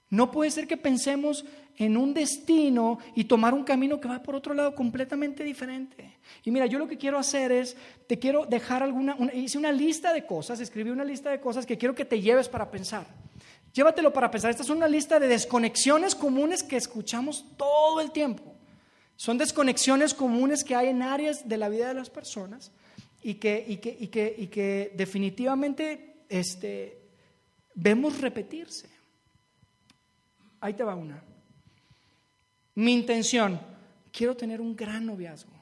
No 0.08 0.30
puede 0.30 0.50
ser 0.50 0.66
que 0.66 0.76
pensemos 0.76 1.44
en 1.76 1.96
un 1.96 2.14
destino 2.14 2.98
y 3.14 3.24
tomar 3.24 3.54
un 3.54 3.64
camino 3.64 4.00
que 4.00 4.08
va 4.08 4.22
por 4.22 4.34
otro 4.34 4.54
lado 4.54 4.74
completamente 4.74 5.42
diferente. 5.44 6.18
Y 6.44 6.50
mira, 6.50 6.66
yo 6.66 6.78
lo 6.78 6.86
que 6.86 6.98
quiero 6.98 7.18
hacer 7.18 7.52
es, 7.52 7.76
te 8.06 8.18
quiero 8.18 8.46
dejar 8.46 8.82
alguna, 8.82 9.16
hice 9.32 9.58
una 9.58 9.72
lista 9.72 10.12
de 10.12 10.26
cosas, 10.26 10.60
escribí 10.60 10.90
una 10.90 11.04
lista 11.04 11.30
de 11.30 11.40
cosas 11.40 11.66
que 11.66 11.78
quiero 11.78 11.94
que 11.94 12.04
te 12.04 12.20
lleves 12.20 12.48
para 12.48 12.70
pensar. 12.70 13.06
Llévatelo 13.72 14.12
para 14.12 14.30
pensar. 14.30 14.50
Esta 14.50 14.62
es 14.62 14.70
una 14.70 14.86
lista 14.86 15.18
de 15.18 15.28
desconexiones 15.28 16.14
comunes 16.14 16.62
que 16.62 16.76
escuchamos 16.76 17.46
todo 17.56 18.00
el 18.00 18.10
tiempo. 18.10 18.54
Son 19.16 19.38
desconexiones 19.38 20.14
comunes 20.14 20.64
que 20.64 20.74
hay 20.74 20.88
en 20.88 21.02
áreas 21.02 21.48
de 21.48 21.56
la 21.56 21.68
vida 21.68 21.88
de 21.88 21.94
las 21.94 22.10
personas 22.10 22.70
y 23.22 23.34
que, 23.34 23.64
y 23.66 23.76
que, 23.78 23.96
y 23.98 24.08
que, 24.08 24.34
y 24.36 24.46
que 24.48 24.92
definitivamente 24.94 26.24
este, 26.28 26.98
vemos 27.74 28.20
repetirse. 28.20 28.88
Ahí 30.60 30.74
te 30.74 30.84
va 30.84 30.94
una. 30.94 31.22
Mi 32.74 32.92
intención, 32.92 33.60
quiero 34.10 34.36
tener 34.36 34.60
un 34.60 34.74
gran 34.74 35.06
noviazgo. 35.06 35.52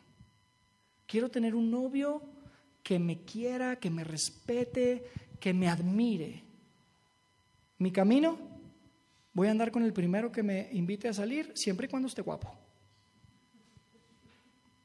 Quiero 1.07 1.29
tener 1.29 1.55
un 1.55 1.71
novio 1.71 2.23
que 2.83 2.99
me 2.99 3.25
quiera, 3.25 3.77
que 3.77 3.91
me 3.91 4.05
respete, 4.05 5.05
que 5.41 5.53
me 5.53 5.69
admire. 5.69 6.43
Mi 7.79 7.91
camino, 7.91 8.39
voy 9.33 9.49
a 9.49 9.51
andar 9.51 9.73
con 9.73 9.83
el 9.83 9.93
primero 9.93 10.31
que 10.31 10.43
me 10.43 10.69
invite 10.73 11.09
a 11.09 11.13
salir, 11.13 11.51
siempre 11.55 11.87
y 11.87 11.89
cuando 11.89 12.09
esté 12.09 12.23
guapo. 12.23 12.55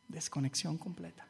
Desconexión 0.07 0.77
completa. 0.77 1.27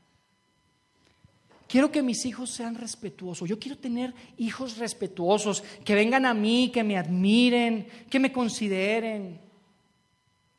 Quiero 1.67 1.91
que 1.91 2.03
mis 2.03 2.25
hijos 2.25 2.51
sean 2.51 2.75
respetuosos. 2.75 3.49
Yo 3.49 3.59
quiero 3.59 3.77
tener 3.77 4.13
hijos 4.37 4.77
respetuosos, 4.77 5.61
que 5.83 5.95
vengan 5.95 6.25
a 6.25 6.33
mí, 6.33 6.71
que 6.71 6.83
me 6.83 6.97
admiren, 6.97 7.87
que 8.09 8.19
me 8.19 8.31
consideren. 8.31 9.44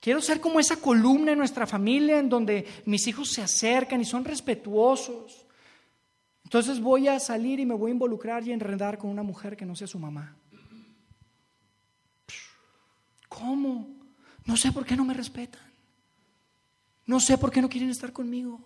Quiero 0.01 0.21
ser 0.21 0.41
como 0.41 0.61
esa 0.61 0.77
columna 0.77 1.33
en 1.33 1.39
nuestra 1.39 1.67
familia 1.67 2.19
en 2.19 2.29
donde 2.29 2.67
mis 2.85 3.07
hijos 3.07 3.31
se 3.33 3.43
acercan 3.43 4.01
y 4.01 4.05
son 4.05 4.25
respetuosos. 4.25 5.47
Entonces 6.45 6.81
voy 6.81 7.09
a 7.09 7.19
salir 7.19 7.59
y 7.59 7.67
me 7.67 7.75
voy 7.75 7.91
a 7.91 7.95
involucrar 7.95 8.47
y 8.47 8.53
enredar 8.53 8.99
con 8.99 9.11
una 9.11 9.23
mujer 9.23 9.57
que 9.57 9.67
no 9.67 9.75
sea 9.75 9.89
su 9.89 9.99
mamá. 9.99 10.37
¿Cómo? 13.29 13.89
No 14.45 14.57
sé 14.57 14.71
por 14.71 14.87
qué 14.87 14.97
no 14.97 15.05
me 15.05 15.13
respetan. 15.13 15.61
No 17.05 17.21
sé 17.21 17.37
por 17.39 17.51
qué 17.51 17.61
no 17.61 17.69
quieren 17.69 17.91
estar 17.91 18.13
conmigo. 18.13 18.61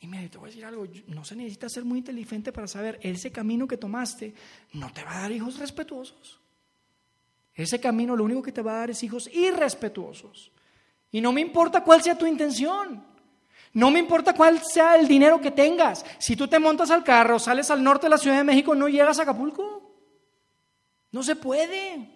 Y 0.00 0.06
mira, 0.06 0.28
te 0.28 0.36
voy 0.36 0.48
a 0.48 0.50
decir 0.50 0.64
algo, 0.64 0.86
no 1.06 1.24
se 1.24 1.34
necesita 1.34 1.68
ser 1.68 1.84
muy 1.84 1.98
inteligente 1.98 2.52
para 2.52 2.66
saber, 2.66 2.98
ese 3.02 3.32
camino 3.32 3.66
que 3.66 3.78
tomaste 3.78 4.34
no 4.74 4.92
te 4.92 5.02
va 5.02 5.18
a 5.18 5.22
dar 5.22 5.32
hijos 5.32 5.58
respetuosos. 5.58 6.40
Ese 7.54 7.80
camino 7.80 8.16
lo 8.16 8.24
único 8.24 8.42
que 8.42 8.52
te 8.52 8.62
va 8.62 8.72
a 8.72 8.78
dar 8.78 8.90
es 8.90 9.02
hijos 9.02 9.28
irrespetuosos. 9.32 10.50
Y 11.10 11.20
no 11.20 11.32
me 11.32 11.40
importa 11.40 11.84
cuál 11.84 12.02
sea 12.02 12.18
tu 12.18 12.26
intención. 12.26 13.04
No 13.74 13.90
me 13.90 14.00
importa 14.00 14.34
cuál 14.34 14.60
sea 14.62 14.96
el 14.96 15.06
dinero 15.06 15.40
que 15.40 15.50
tengas. 15.50 16.04
Si 16.18 16.36
tú 16.36 16.48
te 16.48 16.58
montas 16.58 16.90
al 16.90 17.04
carro, 17.04 17.38
sales 17.38 17.70
al 17.70 17.82
norte 17.82 18.06
de 18.06 18.10
la 18.10 18.18
Ciudad 18.18 18.38
de 18.38 18.44
México, 18.44 18.74
no 18.74 18.88
llegas 18.88 19.18
a 19.18 19.22
Acapulco. 19.22 19.94
No 21.12 21.22
se 21.22 21.36
puede. 21.36 22.12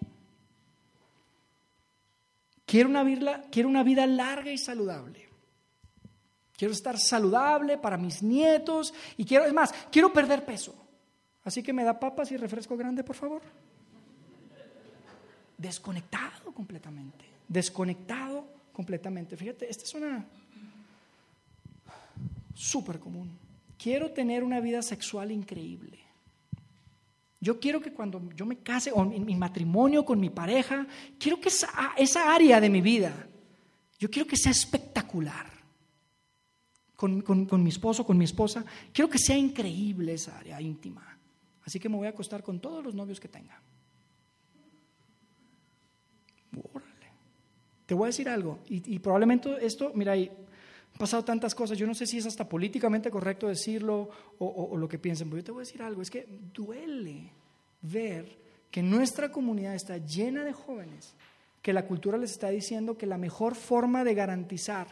Quiero 2.65 2.89
una 2.89 3.03
vida, 3.03 3.45
quiero 3.49 3.69
una 3.69 3.83
vida 3.83 4.05
larga 4.05 4.51
y 4.51 4.57
saludable. 4.57 5.29
Quiero 6.57 6.73
estar 6.73 6.97
saludable 6.99 7.77
para 7.77 7.97
mis 7.97 8.21
nietos 8.21 8.93
y 9.15 9.23
quiero, 9.23 9.45
es 9.45 9.53
más, 9.53 9.73
quiero 9.89 10.11
perder 10.11 10.43
peso. 10.43 10.75
Así 11.45 11.63
que 11.63 11.71
me 11.71 11.85
da 11.85 11.97
papas 11.97 12.31
y 12.31 12.37
refresco 12.37 12.75
grande, 12.75 13.03
por 13.03 13.15
favor. 13.15 13.41
Desconectado 15.59 16.53
completamente. 16.53 17.25
Desconectado 17.47 18.47
completamente. 18.71 19.35
Fíjate, 19.35 19.69
esta 19.69 19.83
es 19.83 19.93
una 19.93 20.25
súper 22.55 22.97
común. 22.99 23.29
Quiero 23.77 24.11
tener 24.11 24.43
una 24.43 24.61
vida 24.61 24.81
sexual 24.81 25.31
increíble. 25.31 25.99
Yo 27.41 27.59
quiero 27.59 27.81
que 27.81 27.91
cuando 27.91 28.21
yo 28.35 28.45
me 28.45 28.57
case 28.57 28.91
o 28.93 29.03
en 29.03 29.25
mi 29.25 29.35
matrimonio 29.35 30.05
con 30.05 30.19
mi 30.19 30.29
pareja, 30.29 30.87
quiero 31.17 31.41
que 31.41 31.49
esa, 31.49 31.69
esa 31.97 32.33
área 32.33 32.61
de 32.61 32.69
mi 32.69 32.79
vida, 32.79 33.27
yo 33.97 34.09
quiero 34.09 34.27
que 34.27 34.37
sea 34.37 34.51
espectacular. 34.51 35.47
Con, 36.95 37.21
con, 37.21 37.63
mi 37.63 37.69
esposo, 37.69 38.05
con 38.05 38.17
mi 38.17 38.25
esposa, 38.25 38.65
quiero 38.91 39.09
que 39.09 39.17
sea 39.17 39.37
increíble 39.37 40.13
esa 40.13 40.37
área 40.37 40.59
íntima. 40.61 41.17
Así 41.65 41.79
que 41.79 41.87
me 41.87 41.95
voy 41.95 42.07
a 42.07 42.09
acostar 42.11 42.43
con 42.43 42.59
todos 42.59 42.83
los 42.83 42.93
novios 42.93 43.21
que 43.21 43.29
tenga. 43.29 43.61
Órale. 46.73 46.89
Te 47.85 47.93
voy 47.93 48.05
a 48.05 48.07
decir 48.07 48.29
algo, 48.29 48.59
y, 48.67 48.99
probablemente 48.99 49.65
esto, 49.65 49.91
mira, 49.95 50.13
han 50.13 50.29
pasado 50.97 51.23
tantas 51.23 51.55
cosas, 51.55 51.77
yo 51.77 51.87
no 51.87 51.95
sé 51.95 52.05
si 52.05 52.19
es 52.19 52.25
hasta 52.27 52.47
políticamente 52.47 53.09
correcto 53.09 53.47
decirlo 53.47 54.09
o, 54.37 54.77
lo 54.77 54.87
que 54.87 54.99
piensen, 54.99 55.27
pero 55.29 55.39
yo 55.39 55.45
te 55.45 55.51
voy 55.51 55.61
a 55.61 55.65
decir 55.65 55.81
algo, 55.81 56.01
es 56.01 56.11
que 56.11 56.27
duele 56.53 57.31
ver 57.81 58.37
que 58.69 58.83
nuestra 58.83 59.31
comunidad 59.31 59.73
está 59.73 59.97
llena 59.97 60.43
de 60.43 60.53
jóvenes, 60.53 61.15
que 61.61 61.73
la 61.73 61.85
cultura 61.85 62.17
les 62.17 62.31
está 62.31 62.49
diciendo 62.49 62.97
que 62.97 63.07
la 63.07 63.17
mejor 63.17 63.55
forma 63.55 64.03
de 64.03 64.13
garantizar 64.13 64.87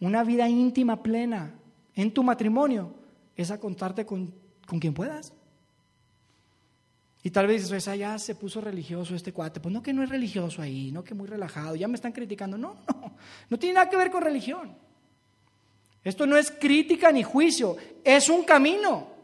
una 0.00 0.24
vida 0.24 0.48
íntima 0.48 1.02
plena 1.02 1.54
en 1.94 2.12
tu 2.14 2.22
matrimonio 2.22 2.94
es 3.36 3.50
a 3.50 3.60
contarte 3.60 4.06
con, 4.06 4.32
con 4.66 4.78
quien 4.80 4.94
puedas. 4.94 5.32
Y 7.22 7.30
tal 7.30 7.46
vez 7.46 7.68
dices, 7.68 7.98
ya 7.98 8.18
se 8.18 8.34
puso 8.34 8.60
religioso 8.60 9.14
este 9.14 9.32
cuate. 9.32 9.60
Pues 9.60 9.72
no 9.72 9.82
que 9.82 9.92
no 9.92 10.02
es 10.02 10.08
religioso 10.08 10.62
ahí, 10.62 10.92
no 10.92 11.02
que 11.02 11.14
muy 11.14 11.26
relajado, 11.26 11.74
ya 11.74 11.88
me 11.88 11.96
están 11.96 12.12
criticando. 12.12 12.56
No, 12.56 12.76
no, 12.86 13.16
no 13.48 13.58
tiene 13.58 13.74
nada 13.74 13.90
que 13.90 13.96
ver 13.96 14.10
con 14.10 14.22
religión. 14.22 14.76
Esto 16.04 16.26
no 16.26 16.36
es 16.36 16.50
crítica 16.50 17.10
ni 17.10 17.22
juicio, 17.22 17.76
es 18.04 18.28
un 18.28 18.44
camino. 18.44 19.18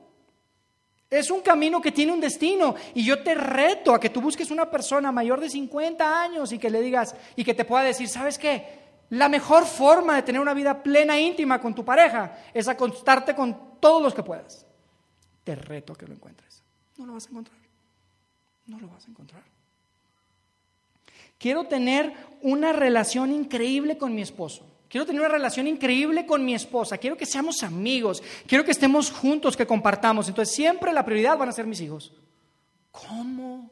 Es 1.09 1.31
un 1.31 1.43
camino 1.43 1.81
que 1.81 1.93
tiene 1.93 2.13
un 2.13 2.21
destino 2.21 2.75
y 2.93 3.05
yo 3.05 3.23
te 3.23 3.35
reto 3.35 3.95
a 3.95 4.01
que 4.01 4.11
tú 4.11 4.21
busques 4.21 4.51
una 4.51 4.69
persona 4.69 5.13
mayor 5.13 5.39
de 5.39 5.49
50 5.49 6.23
años 6.23 6.51
y 6.51 6.59
que 6.59 6.71
le 6.71 6.81
digas 6.81 7.15
y 7.37 7.45
que 7.45 7.55
te 7.55 7.65
pueda 7.65 7.85
decir, 7.85 8.09
¿sabes 8.09 8.37
qué? 8.37 8.83
La 9.11 9.29
mejor 9.29 9.65
forma 9.65 10.17
de 10.17 10.23
tener 10.23 10.41
una 10.41 10.55
vida 10.55 10.83
plena 10.83 11.17
e 11.17 11.21
íntima 11.21 11.61
con 11.61 11.75
tu 11.75 11.85
pareja 11.85 12.37
es 12.53 12.67
acostarte 12.67 13.35
con 13.35 13.79
todos 13.79 14.03
los 14.03 14.13
que 14.13 14.25
puedas. 14.25 14.67
Te 15.45 15.55
reto 15.55 15.93
a 15.93 15.97
que 15.97 16.07
lo 16.07 16.15
encuentres. 16.15 16.63
No 16.97 17.07
lo 17.07 17.13
vas 17.13 17.27
a 17.27 17.31
encontrar. 17.31 17.64
No 18.67 18.81
lo 18.81 18.89
vas 18.89 19.07
a 19.07 19.11
encontrar. 19.11 19.43
Quiero 21.39 21.65
tener 21.65 22.13
una 22.43 22.73
relación 22.73 23.33
increíble 23.33 23.99
con 23.99 24.15
mi 24.15 24.23
esposo. 24.23 24.67
Quiero 24.89 25.07
tener 25.07 25.21
una 25.21 25.31
relación 25.31 25.67
increíble 25.67 26.25
con 26.25 26.45
mi 26.45 26.55
esposa. 26.55 26.99
Quiero 26.99 27.17
que 27.17 27.27
seamos 27.27 27.63
amigos. 27.63 28.23
Quiero 28.47 28.65
que 28.65 28.71
estemos 28.71 29.11
juntos, 29.11 29.57
que 29.57 29.67
compartamos. 29.67 30.29
Entonces 30.29 30.55
siempre 30.55 30.93
la 30.93 31.05
prioridad 31.05 31.37
van 31.37 31.49
a 31.49 31.53
ser 31.53 31.67
mis 31.67 31.81
hijos. 31.81 32.13
¿Cómo? 32.93 33.71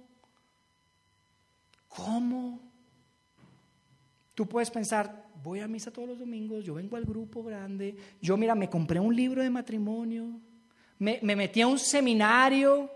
¿Cómo? 1.89 2.61
Tú 4.35 4.49
puedes 4.49 4.71
pensar, 4.71 5.27
voy 5.43 5.61
a 5.61 5.69
misa 5.69 5.93
todos 5.93 6.09
los 6.09 6.19
domingos, 6.19 6.65
yo 6.65 6.75
vengo 6.75 6.97
al 6.97 7.05
grupo 7.05 7.43
grande, 7.43 7.95
yo 8.21 8.37
mira, 8.37 8.55
me 8.55 8.71
compré 8.71 8.99
un 8.99 9.15
libro 9.15 9.43
de 9.43 9.51
matrimonio, 9.51 10.41
me, 10.99 11.21
me 11.23 11.37
metí 11.37 11.61
a 11.61 11.67
un 11.67 11.79
seminario. 11.79 12.91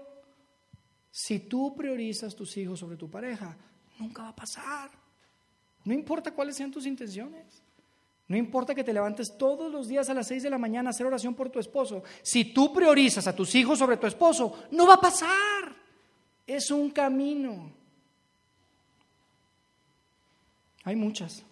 Si 1.17 1.39
tú 1.39 1.75
priorizas 1.75 2.37
tus 2.37 2.55
hijos 2.59 2.79
sobre 2.79 2.99
tu 2.99 3.09
pareja, 3.09 3.57
nunca 3.99 4.25
va 4.25 4.29
a 4.29 4.37
pasar. 4.37 4.91
No 5.83 5.95
importa 5.95 6.31
cuáles 6.31 6.57
sean 6.57 6.71
tus 6.71 6.85
intenciones. 6.85 7.63
No 8.29 8.37
importa 8.37 8.75
que 8.75 8.85
te 8.85 8.93
levantes 8.93 9.35
todos 9.39 9.73
los 9.73 9.89
días 9.89 10.11
a 10.11 10.15
las 10.15 10.27
6 10.27 10.43
de 10.43 10.51
la 10.51 10.59
mañana 10.59 10.91
a 10.91 10.93
hacer 10.93 11.07
oración 11.07 11.35
por 11.35 11.49
tu 11.49 11.59
esposo. 11.59 12.03
Si 12.21 12.53
tú 12.53 12.71
priorizas 12.71 13.27
a 13.27 13.35
tus 13.35 13.55
hijos 13.55 13.79
sobre 13.79 13.97
tu 13.97 14.07
esposo, 14.07 14.65
no 14.73 14.87
va 14.87 14.95
a 14.95 15.01
pasar. 15.01 15.75
Es 16.47 16.71
un 16.71 16.91
camino. 16.91 17.73
Hay 20.85 20.97
muchas. 20.97 21.43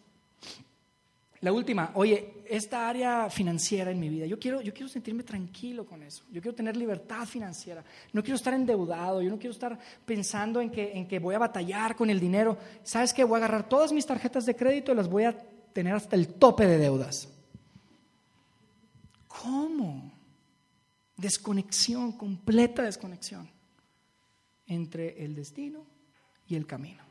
La 1.44 1.52
última, 1.52 1.90
oye, 1.92 2.42
esta 2.46 2.88
área 2.88 3.28
financiera 3.28 3.90
en 3.90 4.00
mi 4.00 4.08
vida, 4.08 4.24
yo 4.24 4.38
quiero, 4.38 4.62
yo 4.62 4.72
quiero 4.72 4.88
sentirme 4.88 5.24
tranquilo 5.24 5.84
con 5.84 6.02
eso, 6.02 6.24
yo 6.32 6.40
quiero 6.40 6.54
tener 6.54 6.74
libertad 6.74 7.26
financiera, 7.26 7.84
no 8.14 8.22
quiero 8.22 8.36
estar 8.36 8.54
endeudado, 8.54 9.20
yo 9.20 9.28
no 9.28 9.36
quiero 9.36 9.52
estar 9.52 9.78
pensando 10.06 10.62
en 10.62 10.70
que, 10.70 10.92
en 10.92 11.06
que 11.06 11.18
voy 11.18 11.34
a 11.34 11.38
batallar 11.38 11.96
con 11.96 12.08
el 12.08 12.18
dinero. 12.18 12.56
¿Sabes 12.82 13.12
qué? 13.12 13.24
Voy 13.24 13.34
a 13.34 13.44
agarrar 13.44 13.68
todas 13.68 13.92
mis 13.92 14.06
tarjetas 14.06 14.46
de 14.46 14.56
crédito 14.56 14.92
y 14.92 14.94
las 14.94 15.06
voy 15.06 15.24
a 15.24 15.38
tener 15.74 15.92
hasta 15.94 16.16
el 16.16 16.28
tope 16.28 16.66
de 16.66 16.78
deudas. 16.78 17.28
¿Cómo? 19.28 20.14
Desconexión, 21.14 22.12
completa 22.12 22.84
desconexión 22.84 23.50
entre 24.66 25.22
el 25.22 25.34
destino 25.34 25.84
y 26.46 26.54
el 26.54 26.66
camino. 26.66 27.03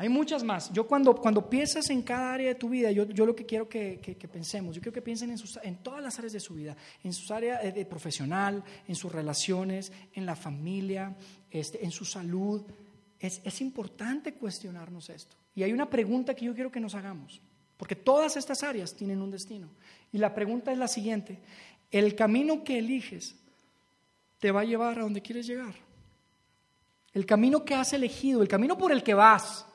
Hay 0.00 0.08
muchas 0.08 0.44
más. 0.44 0.72
Yo 0.72 0.86
cuando, 0.86 1.12
cuando 1.16 1.50
piensas 1.50 1.90
en 1.90 2.02
cada 2.02 2.32
área 2.32 2.48
de 2.48 2.54
tu 2.54 2.68
vida, 2.68 2.92
yo, 2.92 3.04
yo 3.06 3.26
lo 3.26 3.34
que 3.34 3.44
quiero 3.44 3.68
que, 3.68 3.98
que, 3.98 4.28
pensemos, 4.28 4.76
yo 4.76 4.80
quiero 4.80 4.94
que 4.94 5.02
piensen 5.02 5.30
en, 5.30 5.38
sus, 5.38 5.58
en 5.60 5.78
todas 5.78 6.00
las 6.00 6.16
áreas 6.18 6.32
de 6.32 6.38
su 6.38 6.54
vida, 6.54 6.76
en 7.02 7.12
sus 7.12 7.28
áreas 7.32 7.74
de, 7.74 7.84
profesional, 7.84 8.62
en 8.86 8.94
sus 8.94 9.10
relaciones, 9.10 9.92
en 10.14 10.24
la 10.24 10.36
familia, 10.36 11.16
este, 11.50 11.84
en 11.84 11.90
su 11.90 12.04
salud. 12.04 12.62
Es, 13.18 13.40
es 13.42 13.60
importante 13.60 14.34
cuestionarnos 14.34 15.10
esto. 15.10 15.34
Y 15.56 15.64
hay 15.64 15.72
una 15.72 15.90
pregunta 15.90 16.32
que 16.32 16.44
yo 16.44 16.54
quiero 16.54 16.70
que 16.70 16.78
nos 16.78 16.94
hagamos, 16.94 17.40
porque 17.76 17.96
todas 17.96 18.36
estas 18.36 18.62
áreas 18.62 18.94
tienen 18.94 19.20
un 19.20 19.32
destino. 19.32 19.68
Y 20.12 20.18
la 20.18 20.32
pregunta 20.32 20.70
es 20.70 20.78
la 20.78 20.86
siguiente, 20.86 21.40
¿el 21.90 22.14
camino 22.14 22.62
que 22.62 22.78
eliges 22.78 23.34
te 24.38 24.52
va 24.52 24.60
a 24.60 24.64
llevar 24.64 25.00
a 25.00 25.02
donde 25.02 25.22
quieres 25.22 25.48
llegar? 25.48 25.74
El 27.12 27.26
camino 27.26 27.64
que 27.64 27.74
has 27.74 27.92
elegido, 27.92 28.42
el 28.42 28.48
camino 28.48 28.78
por 28.78 28.92
el 28.92 29.02
que 29.02 29.14
vas, 29.14 29.66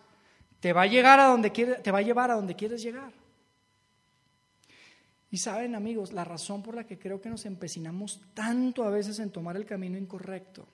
te 0.64 0.72
va 0.72 0.84
a 0.84 0.88
llegar 0.88 1.20
a 1.20 1.26
donde 1.26 1.52
quieres, 1.52 1.84
te 1.84 1.92
va 1.92 1.98
a 1.98 2.04
llevar 2.04 2.32
a 2.32 2.36
donde 2.36 2.56
quieres 2.56 2.82
llegar. 2.82 3.12
Y 5.30 5.36
saben, 5.36 5.76
amigos, 5.76 6.14
la 6.14 6.24
razón 6.24 6.64
por 6.64 6.74
la 6.74 6.86
que 6.86 6.98
creo 6.98 7.20
que 7.20 7.28
nos 7.28 7.46
empecinamos 7.46 8.22
tanto 8.34 8.86
a 8.86 8.90
veces 8.90 9.20
en 9.20 9.30
tomar 9.30 9.58
el 9.58 9.66
camino 9.66 9.98
incorrecto 9.98 10.66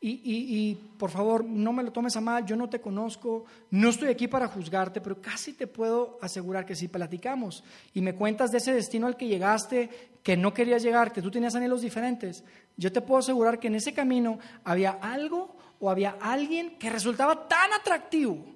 y, 0.00 0.74
por 0.98 1.10
favor, 1.10 1.44
no 1.44 1.70
me 1.74 1.82
lo 1.82 1.92
tomes 1.92 2.16
a 2.16 2.22
mal, 2.22 2.46
yo 2.46 2.56
no 2.56 2.70
te 2.70 2.80
conozco, 2.80 3.44
no 3.72 3.90
estoy 3.90 4.08
aquí 4.08 4.26
para 4.26 4.48
juzgarte, 4.48 5.02
pero 5.02 5.20
casi 5.20 5.52
te 5.52 5.66
puedo 5.66 6.18
asegurar 6.22 6.64
que 6.64 6.74
si 6.74 6.88
platicamos 6.88 7.62
y 7.92 8.00
me 8.00 8.14
cuentas 8.14 8.50
de 8.52 8.58
ese 8.58 8.72
destino 8.72 9.06
al 9.06 9.18
que 9.18 9.26
llegaste, 9.26 9.90
que 10.22 10.38
no 10.38 10.54
querías 10.54 10.82
llegar, 10.82 11.12
que 11.12 11.20
tú 11.20 11.30
tenías 11.30 11.56
anhelos 11.56 11.82
diferentes, 11.82 12.42
yo 12.78 12.90
te 12.90 13.02
puedo 13.02 13.18
asegurar 13.18 13.58
que 13.58 13.66
en 13.66 13.74
ese 13.74 13.92
camino 13.92 14.38
había 14.64 14.92
algo 14.92 15.56
o 15.78 15.90
había 15.90 16.16
alguien 16.22 16.78
que 16.78 16.88
resultaba 16.88 17.46
tan 17.48 17.74
atractivo, 17.74 18.55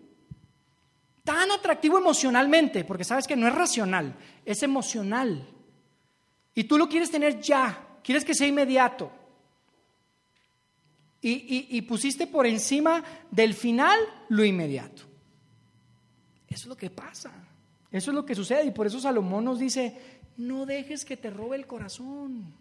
tan 1.31 1.53
atractivo 1.53 1.97
emocionalmente, 1.97 2.85
porque 2.85 3.05
sabes 3.05 3.29
que 3.29 3.37
no 3.37 3.47
es 3.47 3.55
racional, 3.55 4.17
es 4.45 4.65
emocional. 4.65 5.47
Y 6.57 6.65
tú 6.65 6.77
lo 6.77 6.89
quieres 6.89 7.09
tener 7.09 7.41
ya, 7.41 7.87
quieres 8.03 8.25
que 8.25 8.35
sea 8.35 8.49
inmediato 8.49 9.13
y, 11.23 11.83
pusiste 11.83 12.27
por 12.27 12.47
encima 12.47 13.05
del 13.31 13.55
final 13.55 13.99
lo 14.29 14.45
inmediato. 14.45 15.03
Eso 16.49 16.63
es 16.63 16.67
lo 16.67 16.77
que 16.77 16.91
pasa. 16.91 17.31
Eso 17.93 18.11
es 18.11 18.15
lo 18.15 18.27
que 18.27 18.35
sucede. 18.35 18.65
Y 18.65 18.71
por 18.73 18.89
eso 18.89 18.99
Salomón 18.99 19.45
nos 19.45 19.61
dice, 19.61 19.97
no 20.37 20.67
dejes 20.67 21.05
que 21.05 21.17
te 21.17 21.31
robe 21.31 21.57
el 21.57 21.67
corazón. 21.67 22.53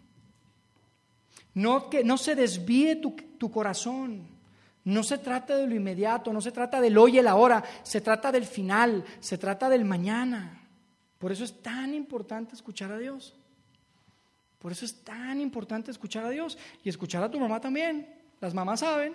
No, 1.54 1.90
que, 1.90 2.04
no 2.04 2.18
se 2.18 2.36
desvíe 2.36 2.96
tu, 2.96 3.16
tu 3.38 3.50
corazón. 3.50 4.28
No 4.84 5.02
se 5.02 5.18
trata 5.18 5.56
de 5.56 5.66
lo 5.66 5.74
inmediato, 5.74 6.32
no 6.32 6.40
se 6.40 6.52
trata 6.52 6.80
del 6.80 6.96
hoy 6.96 7.16
y 7.16 7.18
el 7.18 7.28
ahora, 7.28 7.62
se 7.82 8.00
trata 8.00 8.32
del 8.32 8.46
final, 8.46 9.04
se 9.20 9.36
trata 9.36 9.68
del 9.68 9.84
mañana. 9.84 10.62
Por 11.18 11.32
eso 11.32 11.44
es 11.44 11.62
tan 11.62 11.94
importante 11.94 12.54
escuchar 12.54 12.90
a 12.92 12.98
Dios. 12.98 13.34
Por 14.58 14.72
eso 14.72 14.84
es 14.84 15.02
tan 15.02 15.40
importante 15.40 15.90
escuchar 15.90 16.24
a 16.24 16.30
Dios 16.30 16.58
y 16.82 16.88
escuchar 16.88 17.22
a 17.22 17.30
tu 17.30 17.38
mamá 17.38 17.60
también. 17.60 18.08
Las 18.40 18.54
mamás 18.54 18.80
saben, 18.80 19.14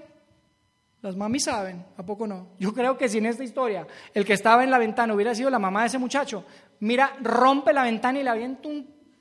las 1.05 1.15
mamis 1.15 1.43
saben, 1.43 1.85
¿a 1.97 2.03
poco 2.03 2.25
no? 2.25 2.47
Yo 2.57 2.73
creo 2.73 2.97
que 2.97 3.07
si 3.07 3.19
en 3.19 3.27
esta 3.27 3.43
historia 3.43 3.85
el 4.13 4.25
que 4.25 4.33
estaba 4.33 4.63
en 4.63 4.71
la 4.71 4.79
ventana 4.79 5.13
hubiera 5.13 5.35
sido 5.35 5.51
la 5.51 5.59
mamá 5.59 5.81
de 5.81 5.87
ese 5.87 5.99
muchacho, 5.99 6.43
mira, 6.79 7.15
rompe 7.21 7.73
la 7.73 7.83
ventana 7.83 8.19
y 8.19 8.23
le 8.23 8.29
avienta 8.31 8.69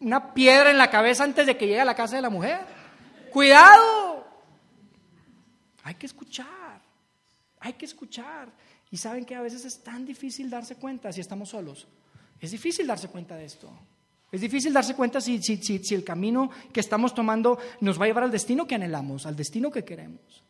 una 0.01 0.33
piedra 0.33 0.71
en 0.71 0.79
la 0.79 0.91
cabeza 0.91 1.25
antes 1.25 1.47
de 1.47 1.59
que 1.59 1.67
llegue 1.67 1.83
a 1.83 1.85
la 1.85 1.95
casa 1.95 2.17
de 2.17 2.23
la 2.23 2.31
mujer. 2.31 2.61
¡Cuidado! 3.31 4.14
Hay 5.85 5.95
que 5.95 6.07
escuchar, 6.07 6.81
hay 7.61 7.75
que 7.75 7.85
escuchar. 7.85 8.49
Y 8.91 8.97
saben 8.97 9.25
que 9.25 9.35
a 9.35 9.43
veces 9.43 9.65
es 9.65 9.83
tan 9.83 10.05
difícil 10.05 10.51
darse 10.51 10.77
cuenta 10.77 11.13
si 11.13 11.21
estamos 11.21 11.51
solos. 11.51 11.87
Es 12.41 12.51
difícil 12.51 12.87
darse 12.87 13.09
cuenta 13.09 13.37
de 13.37 13.45
esto. 13.45 13.71
Es 14.33 14.41
difícil 14.41 14.73
darse 14.73 14.95
cuenta 14.95 15.21
si, 15.21 15.41
el 15.91 16.05
camino 16.05 16.51
que 16.73 16.81
estamos 16.81 17.15
tomando 17.15 17.59
nos 17.81 18.01
va 18.01 18.05
a 18.05 18.09
llevar 18.09 18.25
al 18.25 18.31
destino 18.31 18.67
que 18.67 18.75
anhelamos, 18.75 19.27
al 19.27 19.37
destino 19.37 19.71
que 19.71 19.85
queremos. 19.85 20.43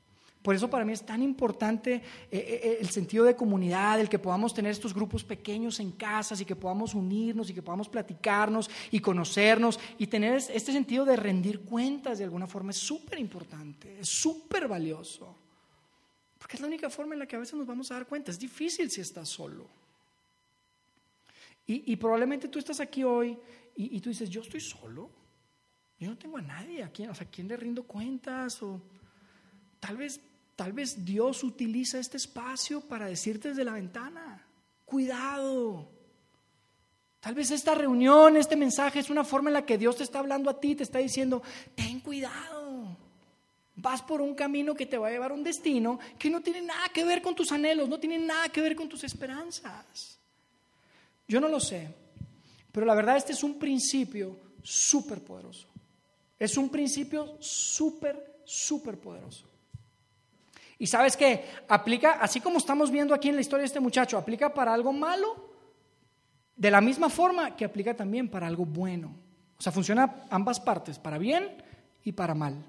Por 0.45 0.55
eso 0.55 0.69
para 0.69 0.85
mí 0.85 0.93
es 0.93 1.07
tan 1.07 1.23
importante 1.23 1.95
eh, 1.95 2.03
eh, 2.31 2.61
eh, 2.63 2.79
el 2.79 2.91
sentido 2.91 3.25
de 3.25 3.35
comunidad, 3.35 3.99
el 3.99 4.11
que 4.11 4.19
podamos 4.19 4.53
tener 4.53 4.73
estos 4.73 4.93
grupos 4.93 5.25
pequeños 5.25 5.81
en 5.81 5.93
casas 5.93 6.39
y 6.39 6.45
que 6.45 6.55
podamos 6.55 6.93
unirnos 6.93 7.49
y 7.49 7.55
que 7.55 7.63
podamos 7.63 7.89
platicarnos 7.89 8.69
y 8.91 9.01
conocernos 9.01 9.81
y 9.97 10.07
tener 10.07 10.35
este 10.35 10.71
sentido 10.71 11.07
de 11.07 11.17
rendir 11.17 11.61
cuentas 11.61 12.19
de 12.19 12.25
alguna 12.25 12.47
forma 12.47 12.73
es 12.73 12.77
súper 12.77 13.19
importante, 13.19 14.01
es 14.01 14.09
súper 14.11 14.69
valioso. 14.69 15.35
Porque 16.39 16.57
es 16.57 16.61
la 16.61 16.67
única 16.67 16.91
forma 16.91 17.15
en 17.15 17.21
la 17.21 17.27
que 17.27 17.37
a 17.37 17.39
veces 17.39 17.55
nos 17.55 17.67
vamos 17.67 17.91
a 17.91 17.95
dar 17.95 18.07
cuenta. 18.07 18.31
Es 18.31 18.39
difícil 18.39 18.91
si 18.91 19.01
estás 19.01 19.31
solo. 19.31 19.67
Y, 21.67 21.91
y 21.91 21.97
probablemente 21.97 22.49
tú 22.49 22.59
estás 22.59 22.81
aquí 22.81 23.03
hoy 23.03 23.39
y, 23.77 23.99
tú 24.01 24.11
dices, 24.11 24.29
yo 24.29 24.43
estoy 24.43 24.61
solo, 24.61 25.11
yo 25.99 26.09
no 26.09 26.19
tengo 26.19 26.37
a 26.37 26.43
nadie 26.43 26.83
a 26.83 26.91
quien, 26.91 27.09
o 27.09 27.15
sea, 27.15 27.27
¿a 27.27 27.31
quién 27.31 27.49
le 27.49 27.57
rindo 27.57 27.85
cuentas? 27.85 28.63
O 28.63 28.81
tal 29.81 29.97
vez, 29.97 30.21
tal 30.57 30.73
vez 30.73 31.05
Dios 31.05 31.43
utiliza 31.43 31.99
este 31.99 32.17
espacio 32.17 32.81
para 32.81 33.07
decirte 33.07 33.49
desde 33.49 33.65
la 33.65 33.73
ventana, 33.73 34.47
cuidado. 34.85 35.89
Tal 37.21 37.35
vez 37.35 37.51
esta 37.51 37.75
reunión, 37.75 38.37
este 38.37 38.55
mensaje 38.55 38.99
es 38.99 39.09
una 39.09 39.25
forma 39.25 39.51
en 39.51 39.55
la 39.55 39.65
que 39.65 39.79
Dios 39.79 39.97
te 39.97 40.03
está 40.03 40.19
hablando 40.19 40.51
a 40.51 40.61
ti, 40.61 40.75
te 40.75 40.83
está 40.83 40.99
diciendo, 40.99 41.43
ten 41.75 42.01
cuidado. 42.01 42.97
Vas 43.77 44.03
por 44.03 44.21
un 44.21 44.35
camino 44.35 44.75
que 44.75 44.87
te 44.87 44.99
va 44.99 45.09
a 45.09 45.11
llevar 45.11 45.31
a 45.31 45.35
un 45.35 45.43
destino 45.43 45.99
que 46.19 46.31
no 46.31 46.43
tiene 46.43 46.61
nada 46.61 46.89
que 46.91 47.05
ver 47.05 47.23
con 47.23 47.35
tus 47.35 47.51
anhelos, 47.51 47.89
no 47.89 47.99
tiene 47.99 48.19
nada 48.19 48.49
que 48.51 48.61
ver 48.61 48.77
con 48.77 48.89
tus 48.89 49.05
esperanzas. 49.05 50.19
Yo 51.27 51.41
no 51.41 51.49
lo 51.49 51.59
sé, 51.59 51.89
pero 52.71 52.85
la 52.87 52.95
verdad, 52.95 53.17
este 53.17 53.33
es 53.33 53.43
un 53.43 53.59
principio 53.59 54.37
súper 54.63 55.21
poderoso. 55.21 55.67
Es 56.39 56.57
un 56.57 56.69
principio 56.69 57.39
súper, 57.41 58.43
súper 58.45 58.99
poderoso. 58.99 59.47
Y 60.85 60.87
sabes 60.87 61.17
que 61.17 61.43
aplica, 61.67 62.19
así 62.21 62.43
como 62.43 62.59
estamos 62.59 62.91
viendo 62.91 63.15
aquí 63.15 63.31
en 63.31 63.37
la 63.37 63.41
historia 63.41 63.63
de 63.63 63.69
este 63.69 63.81
muchacho, 63.81 64.19
aplica 64.19 64.53
para 64.53 64.75
algo 64.75 64.93
malo, 64.93 65.49
de 66.55 66.71
la 66.71 66.83
misma 66.83 67.09
forma 67.09 67.57
que 67.57 67.65
aplica 67.65 67.97
también 67.97 68.29
para 68.29 68.47
algo 68.47 68.67
bueno. 68.67 69.17
O 69.57 69.63
sea, 69.63 69.73
funciona 69.73 70.27
ambas 70.29 70.61
partes, 70.61 70.99
para 70.99 71.17
bien 71.17 71.57
y 72.03 72.13
para 72.13 72.35
mal. 72.35 72.63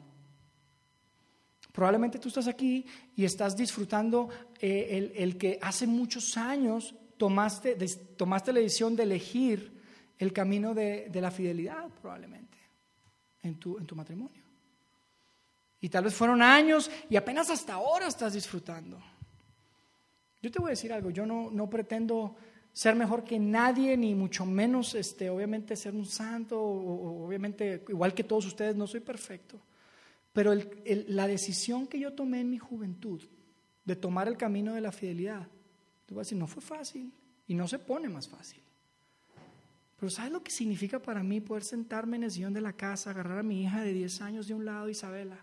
Probablemente 1.74 2.18
tú 2.18 2.30
estás 2.30 2.48
aquí 2.48 2.86
y 3.18 3.26
estás 3.26 3.54
disfrutando 3.54 4.30
eh, 4.62 5.12
el, 5.18 5.38
que 5.38 5.60
hace 5.62 5.86
muchos 5.86 6.38
años 6.38 6.96
tomaste, 7.18 7.76
tomaste 8.16 8.54
la 8.54 8.62
decisión 8.62 8.96
de 8.96 9.04
elegir 9.04 9.78
el 10.20 10.32
camino 10.32 10.74
de, 10.74 11.12
la 11.16 11.32
fidelidad 11.32 11.90
probablemente 12.02 12.58
en 13.42 13.60
tu, 13.60 13.78
en 13.78 13.86
tu 13.86 13.94
matrimonio. 13.94 14.45
Y 15.82 15.90
tal 15.90 16.06
vez 16.06 16.14
fueron 16.14 16.42
años 16.42 16.90
y 17.10 17.16
apenas 17.16 17.50
hasta 17.50 17.74
ahora 17.74 18.08
estás 18.08 18.34
disfrutando. 18.34 19.00
Yo 20.42 20.52
te 20.52 20.60
voy 20.60 20.70
a 20.70 20.72
decir 20.72 20.94
algo, 20.94 21.10
yo 21.10 21.26
no, 21.26 21.50
no 21.52 21.70
pretendo 21.70 22.36
ser 22.76 22.94
mejor 22.96 23.24
que 23.24 23.40
nadie, 23.40 23.96
ni 23.96 24.14
mucho 24.14 24.46
menos, 24.46 24.96
este, 24.96 25.30
obviamente, 25.30 25.78
ser 25.78 25.96
un 25.96 26.06
santo, 26.06 26.62
o, 26.62 27.26
obviamente, 27.26 27.86
igual 27.88 28.14
que 28.14 28.26
todos 28.26 28.46
ustedes, 28.46 28.76
no 28.76 28.86
soy 28.86 29.00
perfecto. 29.00 29.60
Pero 30.34 30.54
la 31.08 31.28
decisión 31.28 31.88
que 31.88 31.98
yo 31.98 32.12
tomé 32.12 32.42
en 32.42 32.50
mi 32.50 32.58
juventud 32.58 33.24
de 33.86 33.96
tomar 33.96 34.28
el 34.28 34.36
camino 34.36 34.74
de 34.74 34.82
la 34.82 34.92
fidelidad, 34.92 35.48
te 36.06 36.14
voy 36.14 36.20
a 36.20 36.24
decir, 36.24 36.38
no 36.38 36.48
fue 36.48 36.62
fácil 36.62 37.14
y 37.48 37.56
no 37.56 37.66
se 37.68 37.80
pone 37.80 38.10
más 38.10 38.28
fácil. 38.28 38.62
Pero 39.98 40.10
¿sabes 40.10 40.34
lo 40.34 40.44
que 40.44 40.52
significa 40.52 41.00
para 41.00 41.24
mí 41.24 41.40
poder 41.40 41.64
sentarme 41.64 42.18
en 42.18 42.24
el 42.24 42.32
sillón 42.32 42.54
de 42.54 42.60
la 42.60 42.74
casa, 42.74 43.12
agarrar 43.12 43.40
a 43.40 43.44
mi 43.44 43.64
hija 43.64 43.82
de 43.82 43.94
10 43.94 44.22
años 44.22 44.48
de 44.48 44.54
un 44.54 44.66
lado, 44.66 44.90
Isabela, 44.90 45.38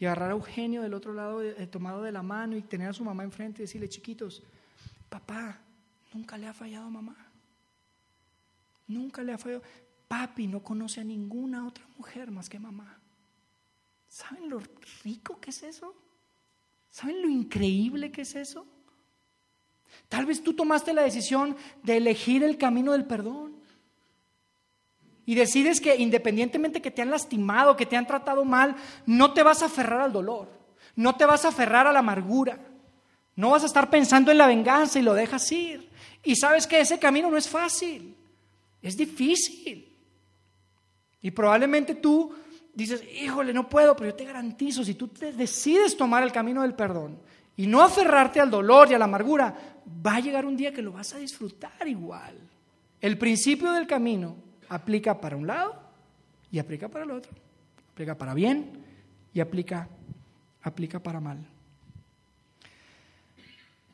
y 0.00 0.06
agarrar 0.06 0.30
a 0.30 0.32
Eugenio 0.32 0.80
del 0.80 0.94
otro 0.94 1.12
lado, 1.12 1.42
eh, 1.42 1.66
tomado 1.66 2.02
de 2.02 2.10
la 2.10 2.22
mano, 2.22 2.56
y 2.56 2.62
tener 2.62 2.88
a 2.88 2.92
su 2.94 3.04
mamá 3.04 3.22
enfrente 3.22 3.60
y 3.60 3.66
decirle, 3.66 3.86
chiquitos, 3.86 4.42
papá, 5.10 5.60
nunca 6.14 6.38
le 6.38 6.48
ha 6.48 6.54
fallado 6.54 6.86
a 6.86 6.90
mamá. 6.90 7.16
Nunca 8.88 9.22
le 9.22 9.34
ha 9.34 9.38
fallado. 9.38 9.62
Papi 10.08 10.46
no 10.46 10.64
conoce 10.64 11.02
a 11.02 11.04
ninguna 11.04 11.66
otra 11.68 11.86
mujer 11.98 12.30
más 12.30 12.48
que 12.48 12.58
mamá. 12.58 12.98
¿Saben 14.08 14.48
lo 14.48 14.62
rico 15.04 15.38
que 15.38 15.50
es 15.50 15.62
eso? 15.62 15.94
¿Saben 16.90 17.20
lo 17.20 17.28
increíble 17.28 18.10
que 18.10 18.22
es 18.22 18.34
eso? 18.34 18.66
Tal 20.08 20.24
vez 20.24 20.42
tú 20.42 20.54
tomaste 20.54 20.94
la 20.94 21.02
decisión 21.02 21.54
de 21.82 21.98
elegir 21.98 22.42
el 22.42 22.56
camino 22.56 22.92
del 22.92 23.04
perdón. 23.04 23.59
Y 25.30 25.36
decides 25.36 25.80
que 25.80 25.94
independientemente 25.94 26.82
que 26.82 26.90
te 26.90 27.02
han 27.02 27.10
lastimado, 27.12 27.76
que 27.76 27.86
te 27.86 27.96
han 27.96 28.04
tratado 28.04 28.44
mal, 28.44 28.74
no 29.06 29.32
te 29.32 29.44
vas 29.44 29.62
a 29.62 29.66
aferrar 29.66 30.00
al 30.00 30.12
dolor, 30.12 30.48
no 30.96 31.14
te 31.14 31.24
vas 31.24 31.44
a 31.44 31.50
aferrar 31.50 31.86
a 31.86 31.92
la 31.92 32.00
amargura, 32.00 32.58
no 33.36 33.50
vas 33.50 33.62
a 33.62 33.66
estar 33.66 33.88
pensando 33.90 34.32
en 34.32 34.38
la 34.38 34.48
venganza 34.48 34.98
y 34.98 35.02
lo 35.02 35.14
dejas 35.14 35.52
ir. 35.52 35.88
Y 36.24 36.34
sabes 36.34 36.66
que 36.66 36.80
ese 36.80 36.98
camino 36.98 37.30
no 37.30 37.36
es 37.36 37.48
fácil, 37.48 38.16
es 38.82 38.96
difícil. 38.96 39.96
Y 41.22 41.30
probablemente 41.30 41.94
tú 41.94 42.34
dices, 42.74 43.00
híjole, 43.22 43.52
no 43.52 43.68
puedo, 43.68 43.94
pero 43.94 44.10
yo 44.10 44.16
te 44.16 44.24
garantizo, 44.24 44.82
si 44.82 44.94
tú 44.94 45.06
te 45.06 45.32
decides 45.32 45.96
tomar 45.96 46.24
el 46.24 46.32
camino 46.32 46.62
del 46.62 46.74
perdón 46.74 47.20
y 47.56 47.68
no 47.68 47.82
aferrarte 47.82 48.40
al 48.40 48.50
dolor 48.50 48.90
y 48.90 48.94
a 48.94 48.98
la 48.98 49.04
amargura, 49.04 49.54
va 50.04 50.16
a 50.16 50.20
llegar 50.20 50.44
un 50.44 50.56
día 50.56 50.72
que 50.72 50.82
lo 50.82 50.90
vas 50.90 51.14
a 51.14 51.18
disfrutar 51.18 51.86
igual. 51.86 52.34
El 53.00 53.16
principio 53.16 53.70
del 53.70 53.86
camino 53.86 54.49
aplica 54.70 55.20
para 55.20 55.36
un 55.36 55.46
lado 55.46 55.74
y 56.50 56.58
aplica 56.58 56.88
para 56.88 57.04
el 57.04 57.10
otro. 57.10 57.30
Aplica 57.92 58.16
para 58.16 58.32
bien 58.32 58.70
y 59.34 59.40
aplica, 59.40 59.88
aplica 60.62 61.00
para 61.00 61.20
mal. 61.20 61.38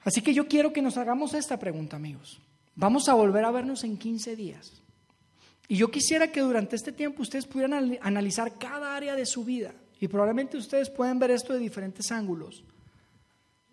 Así 0.04 0.22
que 0.22 0.32
yo 0.32 0.46
quiero 0.46 0.72
que 0.72 0.82
nos 0.82 0.96
hagamos 0.98 1.34
esta 1.34 1.58
pregunta, 1.58 1.96
amigos. 1.96 2.38
Vamos 2.76 3.08
a 3.08 3.14
volver 3.14 3.44
a 3.44 3.50
vernos 3.50 3.82
en 3.82 3.96
15 3.96 4.36
días. 4.36 4.72
Y 5.66 5.76
yo 5.76 5.90
quisiera 5.90 6.30
que 6.30 6.40
durante 6.42 6.76
este 6.76 6.92
tiempo 6.92 7.22
ustedes 7.22 7.46
pudieran 7.46 7.98
analizar 8.02 8.56
cada 8.56 8.94
área 8.94 9.16
de 9.16 9.26
su 9.26 9.44
vida. 9.44 9.72
Y 9.98 10.06
probablemente 10.06 10.58
ustedes 10.58 10.90
pueden 10.90 11.18
ver 11.18 11.32
esto 11.32 11.54
de 11.54 11.58
diferentes 11.58 12.12
ángulos. 12.12 12.62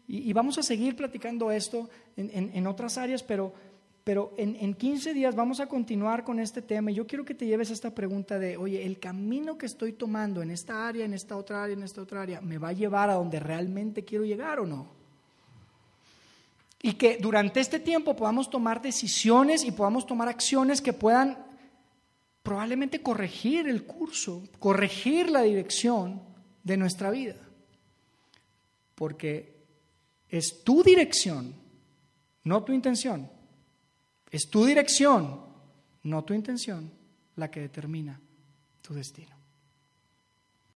Y, 0.08 0.34
vamos 0.34 0.58
a 0.58 0.64
seguir 0.64 0.95
platicando 0.95 1.49
esto 1.51 1.89
en 2.18 2.68
otras 2.68 2.97
áreas, 2.97 3.24
pero 3.24 3.54
pero 4.04 4.34
en, 4.38 4.58
en, 4.60 4.74
15 4.74 5.14
días 5.14 5.34
vamos 5.34 5.62
a 5.62 5.68
continuar 5.68 6.26
con 6.26 6.39
este 6.39 6.62
tema. 6.62 6.91
Y 6.91 6.95
yo 6.95 7.08
quiero 7.08 7.24
que 7.24 7.34
te 7.34 7.45
lleves 7.45 7.72
esta 7.72 7.95
pregunta 7.95 8.38
de, 8.38 8.58
oye, 8.58 8.86
el 8.86 8.99
camino 8.99 9.58
que 9.58 9.66
estoy 9.66 9.93
tomando 9.93 10.41
en 10.41 10.51
esta 10.51 10.88
área, 10.88 11.06
en 11.06 11.14
esta 11.14 11.38
otra 11.38 11.64
área, 11.64 11.74
en 11.74 11.84
esta 11.84 12.01
otra 12.01 12.22
área, 12.22 12.41
¿me 12.41 12.58
va 12.58 12.70
a 12.70 12.74
llevar 12.74 13.10
a 13.10 13.14
donde 13.14 13.39
realmente 13.39 14.04
quiero 14.04 14.26
llegar 14.26 14.60
o 14.60 14.66
no? 14.66 14.88
Y 16.82 16.93
que 16.93 17.18
durante 17.18 17.62
este 17.62 17.80
tiempo 17.80 18.14
podamos 18.14 18.49
tomar 18.49 18.82
decisiones 18.82 19.64
y 19.64 19.72
podamos 19.72 20.06
tomar 20.06 20.28
acciones 20.28 20.82
que 20.82 20.91
puedan 20.91 21.38
probablemente 22.43 23.01
corregir 23.01 23.70
el 23.70 23.86
curso, 23.86 24.43
corregir 24.60 25.30
la 25.30 25.43
dirección 25.43 26.22
de 26.62 26.76
nuestra 26.76 27.10
vida. 27.10 27.38
Porque 28.95 29.56
es 30.28 30.62
tu 30.66 30.84
dirección, 30.84 31.56
no 32.43 32.64
tu 32.66 32.74
intención. 32.74 33.30
Es 34.34 34.49
tu 34.49 34.65
dirección, 34.65 35.41
no 36.01 36.23
tu 36.23 36.34
intención, 36.34 36.91
la 37.36 37.51
que 37.51 37.59
determina 37.59 38.19
tu 38.81 38.95
destino. 38.95 39.32